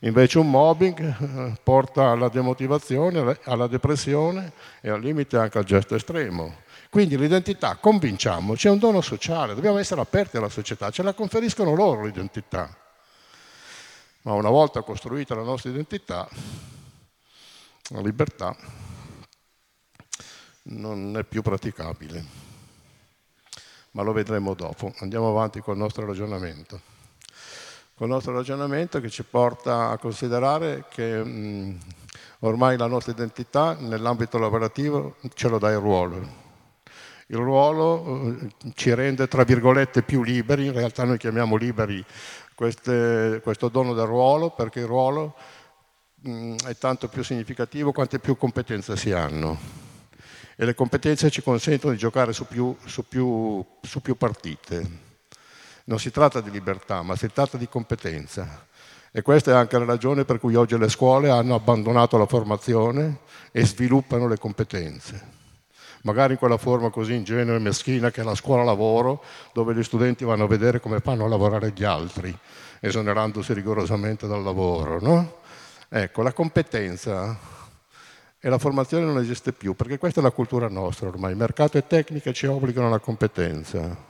Invece 0.00 0.40
un 0.40 0.50
mobbing 0.50 0.98
eh, 0.98 1.60
porta 1.62 2.10
alla 2.10 2.28
demotivazione, 2.28 3.38
alla 3.44 3.68
depressione 3.68 4.52
e 4.80 4.90
al 4.90 5.00
limite 5.00 5.36
anche 5.36 5.58
al 5.58 5.64
gesto 5.64 5.94
estremo. 5.94 6.56
Quindi 6.90 7.16
l'identità, 7.16 7.76
convinciamoci, 7.76 8.66
è 8.66 8.70
un 8.70 8.78
dono 8.80 9.00
sociale, 9.00 9.54
dobbiamo 9.54 9.78
essere 9.78 10.00
aperti 10.00 10.38
alla 10.38 10.48
società, 10.48 10.90
ce 10.90 11.04
la 11.04 11.12
conferiscono 11.12 11.76
loro 11.76 12.04
l'identità. 12.04 12.68
Ma 14.22 14.32
una 14.32 14.50
volta 14.50 14.82
costruita 14.82 15.36
la 15.36 15.44
nostra 15.44 15.70
identità, 15.70 16.28
la 17.90 18.00
libertà 18.00 18.56
non 20.70 21.16
è 21.16 21.24
più 21.24 21.42
praticabile, 21.42 22.24
ma 23.92 24.02
lo 24.02 24.12
vedremo 24.12 24.54
dopo. 24.54 24.92
Andiamo 24.98 25.28
avanti 25.30 25.60
col 25.60 25.76
nostro 25.76 26.06
ragionamento. 26.06 26.80
Col 27.94 28.08
nostro 28.08 28.32
ragionamento 28.32 29.00
che 29.00 29.10
ci 29.10 29.24
porta 29.24 29.90
a 29.90 29.98
considerare 29.98 30.84
che 30.88 31.22
mh, 31.22 31.78
ormai 32.40 32.76
la 32.76 32.86
nostra 32.86 33.12
identità 33.12 33.76
nell'ambito 33.78 34.38
lavorativo 34.38 35.16
ce 35.34 35.48
lo 35.48 35.58
dà 35.58 35.70
il 35.70 35.78
ruolo. 35.78 36.48
Il 37.26 37.36
ruolo 37.36 38.38
eh, 38.40 38.72
ci 38.74 38.92
rende, 38.94 39.28
tra 39.28 39.44
virgolette, 39.44 40.02
più 40.02 40.22
liberi, 40.22 40.66
in 40.66 40.72
realtà 40.72 41.04
noi 41.04 41.18
chiamiamo 41.18 41.56
liberi 41.56 42.04
queste, 42.54 43.40
questo 43.42 43.68
dono 43.68 43.94
del 43.94 44.06
ruolo 44.06 44.50
perché 44.50 44.80
il 44.80 44.86
ruolo 44.86 45.34
mm, 46.26 46.56
è 46.66 46.76
tanto 46.76 47.08
più 47.08 47.22
significativo 47.22 47.92
quante 47.92 48.18
più 48.18 48.36
competenze 48.36 48.96
si 48.96 49.12
hanno. 49.12 49.89
E 50.60 50.66
le 50.66 50.74
competenze 50.74 51.30
ci 51.30 51.40
consentono 51.40 51.94
di 51.94 51.98
giocare 51.98 52.34
su 52.34 52.46
più, 52.46 52.76
su 52.84 53.08
più, 53.08 53.64
su 53.80 54.02
più 54.02 54.14
partite. 54.14 54.86
Non 55.84 55.98
si 55.98 56.10
tratta 56.10 56.42
di 56.42 56.50
libertà, 56.50 57.00
ma 57.00 57.16
si 57.16 57.32
tratta 57.32 57.56
di 57.56 57.66
competenza. 57.66 58.66
E 59.10 59.22
questa 59.22 59.52
è 59.52 59.54
anche 59.54 59.78
la 59.78 59.86
ragione 59.86 60.26
per 60.26 60.38
cui 60.38 60.54
oggi 60.56 60.76
le 60.76 60.90
scuole 60.90 61.30
hanno 61.30 61.54
abbandonato 61.54 62.18
la 62.18 62.26
formazione 62.26 63.20
e 63.52 63.64
sviluppano 63.64 64.28
le 64.28 64.36
competenze. 64.36 65.28
Magari 66.02 66.34
in 66.34 66.38
quella 66.38 66.58
forma 66.58 66.90
così 66.90 67.14
ingenua 67.14 67.54
e 67.54 67.58
meschina 67.58 68.10
che 68.10 68.20
è 68.20 68.24
la 68.24 68.34
scuola 68.34 68.62
lavoro, 68.62 69.24
dove 69.54 69.72
gli 69.74 69.82
studenti 69.82 70.24
vanno 70.24 70.44
a 70.44 70.46
vedere 70.46 70.78
come 70.78 71.00
fanno 71.00 71.24
a 71.24 71.28
lavorare 71.28 71.72
gli 71.74 71.84
altri, 71.84 72.38
esonerandosi 72.80 73.54
rigorosamente 73.54 74.26
dal 74.26 74.42
lavoro. 74.42 75.00
No? 75.00 75.38
Ecco, 75.88 76.20
la 76.20 76.34
competenza 76.34 77.59
e 78.40 78.48
la 78.48 78.58
formazione 78.58 79.04
non 79.04 79.18
esiste 79.18 79.52
più, 79.52 79.74
perché 79.74 79.98
questa 79.98 80.20
è 80.20 80.22
la 80.22 80.30
cultura 80.30 80.68
nostra 80.68 81.08
ormai. 81.08 81.34
Mercato 81.34 81.76
e 81.76 81.86
tecnica 81.86 82.32
ci 82.32 82.46
obbligano 82.46 82.86
alla 82.86 82.98
competenza. 82.98 84.08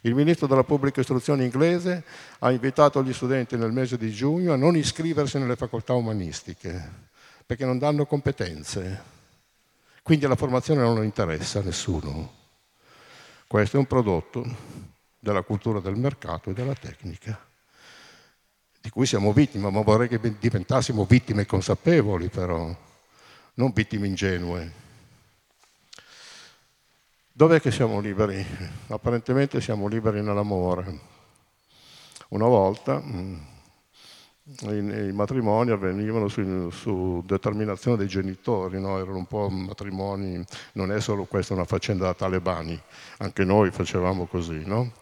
Il 0.00 0.14
ministro 0.14 0.46
della 0.46 0.64
pubblica 0.64 1.00
istruzione 1.00 1.44
inglese 1.44 2.04
ha 2.40 2.50
invitato 2.50 3.02
gli 3.02 3.12
studenti 3.12 3.56
nel 3.56 3.72
mese 3.72 3.96
di 3.96 4.10
giugno 4.10 4.52
a 4.52 4.56
non 4.56 4.76
iscriversi 4.76 5.38
nelle 5.38 5.56
facoltà 5.56 5.94
umanistiche 5.94 7.12
perché 7.46 7.64
non 7.64 7.78
danno 7.78 8.06
competenze. 8.06 9.12
Quindi 10.02 10.26
la 10.26 10.36
formazione 10.36 10.82
non 10.82 11.02
interessa 11.04 11.60
a 11.60 11.62
nessuno. 11.62 12.42
Questo 13.46 13.76
è 13.76 13.78
un 13.78 13.86
prodotto 13.86 14.44
della 15.18 15.42
cultura 15.42 15.80
del 15.80 15.96
mercato 15.96 16.50
e 16.50 16.52
della 16.52 16.74
tecnica, 16.74 17.38
di 18.80 18.90
cui 18.90 19.06
siamo 19.06 19.32
vittime, 19.32 19.70
ma 19.70 19.80
vorrei 19.80 20.08
che 20.08 20.20
diventassimo 20.38 21.04
vittime 21.04 21.46
consapevoli 21.46 22.28
però, 22.28 22.74
non 23.54 23.72
vittime 23.72 24.06
ingenue. 24.06 24.82
Dov'è 27.32 27.60
che 27.60 27.70
siamo 27.70 28.00
liberi? 28.00 28.44
Apparentemente 28.88 29.60
siamo 29.60 29.88
liberi 29.88 30.22
nell'amore. 30.22 31.12
Una 32.28 32.46
volta 32.46 33.00
mm, 33.00 33.36
i, 34.62 35.12
matrimoni 35.12 35.70
avvenivano 35.70 36.28
su, 36.28 36.70
su, 36.70 37.22
determinazione 37.26 37.96
dei 37.96 38.06
genitori, 38.06 38.80
no? 38.80 38.98
erano 38.98 39.16
un 39.16 39.26
po' 39.26 39.48
matrimoni, 39.48 40.44
non 40.72 40.92
è 40.92 41.00
solo 41.00 41.24
questa 41.24 41.54
una 41.54 41.64
faccenda 41.64 42.04
da 42.04 42.14
talebani, 42.14 42.80
anche 43.18 43.44
noi 43.44 43.70
facevamo 43.70 44.26
così, 44.26 44.62
no? 44.64 44.92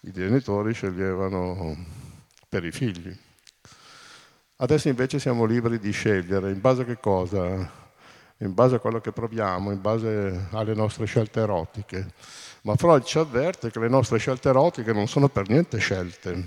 i 0.00 0.12
genitori 0.12 0.72
sceglievano 0.72 1.76
per 2.48 2.64
i 2.64 2.72
figli. 2.72 3.14
Adesso 4.56 4.88
invece 4.88 5.18
siamo 5.18 5.44
liberi 5.44 5.78
di 5.78 5.90
scegliere 5.90 6.50
in 6.50 6.60
base 6.60 6.82
a 6.82 6.84
che 6.84 6.98
cosa? 6.98 7.84
In 8.38 8.52
base 8.52 8.74
a 8.74 8.78
quello 8.78 9.00
che 9.00 9.12
proviamo, 9.12 9.70
in 9.70 9.80
base 9.80 10.48
alle 10.50 10.74
nostre 10.74 11.06
scelte 11.06 11.40
erotiche. 11.40 12.12
Ma 12.62 12.74
Freud 12.76 13.04
ci 13.04 13.18
avverte 13.18 13.70
che 13.70 13.78
le 13.78 13.88
nostre 13.88 14.18
scelte 14.18 14.48
erotiche 14.48 14.92
non 14.92 15.08
sono 15.08 15.28
per 15.28 15.48
niente 15.48 15.78
scelte, 15.78 16.44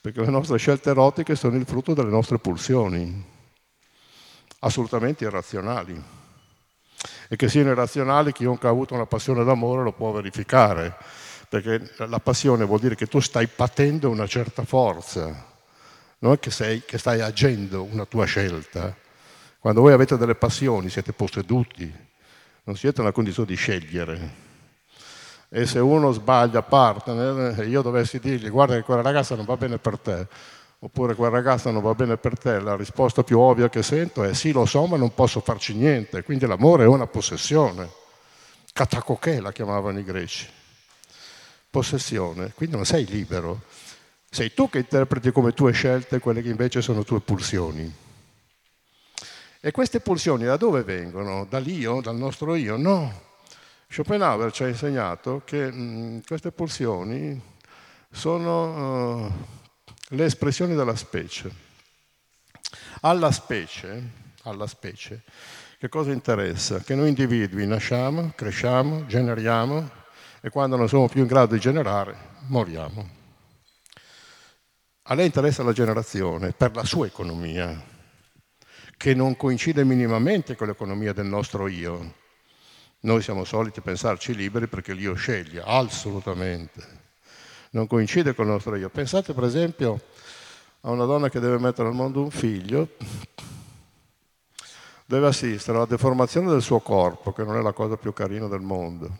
perché 0.00 0.20
le 0.20 0.30
nostre 0.30 0.58
scelte 0.58 0.90
erotiche 0.90 1.36
sono 1.36 1.56
il 1.56 1.66
frutto 1.66 1.94
delle 1.94 2.10
nostre 2.10 2.38
pulsioni, 2.38 3.24
assolutamente 4.60 5.24
irrazionali. 5.24 6.02
E 7.28 7.36
che 7.36 7.48
siano 7.48 7.70
irrazionali, 7.70 8.32
chiunque 8.32 8.68
ha 8.68 8.70
avuto 8.70 8.94
una 8.94 9.06
passione 9.06 9.44
d'amore 9.44 9.82
lo 9.82 9.92
può 9.92 10.10
verificare, 10.10 10.96
perché 11.48 11.92
la 12.06 12.18
passione 12.18 12.64
vuol 12.64 12.80
dire 12.80 12.96
che 12.96 13.06
tu 13.06 13.20
stai 13.20 13.46
patendo 13.46 14.08
una 14.10 14.26
certa 14.26 14.64
forza, 14.64 15.52
non 16.18 16.32
è 16.32 16.38
che, 16.38 16.50
sei, 16.50 16.82
che 16.84 16.98
stai 16.98 17.20
agendo 17.20 17.84
una 17.84 18.06
tua 18.06 18.24
scelta. 18.24 19.02
Quando 19.64 19.80
voi 19.80 19.94
avete 19.94 20.18
delle 20.18 20.34
passioni 20.34 20.90
siete 20.90 21.14
posseduti, 21.14 21.90
non 22.64 22.76
siete 22.76 23.00
nella 23.00 23.14
condizione 23.14 23.48
di 23.48 23.54
scegliere. 23.54 24.34
E 25.48 25.64
se 25.64 25.78
uno 25.78 26.12
sbaglia 26.12 26.60
partner 26.60 27.58
e 27.58 27.66
io 27.68 27.80
dovessi 27.80 28.18
dirgli 28.18 28.50
guarda 28.50 28.74
che 28.74 28.82
quella 28.82 29.00
ragazza 29.00 29.34
non 29.36 29.46
va 29.46 29.56
bene 29.56 29.78
per 29.78 29.98
te, 29.98 30.26
oppure 30.80 31.14
quella 31.14 31.32
ragazza 31.32 31.70
non 31.70 31.80
va 31.80 31.94
bene 31.94 32.18
per 32.18 32.38
te, 32.38 32.60
la 32.60 32.76
risposta 32.76 33.24
più 33.24 33.38
ovvia 33.38 33.70
che 33.70 33.82
sento 33.82 34.22
è 34.22 34.34
sì 34.34 34.52
lo 34.52 34.66
so 34.66 34.84
ma 34.84 34.98
non 34.98 35.14
posso 35.14 35.40
farci 35.40 35.72
niente, 35.72 36.22
quindi 36.24 36.44
l'amore 36.44 36.84
è 36.84 36.86
una 36.86 37.06
possessione. 37.06 37.88
Katakoke 38.70 39.40
la 39.40 39.50
chiamavano 39.50 39.98
i 39.98 40.04
greci. 40.04 40.46
Possessione, 41.70 42.52
quindi 42.54 42.76
non 42.76 42.84
sei 42.84 43.06
libero. 43.06 43.62
Sei 44.28 44.52
tu 44.52 44.68
che 44.68 44.80
interpreti 44.80 45.32
come 45.32 45.52
tue 45.52 45.72
scelte 45.72 46.18
quelle 46.18 46.42
che 46.42 46.50
invece 46.50 46.82
sono 46.82 47.02
tue 47.02 47.22
pulsioni. 47.22 48.02
E 49.66 49.70
queste 49.70 50.00
pulsioni 50.00 50.44
da 50.44 50.58
dove 50.58 50.82
vengono? 50.82 51.46
Dall'io, 51.48 52.02
dal 52.02 52.16
nostro 52.16 52.54
io? 52.54 52.76
No. 52.76 53.10
Schopenhauer 53.88 54.52
ci 54.52 54.62
ha 54.62 54.68
insegnato 54.68 55.40
che 55.42 55.72
mh, 55.72 56.24
queste 56.26 56.52
pulsioni 56.52 57.40
sono 58.10 59.24
uh, 59.24 59.32
le 60.08 60.24
espressioni 60.26 60.74
della 60.74 60.94
specie. 60.96 61.50
Alla 63.00 63.32
specie, 63.32 64.10
alla 64.42 64.66
specie, 64.66 65.22
che 65.78 65.88
cosa 65.88 66.12
interessa? 66.12 66.80
Che 66.80 66.94
noi 66.94 67.08
individui 67.08 67.66
nasciamo, 67.66 68.32
cresciamo, 68.36 69.06
generiamo 69.06 69.90
e 70.42 70.50
quando 70.50 70.76
non 70.76 70.88
siamo 70.88 71.08
più 71.08 71.22
in 71.22 71.26
grado 71.26 71.54
di 71.54 71.60
generare, 71.60 72.14
moriamo. 72.48 73.08
A 75.04 75.14
lei 75.14 75.24
interessa 75.24 75.62
la 75.62 75.72
generazione 75.72 76.52
per 76.52 76.76
la 76.76 76.84
sua 76.84 77.06
economia, 77.06 77.92
che 78.96 79.14
non 79.14 79.36
coincide 79.36 79.84
minimamente 79.84 80.56
con 80.56 80.68
l'economia 80.68 81.12
del 81.12 81.26
nostro 81.26 81.66
io. 81.66 82.14
Noi 83.00 83.22
siamo 83.22 83.44
soliti 83.44 83.80
pensarci 83.80 84.34
liberi 84.34 84.66
perché 84.66 84.94
l'io 84.94 85.14
sceglie, 85.14 85.62
assolutamente. 85.64 87.02
Non 87.70 87.86
coincide 87.86 88.34
con 88.34 88.46
il 88.46 88.52
nostro 88.52 88.76
io. 88.76 88.88
Pensate 88.88 89.34
per 89.34 89.44
esempio 89.44 90.00
a 90.86 90.90
una 90.90 91.04
donna 91.04 91.28
che 91.28 91.40
deve 91.40 91.58
mettere 91.58 91.88
al 91.88 91.94
mondo 91.94 92.22
un 92.22 92.30
figlio, 92.30 92.88
deve 95.06 95.26
assistere 95.26 95.76
alla 95.78 95.86
deformazione 95.86 96.50
del 96.50 96.62
suo 96.62 96.80
corpo, 96.80 97.32
che 97.32 97.42
non 97.42 97.56
è 97.56 97.62
la 97.62 97.72
cosa 97.72 97.96
più 97.96 98.12
carina 98.12 98.48
del 98.48 98.60
mondo, 98.60 99.10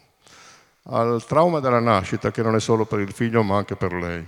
al 0.85 1.25
trauma 1.27 1.61
della 1.61 1.81
nascita, 1.81 2.31
che 2.31 2.43
non 2.43 2.55
è 2.55 2.61
solo 2.61 2.85
per 2.85 3.01
il 3.01 3.12
figlio 3.12 3.43
ma 3.43 3.57
anche 3.57 3.77
per 3.77 3.93
lei, 3.95 4.25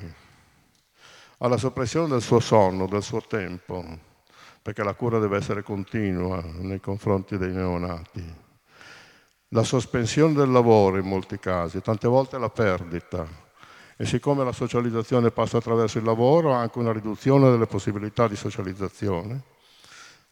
alla 1.39 1.59
soppressione 1.59 2.09
del 2.09 2.23
suo 2.23 2.41
sonno, 2.41 2.87
del 2.87 3.03
suo 3.03 3.21
tempo, 3.21 3.85
perché 4.67 4.83
la 4.83 4.95
cura 4.95 5.21
deve 5.21 5.37
essere 5.37 5.63
continua 5.63 6.43
nei 6.43 6.81
confronti 6.81 7.39
dei 7.39 7.53
neonati. 7.53 8.35
La 9.51 9.63
sospensione 9.63 10.35
del 10.35 10.51
lavoro 10.51 10.97
in 10.99 11.07
molti 11.07 11.39
casi, 11.39 11.81
tante 11.81 12.09
volte 12.09 12.37
la 12.37 12.51
perdita. 12.51 13.25
E 13.97 14.05
siccome 14.05 14.43
la 14.43 14.51
socializzazione 14.51 15.31
passa 15.31 15.59
attraverso 15.59 15.99
il 15.99 16.05
lavoro, 16.05 16.51
anche 16.51 16.81
una 16.81 16.91
riduzione 16.91 17.49
delle 17.49 17.67
possibilità 17.67 18.27
di 18.27 18.35
socializzazione, 18.35 19.41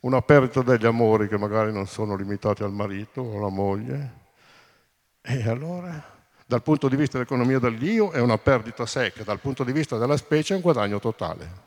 una 0.01 0.20
perdita 0.20 0.62
degli 0.62 0.85
amori 0.85 1.28
che 1.28 1.39
magari 1.39 1.72
non 1.72 1.87
sono 1.87 2.16
limitati 2.16 2.64
al 2.64 2.72
marito 2.72 3.20
o 3.20 3.37
alla 3.37 3.51
moglie. 3.51 4.14
E 5.22 5.49
allora, 5.49 6.05
dal 6.45 6.62
punto 6.64 6.89
di 6.89 6.97
vista 6.97 7.18
dell'economia 7.18 7.61
dell'io, 7.61 8.11
è 8.11 8.18
una 8.18 8.39
perdita 8.39 8.85
secca, 8.85 9.22
dal 9.22 9.39
punto 9.39 9.62
di 9.62 9.70
vista 9.70 9.97
della 9.97 10.16
specie 10.16 10.55
è 10.55 10.57
un 10.57 10.62
guadagno 10.62 10.99
totale. 10.99 11.64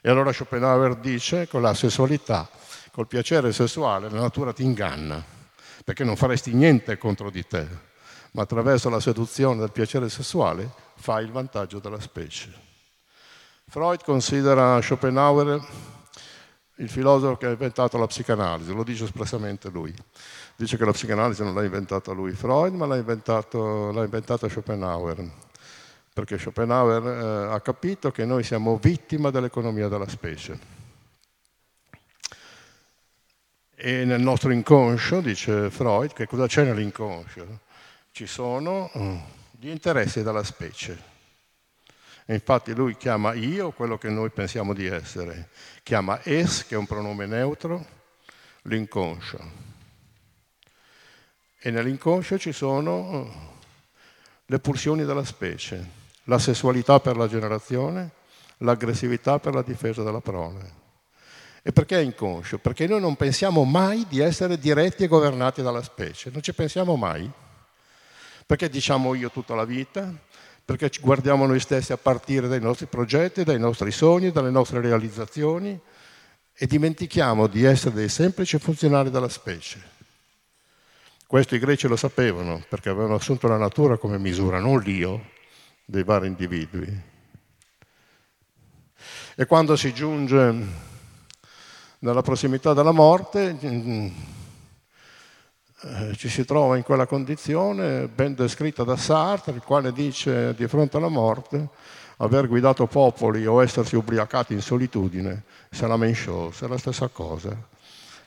E 0.00 0.08
allora 0.08 0.32
Schopenhauer 0.32 0.96
dice 0.96 1.48
con 1.48 1.62
la 1.62 1.74
sessualità, 1.74 2.48
col 2.92 3.08
piacere 3.08 3.52
sessuale, 3.52 4.08
la 4.08 4.20
natura 4.20 4.52
ti 4.52 4.62
inganna, 4.62 5.22
perché 5.84 6.04
non 6.04 6.16
faresti 6.16 6.54
niente 6.54 6.98
contro 6.98 7.30
di 7.30 7.44
te, 7.46 7.66
ma 8.32 8.42
attraverso 8.42 8.88
la 8.88 9.00
seduzione 9.00 9.58
del 9.58 9.72
piacere 9.72 10.08
sessuale 10.08 10.70
fai 10.96 11.24
il 11.24 11.32
vantaggio 11.32 11.78
della 11.80 12.00
specie. 12.00 12.66
Freud 13.68 14.02
considera 14.02 14.80
Schopenhauer 14.80 15.60
il 16.76 16.88
filosofo 16.88 17.36
che 17.36 17.46
ha 17.46 17.50
inventato 17.50 17.98
la 17.98 18.06
psicanalisi, 18.06 18.72
lo 18.72 18.84
dice 18.84 19.04
espressamente 19.04 19.68
lui. 19.68 19.92
Dice 20.54 20.76
che 20.76 20.84
la 20.84 20.92
psicanalisi 20.92 21.42
non 21.42 21.54
l'ha 21.54 21.64
inventata 21.64 22.12
lui 22.12 22.32
Freud, 22.32 22.72
ma 22.74 22.86
l'ha, 22.86 22.96
inventata 22.96 24.48
Schopenhauer 24.48 25.46
perché 26.18 26.36
Schopenhauer 26.36 27.06
eh, 27.06 27.54
ha 27.54 27.60
capito 27.60 28.10
che 28.10 28.24
noi 28.24 28.42
siamo 28.42 28.76
vittima 28.76 29.30
dell'economia 29.30 29.86
della 29.86 30.08
specie. 30.08 30.58
E 33.76 34.04
nel 34.04 34.20
nostro 34.20 34.50
inconscio, 34.50 35.20
dice 35.20 35.70
Freud, 35.70 36.12
che 36.12 36.26
cosa 36.26 36.48
c'è 36.48 36.64
nell'inconscio? 36.64 37.60
Ci 38.10 38.26
sono 38.26 38.90
eh, 38.94 39.20
gli 39.52 39.68
interessi 39.68 40.24
della 40.24 40.42
specie. 40.42 41.00
E 42.24 42.34
infatti 42.34 42.74
lui 42.74 42.96
chiama 42.96 43.34
io 43.34 43.70
quello 43.70 43.96
che 43.96 44.08
noi 44.08 44.30
pensiamo 44.30 44.74
di 44.74 44.86
essere, 44.86 45.50
chiama 45.84 46.20
es, 46.24 46.66
che 46.66 46.74
è 46.74 46.78
un 46.78 46.86
pronome 46.86 47.26
neutro, 47.26 47.86
l'inconscio. 48.62 49.38
E 51.60 51.70
nell'inconscio 51.70 52.38
ci 52.38 52.50
sono 52.50 53.12
eh, 53.12 53.56
le 54.46 54.58
pulsioni 54.58 55.04
della 55.04 55.24
specie 55.24 55.97
la 56.28 56.38
sessualità 56.38 57.00
per 57.00 57.16
la 57.16 57.26
generazione, 57.26 58.10
l'aggressività 58.58 59.38
per 59.38 59.54
la 59.54 59.62
difesa 59.62 60.02
della 60.02 60.20
prole. 60.20 60.76
E 61.62 61.72
perché 61.72 61.98
è 61.98 62.02
inconscio? 62.02 62.58
Perché 62.58 62.86
noi 62.86 63.00
non 63.00 63.16
pensiamo 63.16 63.64
mai 63.64 64.06
di 64.08 64.20
essere 64.20 64.58
diretti 64.58 65.04
e 65.04 65.08
governati 65.08 65.62
dalla 65.62 65.82
specie, 65.82 66.30
non 66.30 66.42
ci 66.42 66.52
pensiamo 66.52 66.96
mai. 66.96 67.30
Perché 68.46 68.68
diciamo 68.68 69.14
io 69.14 69.30
tutta 69.30 69.54
la 69.54 69.64
vita? 69.64 70.10
Perché 70.64 70.90
guardiamo 71.00 71.46
noi 71.46 71.60
stessi 71.60 71.92
a 71.92 71.96
partire 71.96 72.46
dai 72.46 72.60
nostri 72.60 72.86
progetti, 72.86 73.42
dai 73.42 73.58
nostri 73.58 73.90
sogni, 73.90 74.30
dalle 74.30 74.50
nostre 74.50 74.80
realizzazioni 74.80 75.78
e 76.54 76.66
dimentichiamo 76.66 77.46
di 77.46 77.64
essere 77.64 77.94
dei 77.94 78.08
semplici 78.08 78.58
funzionari 78.58 79.10
della 79.10 79.28
specie. 79.28 79.96
Questo 81.26 81.54
i 81.54 81.58
greci 81.58 81.88
lo 81.88 81.96
sapevano 81.96 82.62
perché 82.68 82.90
avevano 82.90 83.14
assunto 83.14 83.48
la 83.48 83.56
natura 83.56 83.96
come 83.96 84.18
misura, 84.18 84.58
non 84.58 84.80
l'io 84.80 85.36
dei 85.90 86.04
vari 86.04 86.26
individui. 86.26 87.02
E 89.34 89.46
quando 89.46 89.74
si 89.74 89.94
giunge 89.94 90.66
nella 92.00 92.20
prossimità 92.20 92.74
della 92.74 92.92
morte, 92.92 93.56
eh, 95.80 96.14
ci 96.16 96.28
si 96.28 96.44
trova 96.44 96.76
in 96.76 96.82
quella 96.82 97.06
condizione 97.06 98.06
ben 98.06 98.34
descritta 98.34 98.84
da 98.84 98.96
Sartre, 98.96 99.52
il 99.52 99.62
quale 99.62 99.90
dice 99.92 100.54
di 100.54 100.68
fronte 100.68 100.98
alla 100.98 101.08
morte 101.08 101.70
aver 102.18 102.48
guidato 102.48 102.86
popoli 102.86 103.46
o 103.46 103.62
essersi 103.62 103.96
ubriacati 103.96 104.52
in 104.52 104.60
solitudine, 104.60 105.44
la 105.70 105.96
même 105.96 106.14
chose, 106.14 106.66
è 106.66 106.68
la 106.68 106.76
stessa 106.76 107.08
cosa 107.08 107.76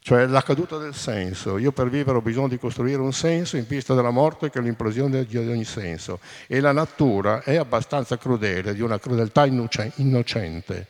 cioè 0.04 0.26
la 0.26 0.42
caduta 0.42 0.78
del 0.78 0.96
senso. 0.96 1.60
Io 1.60 1.72
per 1.72 1.88
vivere 1.88 2.18
ho 2.18 2.22
bisogno 2.22 2.48
di 2.48 2.58
costruire 2.58 3.00
un 3.00 3.14
senso 3.14 3.58
in 3.58 3.66
vista 3.68 3.94
della 3.94 4.10
morte 4.10 4.50
che 4.50 4.58
è 4.58 4.62
l'implosione 4.62 5.26
di 5.26 5.38
ogni 5.38 5.64
senso. 5.64 6.20
E 6.48 6.60
la 6.60 6.72
natura 6.72 7.44
è 7.44 7.56
abbastanza 7.56 8.18
crudele, 8.18 8.74
di 8.74 8.82
una 8.82 9.00
crudeltà 9.00 9.46
innocente. 9.46 10.88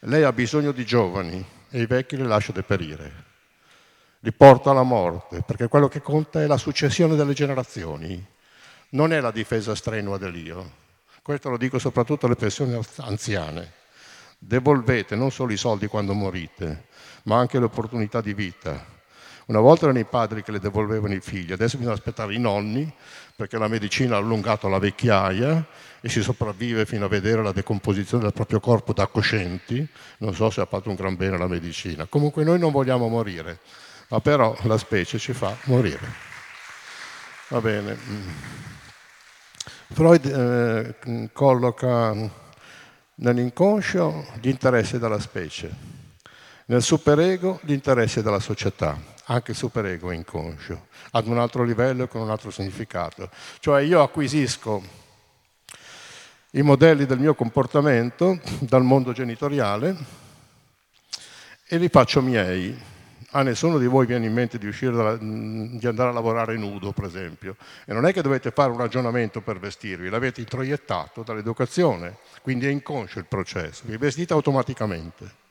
Lei 0.00 0.24
ha 0.24 0.32
bisogno 0.32 0.72
di 0.72 0.84
giovani 0.84 1.44
e 1.70 1.80
i 1.80 1.86
vecchi 1.86 2.16
li 2.16 2.24
lascia 2.24 2.50
deperire. 2.52 3.26
Li 4.20 4.32
porta 4.32 4.70
alla 4.70 4.82
morte, 4.82 5.42
perché 5.46 5.68
quello 5.68 5.86
che 5.86 6.02
conta 6.02 6.42
è 6.42 6.46
la 6.48 6.56
successione 6.56 7.14
delle 7.14 7.34
generazioni, 7.34 8.26
non 8.90 9.12
è 9.12 9.20
la 9.20 9.30
difesa 9.30 9.76
strenua 9.76 10.18
dell'io. 10.18 10.86
Questo 11.22 11.48
lo 11.48 11.56
dico 11.56 11.78
soprattutto 11.78 12.26
alle 12.26 12.34
persone 12.34 12.80
anziane. 12.96 13.72
Devolvete 14.36 15.14
non 15.14 15.30
solo 15.30 15.52
i 15.52 15.56
soldi 15.56 15.86
quando 15.86 16.14
morite, 16.14 16.86
ma 17.28 17.36
anche 17.38 17.58
l'opportunità 17.58 18.22
di 18.22 18.32
vita. 18.32 18.96
Una 19.46 19.60
volta 19.60 19.84
erano 19.84 19.98
i 19.98 20.04
padri 20.04 20.42
che 20.42 20.50
le 20.50 20.60
devolvevano 20.60 21.14
i 21.14 21.20
figli, 21.20 21.52
adesso 21.52 21.76
bisogna 21.76 21.94
aspettare 21.94 22.34
i 22.34 22.38
nonni 22.38 22.90
perché 23.36 23.58
la 23.58 23.68
medicina 23.68 24.16
ha 24.16 24.18
allungato 24.18 24.66
la 24.68 24.78
vecchiaia 24.78 25.64
e 26.00 26.08
si 26.08 26.22
sopravvive 26.22 26.86
fino 26.86 27.04
a 27.04 27.08
vedere 27.08 27.42
la 27.42 27.52
decomposizione 27.52 28.24
del 28.24 28.32
proprio 28.32 28.60
corpo 28.60 28.94
da 28.94 29.06
coscienti. 29.06 29.86
Non 30.18 30.34
so 30.34 30.50
se 30.50 30.62
ha 30.62 30.66
fatto 30.66 30.88
un 30.88 30.96
gran 30.96 31.16
bene 31.16 31.36
la 31.36 31.46
medicina. 31.46 32.06
Comunque 32.06 32.44
noi 32.44 32.58
non 32.58 32.72
vogliamo 32.72 33.08
morire, 33.08 33.60
ma 34.08 34.20
però 34.20 34.56
la 34.62 34.78
specie 34.78 35.18
ci 35.18 35.34
fa 35.34 35.54
morire. 35.64 36.26
Va 37.48 37.60
bene. 37.60 37.96
Freud 39.92 40.26
eh, 40.26 41.28
colloca 41.32 42.14
nell'inconscio 43.16 44.26
gli 44.40 44.48
interessi 44.48 44.98
della 44.98 45.20
specie 45.20 45.97
nel 46.70 46.82
superego 46.82 47.60
l'interesse 47.62 48.22
della 48.22 48.40
società, 48.40 48.98
anche 49.26 49.52
il 49.52 49.56
superego 49.56 50.10
è 50.10 50.14
inconscio, 50.14 50.88
ad 51.12 51.26
un 51.26 51.38
altro 51.38 51.64
livello 51.64 52.04
e 52.04 52.08
con 52.08 52.20
un 52.20 52.30
altro 52.30 52.50
significato. 52.50 53.30
Cioè 53.60 53.80
io 53.82 54.02
acquisisco 54.02 54.82
i 56.52 56.62
modelli 56.62 57.06
del 57.06 57.20
mio 57.20 57.34
comportamento 57.34 58.38
dal 58.58 58.82
mondo 58.82 59.12
genitoriale 59.12 59.96
e 61.66 61.78
li 61.78 61.88
faccio 61.88 62.20
miei. 62.20 62.78
A 63.32 63.42
nessuno 63.42 63.78
di 63.78 63.86
voi 63.86 64.04
viene 64.04 64.26
in 64.26 64.32
mente 64.34 64.58
di, 64.58 64.70
da, 64.90 65.16
di 65.16 65.86
andare 65.86 66.10
a 66.10 66.12
lavorare 66.12 66.56
nudo, 66.56 66.92
per 66.92 67.04
esempio. 67.04 67.56
E 67.86 67.94
non 67.94 68.04
è 68.04 68.12
che 68.12 68.20
dovete 68.20 68.50
fare 68.50 68.70
un 68.70 68.78
ragionamento 68.78 69.40
per 69.40 69.58
vestirvi, 69.58 70.10
l'avete 70.10 70.40
introiettato 70.40 71.22
dall'educazione, 71.22 72.18
quindi 72.42 72.66
è 72.66 72.70
inconscio 72.70 73.18
il 73.18 73.26
processo, 73.26 73.84
vi 73.86 73.96
vestite 73.96 74.34
automaticamente 74.34 75.46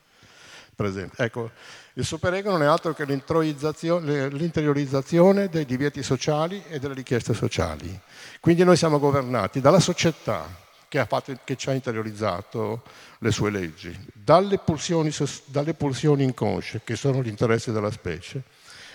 presente. 0.77 1.21
Ecco, 1.23 1.49
il 1.93 2.05
superego 2.05 2.51
non 2.51 2.61
è 2.61 2.67
altro 2.67 2.93
che 2.93 3.03
l'interiorizzazione 3.03 5.49
dei 5.49 5.65
divieti 5.65 6.03
sociali 6.03 6.63
e 6.69 6.77
delle 6.77 6.93
richieste 6.93 7.33
sociali. 7.33 7.99
Quindi 8.39 8.63
noi 8.63 8.77
siamo 8.77 8.99
governati 8.99 9.59
dalla 9.59 9.79
società 9.79 10.65
che, 10.87 11.03
fatto, 11.05 11.35
che 11.43 11.57
ci 11.57 11.69
ha 11.69 11.73
interiorizzato 11.73 12.83
le 13.19 13.31
sue 13.31 13.49
leggi, 13.49 13.97
dalle 14.13 14.59
pulsioni, 14.59 15.11
dalle 15.45 15.73
pulsioni 15.73 16.23
inconsce, 16.23 16.81
che 16.83 16.95
sono 16.95 17.23
gli 17.23 17.27
interessi 17.27 17.71
della 17.71 17.91
specie, 17.91 18.43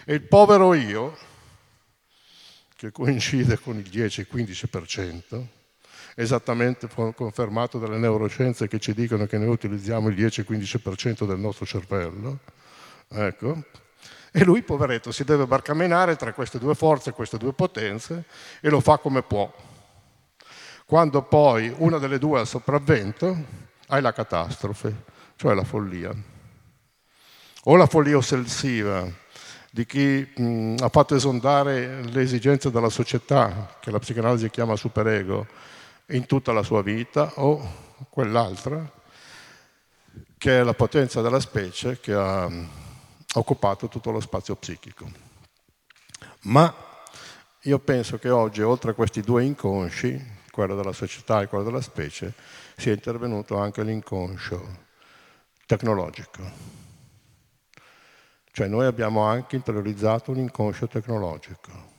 e 0.04 0.14
il 0.14 0.22
povero 0.22 0.74
io, 0.74 1.18
che 2.76 2.92
coincide 2.92 3.58
con 3.58 3.76
il 3.76 3.90
10-15%, 3.90 5.46
esattamente 6.14 6.88
confermato 7.14 7.78
dalle 7.78 7.98
neuroscienze 7.98 8.68
che 8.68 8.78
ci 8.78 8.94
dicono 8.94 9.26
che 9.26 9.38
noi 9.38 9.48
utilizziamo 9.48 10.08
il 10.08 10.16
10-15% 10.16 11.26
del 11.26 11.38
nostro 11.38 11.64
cervello. 11.64 12.38
Ecco. 13.08 13.62
E 14.30 14.44
lui, 14.44 14.62
poveretto, 14.62 15.12
si 15.12 15.24
deve 15.24 15.46
barcamenare 15.46 16.16
tra 16.16 16.32
queste 16.32 16.58
due 16.58 16.74
forze, 16.74 17.12
queste 17.12 17.36
due 17.36 17.52
potenze, 17.52 18.24
e 18.60 18.70
lo 18.70 18.80
fa 18.80 18.96
come 18.98 19.22
può. 19.22 19.52
Quando 20.86 21.22
poi 21.22 21.72
una 21.78 21.98
delle 21.98 22.18
due 22.18 22.40
ha 22.40 22.44
sopravvento, 22.44 23.36
hai 23.88 24.00
la 24.00 24.12
catastrofe, 24.12 25.04
cioè 25.36 25.54
la 25.54 25.64
follia. 25.64 26.14
O 27.64 27.76
la 27.76 27.86
follia 27.86 28.16
ossessiva 28.16 29.06
di 29.70 29.86
chi 29.86 30.26
mh, 30.34 30.76
ha 30.80 30.88
fatto 30.88 31.14
esondare 31.14 32.02
le 32.02 32.22
esigenze 32.22 32.70
della 32.70 32.90
società, 32.90 33.76
che 33.80 33.90
la 33.90 33.98
psicanalisi 33.98 34.50
chiama 34.50 34.76
superego, 34.76 35.46
in 36.08 36.26
tutta 36.26 36.52
la 36.52 36.62
sua 36.62 36.82
vita 36.82 37.32
o 37.36 38.06
quell'altra 38.10 39.00
che 40.36 40.58
è 40.58 40.62
la 40.62 40.74
potenza 40.74 41.20
della 41.20 41.40
specie 41.40 42.00
che 42.00 42.12
ha 42.12 42.50
occupato 43.34 43.88
tutto 43.88 44.10
lo 44.10 44.20
spazio 44.20 44.56
psichico. 44.56 45.08
Ma 46.42 46.74
io 47.62 47.78
penso 47.78 48.18
che 48.18 48.28
oggi, 48.28 48.60
oltre 48.60 48.90
a 48.90 48.94
questi 48.94 49.20
due 49.20 49.44
inconsci, 49.44 50.40
quello 50.50 50.74
della 50.74 50.92
società 50.92 51.40
e 51.40 51.46
quello 51.46 51.62
della 51.62 51.80
specie, 51.80 52.34
sia 52.76 52.92
intervenuto 52.92 53.56
anche 53.56 53.84
l'inconscio 53.84 54.78
tecnologico. 55.64 56.42
Cioè 58.50 58.66
noi 58.66 58.84
abbiamo 58.86 59.22
anche 59.22 59.56
interiorizzato 59.56 60.32
un 60.32 60.38
inconscio 60.38 60.88
tecnologico. 60.88 61.91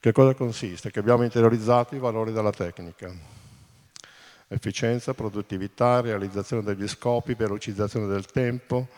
Che 0.00 0.12
cosa 0.12 0.32
consiste? 0.32 0.90
Che 0.90 0.98
abbiamo 0.98 1.24
interiorizzato 1.24 1.94
i 1.94 1.98
valori 1.98 2.32
della 2.32 2.52
tecnica. 2.52 3.12
Efficienza, 4.48 5.12
produttività, 5.12 6.00
realizzazione 6.00 6.62
degli 6.62 6.88
scopi, 6.88 7.34
velocizzazione 7.34 8.06
del 8.06 8.24
tempo, 8.24 8.88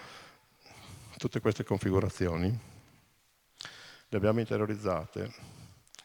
tutte 1.18 1.40
queste 1.40 1.64
configurazioni 1.64 2.56
le 4.08 4.16
abbiamo 4.16 4.38
interiorizzate 4.38 5.32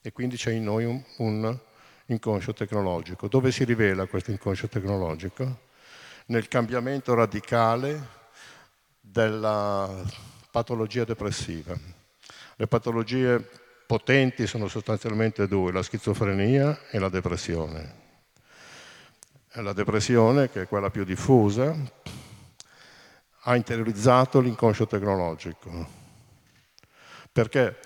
e 0.02 0.12
quindi 0.12 0.36
c'è 0.36 0.52
in 0.52 0.64
noi 0.64 0.86
un, 0.86 1.04
un 1.18 1.60
inconscio 2.08 2.54
tecnologico. 2.54 3.28
Dove 3.28 3.52
si 3.52 3.66
rivela 3.66 4.08
questo 4.08 4.32
inconscio 4.32 4.68
tecnologico? 4.68 5.60
Nel 6.28 6.48
cambiamento 6.48 7.14
radicale 7.14 8.08
della 9.00 10.04
patologia 10.50 11.04
depressiva. 11.04 11.78
Le 12.56 12.66
patologie 12.68 13.67
potenti 13.88 14.46
sono 14.46 14.68
sostanzialmente 14.68 15.48
due, 15.48 15.72
la 15.72 15.82
schizofrenia 15.82 16.78
e 16.92 17.00
la 17.00 17.08
depressione. 17.08 18.06
La 19.54 19.74
depressione, 19.74 20.52
che 20.52 20.64
è 20.64 20.68
quella 20.68 20.92
più 20.92 21.06
diffusa, 21.06 21.74
ha 23.44 23.56
interiorizzato 23.56 24.42
l'inconscio 24.42 24.86
tecnologico. 24.86 25.88
Perché? 27.32 27.78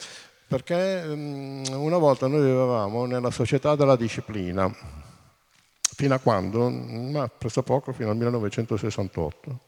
Perché 0.47 1.05
mm, 1.05 1.65
una 1.67 1.97
volta 1.97 2.27
noi 2.27 2.41
vivevamo 2.41 3.05
nella 3.05 3.31
società 3.31 3.75
della 3.75 3.95
disciplina, 3.95 4.73
fino 5.81 6.13
a 6.15 6.19
quando? 6.19 6.67
Ma 6.69 7.29
poco, 7.63 7.93
fino 7.93 8.09
al 8.09 8.17
1968, 8.17 9.59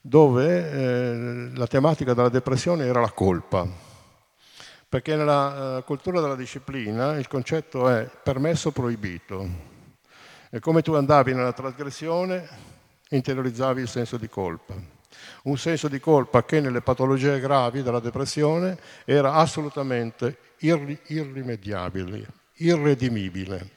dove 0.00 0.70
eh, 0.70 1.50
la 1.54 1.66
tematica 1.66 2.14
della 2.14 2.30
depressione 2.30 2.86
era 2.86 3.00
la 3.00 3.12
colpa 3.12 3.92
perché 4.94 5.16
nella 5.16 5.78
uh, 5.78 5.82
cultura 5.82 6.20
della 6.20 6.36
disciplina 6.36 7.16
il 7.16 7.26
concetto 7.26 7.88
è 7.88 8.08
permesso 8.22 8.70
proibito. 8.70 9.44
E 10.48 10.60
come 10.60 10.82
tu 10.82 10.92
andavi 10.92 11.34
nella 11.34 11.52
trasgressione, 11.52 12.48
interiorizzavi 13.08 13.80
il 13.80 13.88
senso 13.88 14.16
di 14.18 14.28
colpa. 14.28 14.72
Un 15.42 15.58
senso 15.58 15.88
di 15.88 15.98
colpa 15.98 16.44
che 16.44 16.60
nelle 16.60 16.80
patologie 16.80 17.40
gravi 17.40 17.82
della 17.82 17.98
depressione 17.98 18.78
era 19.04 19.32
assolutamente 19.32 20.38
irri- 20.58 21.00
irrimediabile, 21.08 22.26
irredimibile. 22.58 23.68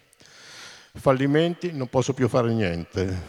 Fallimenti, 0.93 1.71
non 1.71 1.87
posso 1.87 2.13
più 2.13 2.27
fare 2.27 2.53
niente. 2.53 3.21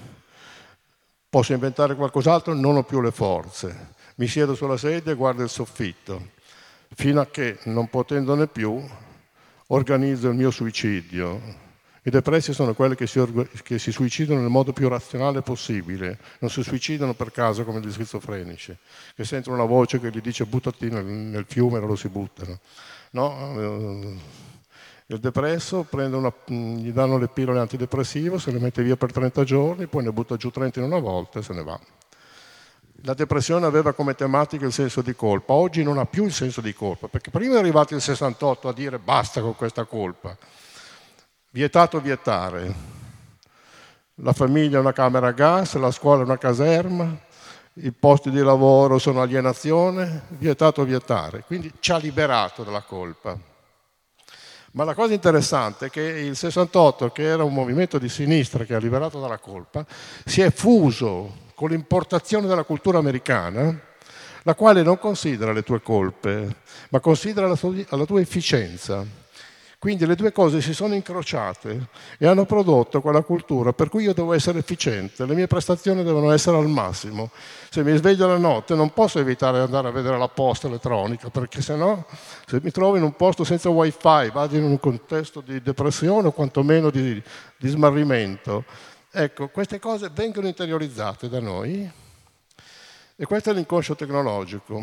Posso 1.30 1.54
inventare 1.54 1.94
qualcos'altro? 1.94 2.52
Non 2.52 2.76
ho 2.76 2.82
più 2.82 3.00
le 3.00 3.12
forze. 3.12 3.94
Mi 4.16 4.26
siedo 4.26 4.54
sulla 4.54 4.76
sedia 4.76 5.12
e 5.12 5.14
guardo 5.14 5.42
il 5.42 5.48
soffitto, 5.48 6.36
fino 6.94 7.20
a 7.20 7.26
che, 7.26 7.58
non 7.64 7.88
potendone 7.88 8.46
più, 8.46 8.82
organizzo 9.68 10.28
il 10.28 10.34
mio 10.34 10.50
suicidio. 10.50 11.66
I 12.02 12.10
depressi 12.10 12.52
sono 12.52 12.74
quelli 12.74 12.94
che 12.94 13.06
si, 13.06 13.22
che 13.62 13.78
si, 13.78 13.92
suicidano 13.92 14.40
nel 14.40 14.48
modo 14.48 14.72
più 14.72 14.88
razionale 14.88 15.42
possibile, 15.42 16.18
non 16.38 16.48
si 16.48 16.62
suicidano 16.62 17.12
per 17.12 17.30
caso 17.32 17.64
come 17.64 17.80
gli 17.80 17.90
schizofrenici, 17.90 18.74
che 19.14 19.24
sentono 19.24 19.56
una 19.56 19.66
voce 19.66 20.00
che 20.00 20.10
gli 20.10 20.20
dice 20.20 20.46
buttati 20.46 20.88
nel, 20.88 21.04
nel 21.04 21.44
fiume 21.46 21.78
e 21.78 21.80
lo 21.80 21.96
si 21.96 22.08
buttano. 22.08 22.60
No? 23.10 24.16
Il 25.10 25.20
depresso 25.20 25.86
una, 25.90 26.32
gli 26.46 26.90
danno 26.92 27.18
le 27.18 27.28
pillole 27.28 27.60
antidepressive, 27.60 28.38
se 28.38 28.52
le 28.52 28.58
mette 28.58 28.82
via 28.82 28.96
per 28.96 29.12
30 29.12 29.44
giorni, 29.44 29.86
poi 29.86 30.04
ne 30.04 30.12
butta 30.12 30.36
giù 30.36 30.50
30 30.50 30.80
in 30.80 30.86
una 30.86 30.98
volta 30.98 31.38
e 31.38 31.42
se 31.42 31.52
ne 31.52 31.62
va. 31.62 31.78
La 33.02 33.14
depressione 33.14 33.64
aveva 33.64 33.92
come 33.92 34.16
tematica 34.16 34.66
il 34.66 34.72
senso 34.72 35.02
di 35.02 35.14
colpa, 35.14 35.52
oggi 35.52 35.84
non 35.84 35.98
ha 35.98 36.06
più 36.06 36.24
il 36.24 36.32
senso 36.32 36.60
di 36.60 36.74
colpa, 36.74 37.06
perché 37.06 37.30
prima 37.30 37.54
è 37.54 37.58
arrivato 37.58 37.94
il 37.94 38.00
68 38.00 38.68
a 38.68 38.72
dire 38.72 38.98
basta 38.98 39.40
con 39.40 39.54
questa 39.54 39.84
colpa. 39.84 40.36
Vietato 41.50 42.00
vietare. 42.00 42.96
La 44.16 44.32
famiglia 44.32 44.78
è 44.78 44.80
una 44.80 44.92
camera 44.92 45.28
a 45.28 45.32
gas, 45.32 45.76
la 45.76 45.92
scuola 45.92 46.22
è 46.22 46.24
una 46.24 46.38
caserma, 46.38 47.16
i 47.74 47.92
posti 47.92 48.30
di 48.30 48.42
lavoro 48.42 48.98
sono 48.98 49.22
alienazione, 49.22 50.24
vietato 50.30 50.82
vietare. 50.82 51.44
Quindi 51.46 51.72
ci 51.78 51.92
ha 51.92 51.98
liberato 51.98 52.64
dalla 52.64 52.82
colpa. 52.82 53.38
Ma 54.72 54.82
la 54.82 54.94
cosa 54.94 55.14
interessante 55.14 55.86
è 55.86 55.90
che 55.90 56.02
il 56.02 56.34
68, 56.34 57.12
che 57.12 57.22
era 57.22 57.44
un 57.44 57.54
movimento 57.54 57.96
di 57.98 58.08
sinistra 58.08 58.64
che 58.64 58.74
ha 58.74 58.78
liberato 58.78 59.20
dalla 59.20 59.38
colpa, 59.38 59.86
si 60.24 60.40
è 60.40 60.50
fuso 60.50 61.46
con 61.58 61.70
l'importazione 61.70 62.46
della 62.46 62.62
cultura 62.62 62.98
americana, 62.98 63.76
la 64.44 64.54
quale 64.54 64.84
non 64.84 64.96
considera 64.96 65.50
le 65.50 65.64
tue 65.64 65.82
colpe, 65.82 66.58
ma 66.90 67.00
considera 67.00 67.48
la 67.48 67.56
tua, 67.56 67.74
la 67.88 68.04
tua 68.04 68.20
efficienza. 68.20 69.04
Quindi 69.76 70.06
le 70.06 70.14
due 70.14 70.30
cose 70.30 70.60
si 70.60 70.72
sono 70.72 70.94
incrociate 70.94 71.88
e 72.16 72.28
hanno 72.28 72.44
prodotto 72.44 73.00
quella 73.00 73.22
cultura 73.22 73.72
per 73.72 73.88
cui 73.88 74.04
io 74.04 74.14
devo 74.14 74.34
essere 74.34 74.60
efficiente, 74.60 75.26
le 75.26 75.34
mie 75.34 75.48
prestazioni 75.48 76.04
devono 76.04 76.30
essere 76.30 76.56
al 76.56 76.68
massimo. 76.68 77.30
Se 77.70 77.82
mi 77.82 77.96
sveglio 77.96 78.28
la 78.28 78.38
notte 78.38 78.76
non 78.76 78.92
posso 78.92 79.18
evitare 79.18 79.58
di 79.58 79.64
andare 79.64 79.88
a 79.88 79.90
vedere 79.90 80.16
la 80.16 80.28
posta 80.28 80.68
elettronica 80.68 81.28
perché 81.28 81.60
se 81.60 81.74
no, 81.74 82.06
se 82.46 82.60
mi 82.62 82.70
trovo 82.70 82.96
in 82.96 83.02
un 83.02 83.16
posto 83.16 83.42
senza 83.42 83.68
wifi, 83.68 84.30
vado 84.32 84.56
in 84.56 84.62
un 84.62 84.78
contesto 84.78 85.40
di 85.40 85.60
depressione 85.60 86.28
o 86.28 86.30
quantomeno 86.30 86.88
di, 86.90 87.20
di 87.56 87.68
smarrimento, 87.68 88.64
Ecco, 89.20 89.48
queste 89.48 89.80
cose 89.80 90.10
vengono 90.14 90.46
interiorizzate 90.46 91.28
da 91.28 91.40
noi 91.40 91.90
e 93.16 93.26
questo 93.26 93.50
è 93.50 93.52
l'inconscio 93.52 93.96
tecnologico. 93.96 94.80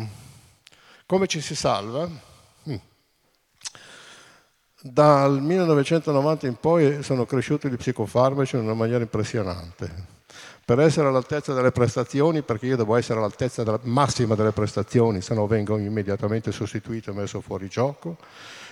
Come 1.06 1.26
ci 1.26 1.40
si 1.40 1.54
salva? 1.54 2.06
Mm. 2.68 2.74
Dal 4.82 5.40
1990 5.40 6.46
in 6.48 6.56
poi 6.56 7.02
sono 7.02 7.24
cresciuti 7.24 7.70
gli 7.70 7.76
psicofarmaci 7.76 8.56
in 8.56 8.64
una 8.64 8.74
maniera 8.74 9.02
impressionante. 9.02 9.90
Per 10.66 10.80
essere 10.80 11.08
all'altezza 11.08 11.54
delle 11.54 11.72
prestazioni, 11.72 12.42
perché 12.42 12.66
io 12.66 12.76
devo 12.76 12.94
essere 12.96 13.18
all'altezza 13.18 13.62
della 13.62 13.80
massima 13.84 14.34
delle 14.34 14.52
prestazioni, 14.52 15.22
se 15.22 15.32
no 15.32 15.46
vengo 15.46 15.78
immediatamente 15.78 16.52
sostituito 16.52 17.10
e 17.10 17.14
messo 17.14 17.40
fuori 17.40 17.68
gioco. 17.68 18.18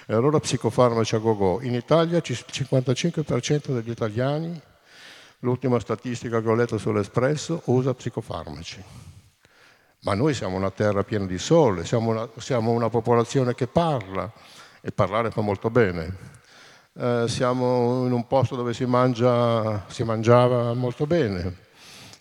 E 0.04 0.12
allora 0.12 0.38
psicofarmaci 0.38 1.14
a 1.14 1.18
go-go. 1.20 1.62
In 1.62 1.72
Italia 1.72 2.18
il 2.18 2.22
55% 2.22 3.72
degli 3.72 3.88
italiani 3.88 4.60
l'ultima 5.44 5.78
statistica 5.78 6.40
che 6.40 6.48
ho 6.48 6.54
letto 6.54 6.78
sull'Espresso, 6.78 7.62
usa 7.66 7.94
psicofarmaci. 7.94 8.82
Ma 10.00 10.14
noi 10.14 10.34
siamo 10.34 10.56
una 10.56 10.70
terra 10.70 11.04
piena 11.04 11.26
di 11.26 11.38
sole, 11.38 11.84
siamo 11.84 12.10
una, 12.10 12.28
siamo 12.38 12.72
una 12.72 12.88
popolazione 12.88 13.54
che 13.54 13.66
parla 13.66 14.30
e 14.80 14.90
parlare 14.90 15.30
fa 15.30 15.42
molto 15.42 15.70
bene. 15.70 16.32
Eh, 16.96 17.24
siamo 17.28 18.06
in 18.06 18.12
un 18.12 18.26
posto 18.26 18.56
dove 18.56 18.72
si, 18.72 18.86
mangia, 18.86 19.84
si 19.88 20.02
mangiava 20.02 20.72
molto 20.72 21.06
bene, 21.06 21.56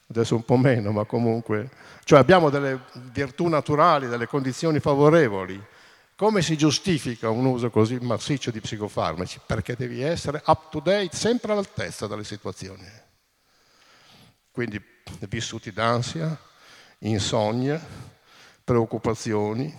adesso 0.09 0.35
un 0.35 0.43
po' 0.43 0.57
meno, 0.57 0.91
ma 0.91 1.05
comunque, 1.05 1.69
cioè 2.03 2.19
abbiamo 2.19 2.49
delle 2.49 2.79
virtù 3.11 3.47
naturali, 3.47 4.07
delle 4.07 4.27
condizioni 4.27 4.79
favorevoli. 4.79 5.61
Come 6.15 6.41
si 6.41 6.57
giustifica 6.57 7.29
un 7.29 7.45
uso 7.45 7.69
così 7.69 7.97
massiccio 8.01 8.51
di 8.51 8.59
psicofarmaci? 8.59 9.41
Perché 9.45 9.75
devi 9.75 10.01
essere 10.01 10.41
up 10.45 10.69
to 10.69 10.79
date, 10.79 11.15
sempre 11.15 11.51
all'altezza 11.51 12.07
delle 12.07 12.23
situazioni 12.23 13.02
quindi 14.53 14.79
vissuti 15.27 15.73
d'ansia, 15.73 16.39
insonnia, 16.99 17.83
preoccupazioni, 18.63 19.75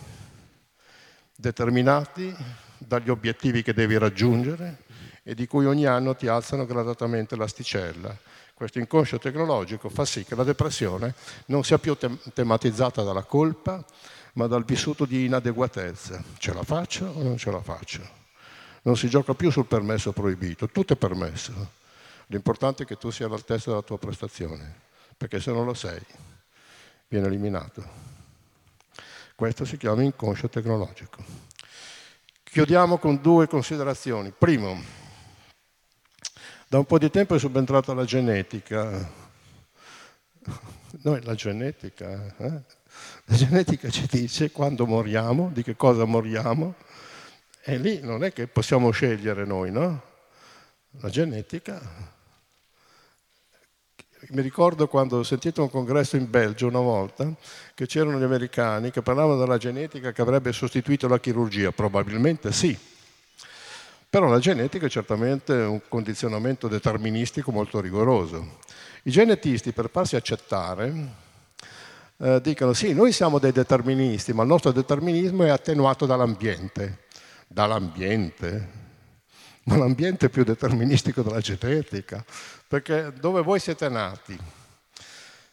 determinati 1.37 2.35
dagli 2.77 3.09
obiettivi 3.09 3.62
che 3.62 3.72
devi 3.72 3.97
raggiungere 3.97 4.83
e 5.22 5.35
di 5.37 5.47
cui 5.47 5.66
ogni 5.66 5.87
anno 5.87 6.16
ti 6.16 6.27
alzano 6.27 6.66
gradatamente 6.66 7.37
l'asticella. 7.37 8.18
Questo 8.53 8.81
inconscio 8.81 9.18
tecnologico 9.20 9.89
fa 9.89 10.05
sì 10.05 10.25
che 10.25 10.35
la 10.35 10.45
depressione 10.45 11.14
non 11.47 11.62
sia 11.62 11.79
più 11.79 11.95
tem- 11.95 12.18
tematizzata 12.33 13.05
dalla 13.05 13.22
colpa, 13.22 13.83
ma 14.35 14.49
dal 14.49 14.64
vissuto 14.64 15.05
di 15.05 15.25
inadeguatezza. 15.27 16.22
Ce 16.39 16.53
la 16.53 16.64
faccio 16.64 17.07
o 17.07 17.22
non 17.22 17.37
ce 17.37 17.53
la 17.53 17.62
faccio? 17.62 18.03
Non 18.83 18.97
si 18.97 19.09
gioca 19.09 19.35
più 19.35 19.51
sul 19.51 19.66
permesso 19.66 20.11
proibito, 20.11 20.68
tutto 20.68 20.95
è 20.95 20.97
permesso 20.97 21.83
L'importante 22.35 22.82
è 22.82 22.87
che 22.87 22.97
tu 22.97 23.12
sia 23.12 23.26
all'altezza 23.26 23.70
della 23.70 23.82
tua 23.82 23.97
prestazione, 23.97 24.74
perché 25.16 25.39
se 25.39 25.53
non 25.53 25.64
lo 25.64 25.72
sei, 25.72 26.01
viene 27.07 27.28
eliminato. 27.28 27.89
Questo 29.37 29.64
si 29.64 29.76
chiama 29.76 30.03
inconscio 30.03 30.49
tecnologico. 30.49 31.22
Chiudiamo 32.43 32.99
con 32.99 33.20
due 33.22 33.47
considerazioni. 33.47 34.32
Primo, 34.37 34.82
da 36.66 36.78
un 36.78 36.85
po' 36.87 36.99
di 36.99 37.09
tempo 37.09 37.37
è 37.37 37.39
subentrata 37.39 37.95
la 37.95 38.05
genetica. 38.05 39.09
Noi 41.03 41.22
la 41.22 41.37
genetica, 41.37 42.35
eh? 42.37 42.62
la 43.26 43.37
genetica 43.37 43.89
ci 43.91 44.09
dice 44.11 44.51
quando 44.51 44.87
moriamo, 44.87 45.51
di 45.53 45.62
che 45.62 45.76
cosa 45.76 46.05
moriamo, 46.05 46.74
e 47.62 47.78
lì 47.78 48.01
non 48.01 48.24
è 48.24 48.32
che 48.32 48.49
possiamo 48.49 48.91
scegliere 48.91 49.45
noi, 49.45 49.70
no? 49.70 50.03
La 50.99 51.11
genetica 51.11 52.12
mi 54.31 54.43
ricordo 54.43 54.89
quando 54.89 55.18
ho 55.18 55.22
sentito 55.22 55.62
un 55.62 55.70
congresso 55.70 56.16
in 56.16 56.31
Belgio 56.31 56.66
una 56.66 56.81
volta 56.81 57.31
che 57.75 57.87
c'erano 57.87 58.18
gli 58.18 58.22
americani 58.22 58.91
che 58.91 59.03
parlavano 59.03 59.39
della 59.39 59.59
genetica 59.59 60.12
che 60.12 60.22
avrebbe 60.22 60.53
sostituito 60.53 61.09
la 61.09 61.20
chirurgia, 61.20 61.72
probabilmente 61.72 62.53
sì, 62.53 62.77
però 64.09 64.29
la 64.29 64.39
genetica 64.39 64.87
è 64.87 64.89
certamente 64.89 65.53
un 65.53 65.81
condizionamento 65.89 66.68
deterministico 66.68 67.51
molto 67.51 67.81
rigoroso. 67.81 68.59
I 69.03 69.11
genetisti 69.11 69.72
per 69.72 69.91
farsi 69.91 70.16
accettare 70.16 71.22
eh, 72.18 72.41
dicono 72.41 72.72
sì, 72.72 72.95
noi 72.95 73.11
siamo 73.11 73.39
dei 73.39 73.51
deterministi, 73.51 74.33
ma 74.33 74.43
il 74.43 74.49
nostro 74.49 74.70
determinismo 74.70 75.43
è 75.43 75.49
attenuato 75.49 76.07
dall'ambiente. 76.07 77.01
Dall'ambiente? 77.49 78.84
Ma 79.67 79.77
l'ambiente 79.77 80.29
più 80.29 80.45
deterministico 80.45 81.23
della 81.23 81.41
genetica 81.41 82.25
perché 82.69 83.12
dove 83.19 83.43
voi 83.43 83.59
siete 83.61 83.89
nati, 83.89 84.39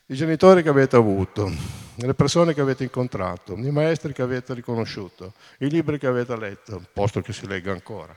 i 0.08 0.16
genitori 0.16 0.62
che 0.62 0.70
avete 0.70 0.98
avuto, 0.98 1.50
le 1.96 2.14
persone 2.14 2.54
che 2.54 2.60
avete 2.60 2.84
incontrato, 2.84 3.54
i 3.56 3.72
maestri 3.72 4.12
che 4.12 4.22
avete 4.22 4.54
riconosciuto, 4.54 5.34
i 5.60 5.70
libri 5.70 5.98
che 5.98 6.08
avete 6.08 6.36
letto, 6.36 6.84
posto 6.92 7.22
che 7.22 7.32
si 7.32 7.48
legga 7.48 7.72
ancora. 7.72 8.14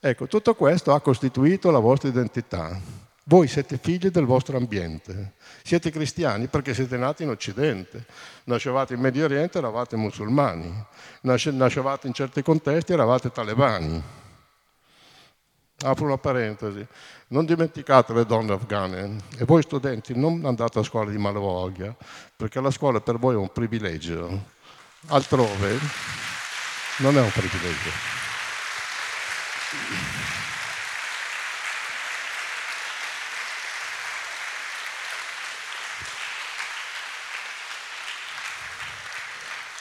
Ecco, 0.00 0.26
tutto 0.26 0.54
questo 0.54 0.92
ha 0.92 1.00
costituito 1.00 1.70
la 1.70 1.78
vostra 1.78 2.08
identità. 2.08 2.78
Voi 3.24 3.46
siete 3.46 3.78
figli 3.80 4.10
del 4.10 4.26
vostro 4.26 4.56
ambiente, 4.58 5.34
siete 5.62 5.90
cristiani 5.90 6.48
perché 6.48 6.74
siete 6.74 6.98
nati 6.98 7.22
in 7.22 7.30
Occidente, 7.30 8.04
nascevate 8.44 8.92
in 8.92 9.00
Medio 9.00 9.24
Oriente, 9.24 9.58
eravate 9.58 9.96
musulmani, 9.96 10.84
nascevate 11.20 12.08
in 12.08 12.12
certi 12.12 12.42
contesti, 12.42 12.92
eravate 12.92 13.30
talebani. 13.30 14.02
Apro 15.82 16.04
una 16.04 16.18
parentesi. 16.18 16.86
Non 17.28 17.44
dimenticate 17.44 18.12
le 18.12 18.24
donne 18.24 18.52
afghane 18.52 19.16
e 19.38 19.44
voi 19.44 19.62
studenti 19.62 20.14
non 20.14 20.44
andate 20.44 20.78
a 20.78 20.82
scuola 20.82 21.10
di 21.10 21.18
malavoglia, 21.18 21.94
perché 22.36 22.60
la 22.60 22.70
scuola 22.70 23.00
per 23.00 23.18
voi 23.18 23.34
è 23.34 23.38
un 23.38 23.50
privilegio. 23.50 24.44
Altrove 25.08 25.78
non 26.98 27.16
è 27.16 27.20
un 27.20 27.30
privilegio. 27.30 27.90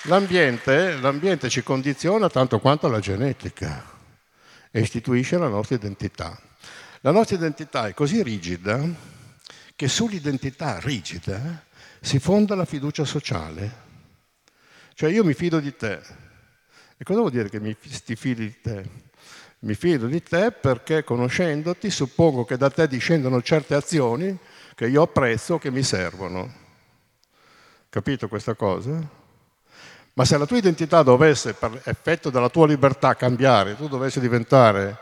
L'ambiente, 0.05 0.95
l'ambiente 0.95 1.49
ci 1.49 1.61
condiziona 1.61 2.27
tanto 2.27 2.59
quanto 2.59 2.87
la 2.87 2.99
genetica 2.99 3.99
e 4.71 4.79
istituisce 4.79 5.37
la 5.37 5.49
nostra 5.49 5.75
identità. 5.75 6.39
La 7.01 7.11
nostra 7.11 7.35
identità 7.35 7.87
è 7.87 7.93
così 7.93 8.23
rigida 8.23 8.81
che 9.75 9.87
sull'identità 9.87 10.79
rigida 10.79 11.65
si 11.99 12.19
fonda 12.19 12.55
la 12.55 12.65
fiducia 12.65 13.03
sociale. 13.03 13.89
Cioè 14.93 15.11
io 15.11 15.23
mi 15.23 15.33
fido 15.33 15.59
di 15.59 15.75
te. 15.75 15.99
E 16.97 17.03
cosa 17.03 17.19
vuol 17.19 17.31
dire 17.31 17.49
che 17.49 17.59
mi, 17.59 17.75
ti 17.77 18.15
fidi 18.15 18.45
di 18.45 18.61
te? 18.61 18.89
Mi 19.59 19.75
fido 19.75 20.07
di 20.07 20.23
te 20.23 20.51
perché 20.51 21.03
conoscendoti 21.03 21.89
suppongo 21.89 22.45
che 22.45 22.57
da 22.57 22.69
te 22.69 22.87
discendono 22.87 23.41
certe 23.41 23.75
azioni 23.75 24.37
che 24.75 24.87
io 24.87 25.01
apprezzo, 25.01 25.57
che 25.57 25.69
mi 25.69 25.83
servono. 25.83 26.51
Capito 27.89 28.27
questa 28.27 28.55
cosa? 28.55 29.19
Ma 30.13 30.25
se 30.25 30.37
la 30.37 30.45
tua 30.45 30.57
identità 30.57 31.03
dovesse, 31.03 31.53
per 31.53 31.81
effetto 31.85 32.29
della 32.29 32.49
tua 32.49 32.67
libertà, 32.67 33.15
cambiare, 33.15 33.77
tu 33.77 33.87
dovessi 33.87 34.19
diventare 34.19 34.97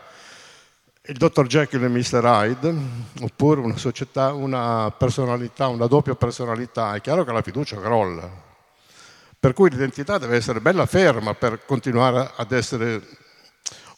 il 1.02 1.16
dottor 1.16 1.46
Jekyll 1.46 1.82
e 1.82 1.88
Mr. 1.88 2.22
Hyde, 2.22 2.74
oppure 3.22 3.60
una 3.60 3.76
società, 3.76 4.32
una 4.32 4.92
personalità, 4.96 5.66
una 5.66 5.86
doppia 5.86 6.14
personalità, 6.14 6.94
è 6.94 7.00
chiaro 7.00 7.24
che 7.24 7.32
la 7.32 7.42
fiducia 7.42 7.80
crolla. 7.80 8.30
Per 9.40 9.52
cui 9.52 9.70
l'identità 9.70 10.18
deve 10.18 10.36
essere 10.36 10.60
bella 10.60 10.86
ferma 10.86 11.34
per 11.34 11.64
continuare 11.64 12.30
ad 12.36 12.52
essere 12.52 13.02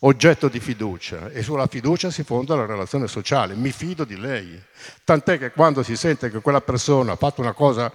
oggetto 0.04 0.48
di 0.48 0.60
fiducia 0.60 1.28
e 1.30 1.42
sulla 1.42 1.66
fiducia 1.66 2.10
si 2.10 2.22
fonda 2.22 2.54
la 2.54 2.66
relazione 2.66 3.06
sociale. 3.06 3.54
Mi 3.54 3.72
fido 3.72 4.04
di 4.04 4.16
lei. 4.18 4.60
Tant'è 5.04 5.38
che 5.38 5.50
quando 5.50 5.82
si 5.82 5.96
sente 5.96 6.30
che 6.30 6.40
quella 6.40 6.60
persona 6.60 7.12
ha 7.12 7.16
fatto 7.16 7.40
una 7.40 7.52
cosa 7.52 7.92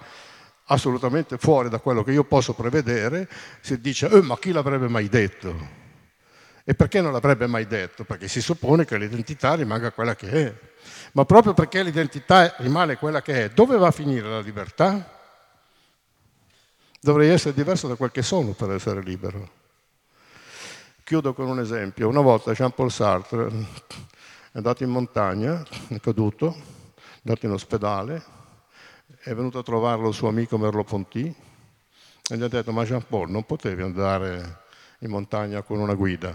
assolutamente 0.68 1.38
fuori 1.38 1.68
da 1.68 1.78
quello 1.78 2.02
che 2.02 2.12
io 2.12 2.24
posso 2.24 2.54
prevedere, 2.54 3.28
si 3.60 3.80
dice, 3.80 4.08
eh, 4.08 4.22
ma 4.22 4.38
chi 4.38 4.52
l'avrebbe 4.52 4.88
mai 4.88 5.08
detto? 5.08 5.76
E 6.64 6.74
perché 6.74 7.00
non 7.00 7.12
l'avrebbe 7.12 7.46
mai 7.46 7.66
detto? 7.66 8.04
Perché 8.04 8.28
si 8.28 8.42
suppone 8.42 8.84
che 8.84 8.98
l'identità 8.98 9.54
rimanga 9.54 9.90
quella 9.90 10.14
che 10.14 10.30
è. 10.30 10.54
Ma 11.12 11.24
proprio 11.24 11.54
perché 11.54 11.82
l'identità 11.82 12.54
rimane 12.58 12.96
quella 12.96 13.22
che 13.22 13.44
è, 13.44 13.48
dove 13.50 13.78
va 13.78 13.86
a 13.86 13.92
finire 13.92 14.28
la 14.28 14.40
libertà? 14.40 15.16
Dovrei 17.00 17.30
essere 17.30 17.54
diverso 17.54 17.88
da 17.88 17.94
quel 17.94 18.10
che 18.10 18.22
sono 18.22 18.52
per 18.52 18.72
essere 18.72 19.00
libero. 19.00 19.56
Chiudo 21.02 21.32
con 21.32 21.48
un 21.48 21.60
esempio. 21.60 22.08
Una 22.08 22.20
volta 22.20 22.52
Jean-Paul 22.52 22.90
Sartre 22.90 23.46
è 23.46 24.56
andato 24.58 24.82
in 24.82 24.90
montagna, 24.90 25.64
è 25.88 25.98
caduto, 26.00 26.54
è 26.94 27.20
andato 27.24 27.46
in 27.46 27.52
ospedale, 27.52 28.22
è 29.28 29.34
venuto 29.34 29.58
a 29.58 29.62
trovarlo 29.62 30.08
il 30.08 30.14
suo 30.14 30.28
amico 30.28 30.56
Merleau-Ponty 30.56 31.34
e 32.30 32.36
gli 32.38 32.42
ha 32.42 32.48
detto 32.48 32.72
ma 32.72 32.84
Jean-Paul 32.84 33.30
non 33.30 33.44
potevi 33.44 33.82
andare 33.82 34.62
in 35.00 35.10
montagna 35.10 35.60
con 35.60 35.78
una 35.78 35.92
guida? 35.92 36.34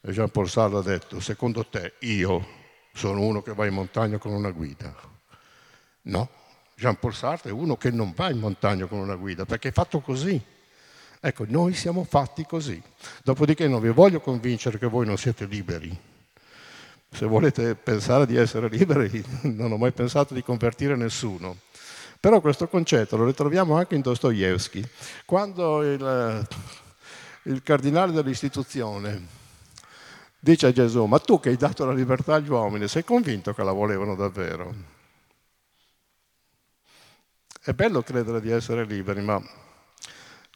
E 0.00 0.10
Jean-Paul 0.10 0.48
Sartre 0.48 0.78
ha 0.78 0.82
detto 0.82 1.20
secondo 1.20 1.66
te 1.66 1.96
io 2.00 2.46
sono 2.94 3.20
uno 3.20 3.42
che 3.42 3.52
va 3.52 3.66
in 3.66 3.74
montagna 3.74 4.16
con 4.16 4.32
una 4.32 4.52
guida? 4.52 4.94
No, 6.02 6.30
Jean-Paul 6.76 7.14
Sartre 7.14 7.50
è 7.50 7.52
uno 7.52 7.76
che 7.76 7.90
non 7.90 8.14
va 8.16 8.30
in 8.30 8.38
montagna 8.38 8.86
con 8.86 8.98
una 8.98 9.16
guida 9.16 9.44
perché 9.44 9.68
è 9.68 9.72
fatto 9.72 10.00
così. 10.00 10.42
Ecco, 11.20 11.44
noi 11.46 11.74
siamo 11.74 12.04
fatti 12.04 12.46
così. 12.46 12.82
Dopodiché 13.22 13.68
non 13.68 13.82
vi 13.82 13.90
voglio 13.90 14.20
convincere 14.20 14.78
che 14.78 14.86
voi 14.86 15.04
non 15.04 15.18
siete 15.18 15.44
liberi, 15.44 15.94
se 17.10 17.24
volete 17.24 17.74
pensare 17.74 18.26
di 18.26 18.36
essere 18.36 18.68
liberi, 18.68 19.24
non 19.44 19.72
ho 19.72 19.76
mai 19.76 19.92
pensato 19.92 20.34
di 20.34 20.42
convertire 20.42 20.96
nessuno. 20.96 21.56
Però 22.26 22.40
questo 22.40 22.66
concetto 22.66 23.16
lo 23.16 23.24
ritroviamo 23.24 23.76
anche 23.76 23.94
in 23.94 24.00
Dostoevsky. 24.00 24.84
Quando 25.24 25.80
il, 25.84 26.48
il 27.44 27.62
cardinale 27.62 28.10
dell'istituzione 28.10 29.24
dice 30.36 30.66
a 30.66 30.72
Gesù, 30.72 31.04
ma 31.04 31.20
tu 31.20 31.38
che 31.38 31.50
hai 31.50 31.56
dato 31.56 31.84
la 31.84 31.92
libertà 31.92 32.34
agli 32.34 32.48
uomini, 32.48 32.88
sei 32.88 33.04
convinto 33.04 33.54
che 33.54 33.62
la 33.62 33.70
volevano 33.70 34.16
davvero? 34.16 34.74
È 37.62 37.72
bello 37.74 38.02
credere 38.02 38.40
di 38.40 38.50
essere 38.50 38.84
liberi, 38.84 39.20
ma 39.20 39.40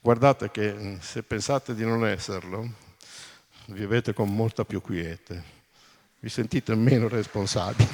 guardate 0.01 0.51
che 0.51 0.97
se 0.99 1.23
pensate 1.23 1.73
di 1.73 1.85
non 1.85 2.05
esserlo, 2.05 2.69
vivete 3.67 4.11
con 4.11 4.27
molta 4.35 4.65
più 4.65 4.81
quiete 4.81 5.59
vi 6.19 6.27
sentite 6.27 6.75
meno 6.75 7.07
responsabili. 7.07 7.87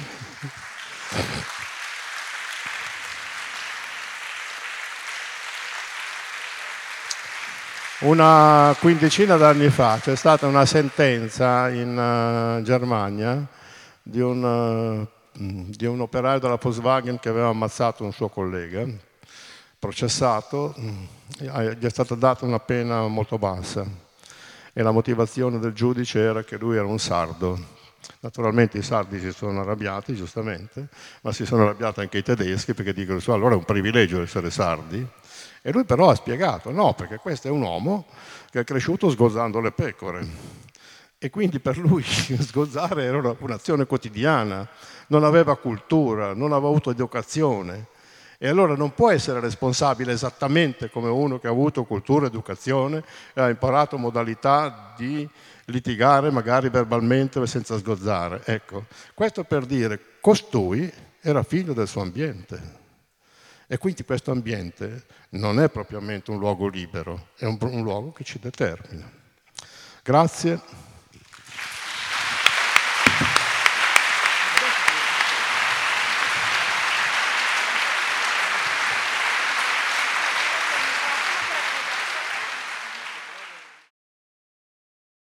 Una 8.00 8.76
quindicina 8.78 9.36
d'anni 9.36 9.70
fa 9.70 9.98
c'è 10.00 10.14
stata 10.14 10.46
una 10.46 10.64
sentenza 10.64 11.68
in 11.68 11.96
uh, 11.98 12.62
Germania 12.62 13.44
di 14.00 14.20
un, 14.20 14.40
uh, 14.40 15.66
di 15.68 15.84
un, 15.84 16.00
operaio 16.00 16.38
della 16.38 16.58
Volkswagen 16.62 17.18
che 17.18 17.28
aveva 17.28 17.48
ammazzato 17.48 18.04
un 18.04 18.12
suo 18.12 18.28
collega, 18.28 18.86
processato, 19.80 20.76
uh, 20.76 21.40
gli 21.40 21.84
è 21.84 21.90
stata 21.90 22.14
data 22.14 22.44
una 22.44 22.60
pena 22.60 23.04
molto 23.08 23.36
bassa 23.36 23.84
e 24.72 24.80
la 24.80 24.92
motivazione 24.92 25.58
del 25.58 25.72
giudice 25.72 26.20
era 26.20 26.44
che 26.44 26.56
lui 26.56 26.76
era 26.76 26.86
un 26.86 27.00
sardo, 27.00 27.58
Naturalmente 28.20 28.78
i 28.78 28.82
sardi 28.82 29.18
si 29.20 29.32
sono 29.32 29.60
arrabbiati, 29.60 30.14
giustamente, 30.14 30.88
ma 31.22 31.32
si 31.32 31.44
sono 31.44 31.64
arrabbiati 31.64 32.00
anche 32.00 32.18
i 32.18 32.22
tedeschi 32.22 32.72
perché 32.74 32.92
dicono 32.92 33.18
che 33.18 33.30
allora 33.32 33.54
è 33.54 33.58
un 33.58 33.64
privilegio 33.64 34.22
essere 34.22 34.50
sardi. 34.50 35.06
E 35.62 35.72
lui 35.72 35.84
però 35.84 36.10
ha 36.10 36.14
spiegato, 36.14 36.70
no, 36.70 36.94
perché 36.94 37.16
questo 37.16 37.48
è 37.48 37.50
un 37.50 37.62
uomo 37.62 38.06
che 38.50 38.60
è 38.60 38.64
cresciuto 38.64 39.10
sgozzando 39.10 39.60
le 39.60 39.72
pecore. 39.72 40.26
E 41.18 41.30
quindi 41.30 41.58
per 41.58 41.76
lui 41.76 42.02
sgozzare 42.06 43.04
era 43.04 43.34
un'azione 43.38 43.86
quotidiana, 43.86 44.68
non 45.08 45.24
aveva 45.24 45.56
cultura, 45.56 46.32
non 46.32 46.52
aveva 46.52 46.68
avuto 46.68 46.90
educazione. 46.90 47.88
E 48.40 48.46
allora 48.46 48.76
non 48.76 48.94
può 48.94 49.10
essere 49.10 49.40
responsabile 49.40 50.12
esattamente 50.12 50.90
come 50.90 51.08
uno 51.08 51.40
che 51.40 51.48
ha 51.48 51.50
avuto 51.50 51.82
cultura, 51.82 52.26
educazione 52.26 53.02
e 53.34 53.40
ha 53.40 53.48
imparato 53.48 53.98
modalità 53.98 54.94
di 54.96 55.28
litigare 55.64 56.30
magari 56.30 56.68
verbalmente 56.68 57.44
senza 57.48 57.76
sgozzare. 57.76 58.42
Ecco, 58.44 58.84
questo 59.12 59.42
per 59.42 59.66
dire 59.66 60.00
costui 60.20 60.88
era 61.20 61.42
figlio 61.42 61.72
del 61.72 61.88
suo 61.88 62.02
ambiente. 62.02 62.76
E 63.66 63.76
quindi 63.76 64.04
questo 64.04 64.30
ambiente 64.30 65.04
non 65.30 65.60
è 65.60 65.68
propriamente 65.68 66.30
un 66.30 66.38
luogo 66.38 66.68
libero, 66.68 67.28
è 67.36 67.44
un, 67.44 67.58
un 67.60 67.82
luogo 67.82 68.12
che 68.12 68.24
ci 68.24 68.38
determina. 68.38 69.10
Grazie. 70.02 70.87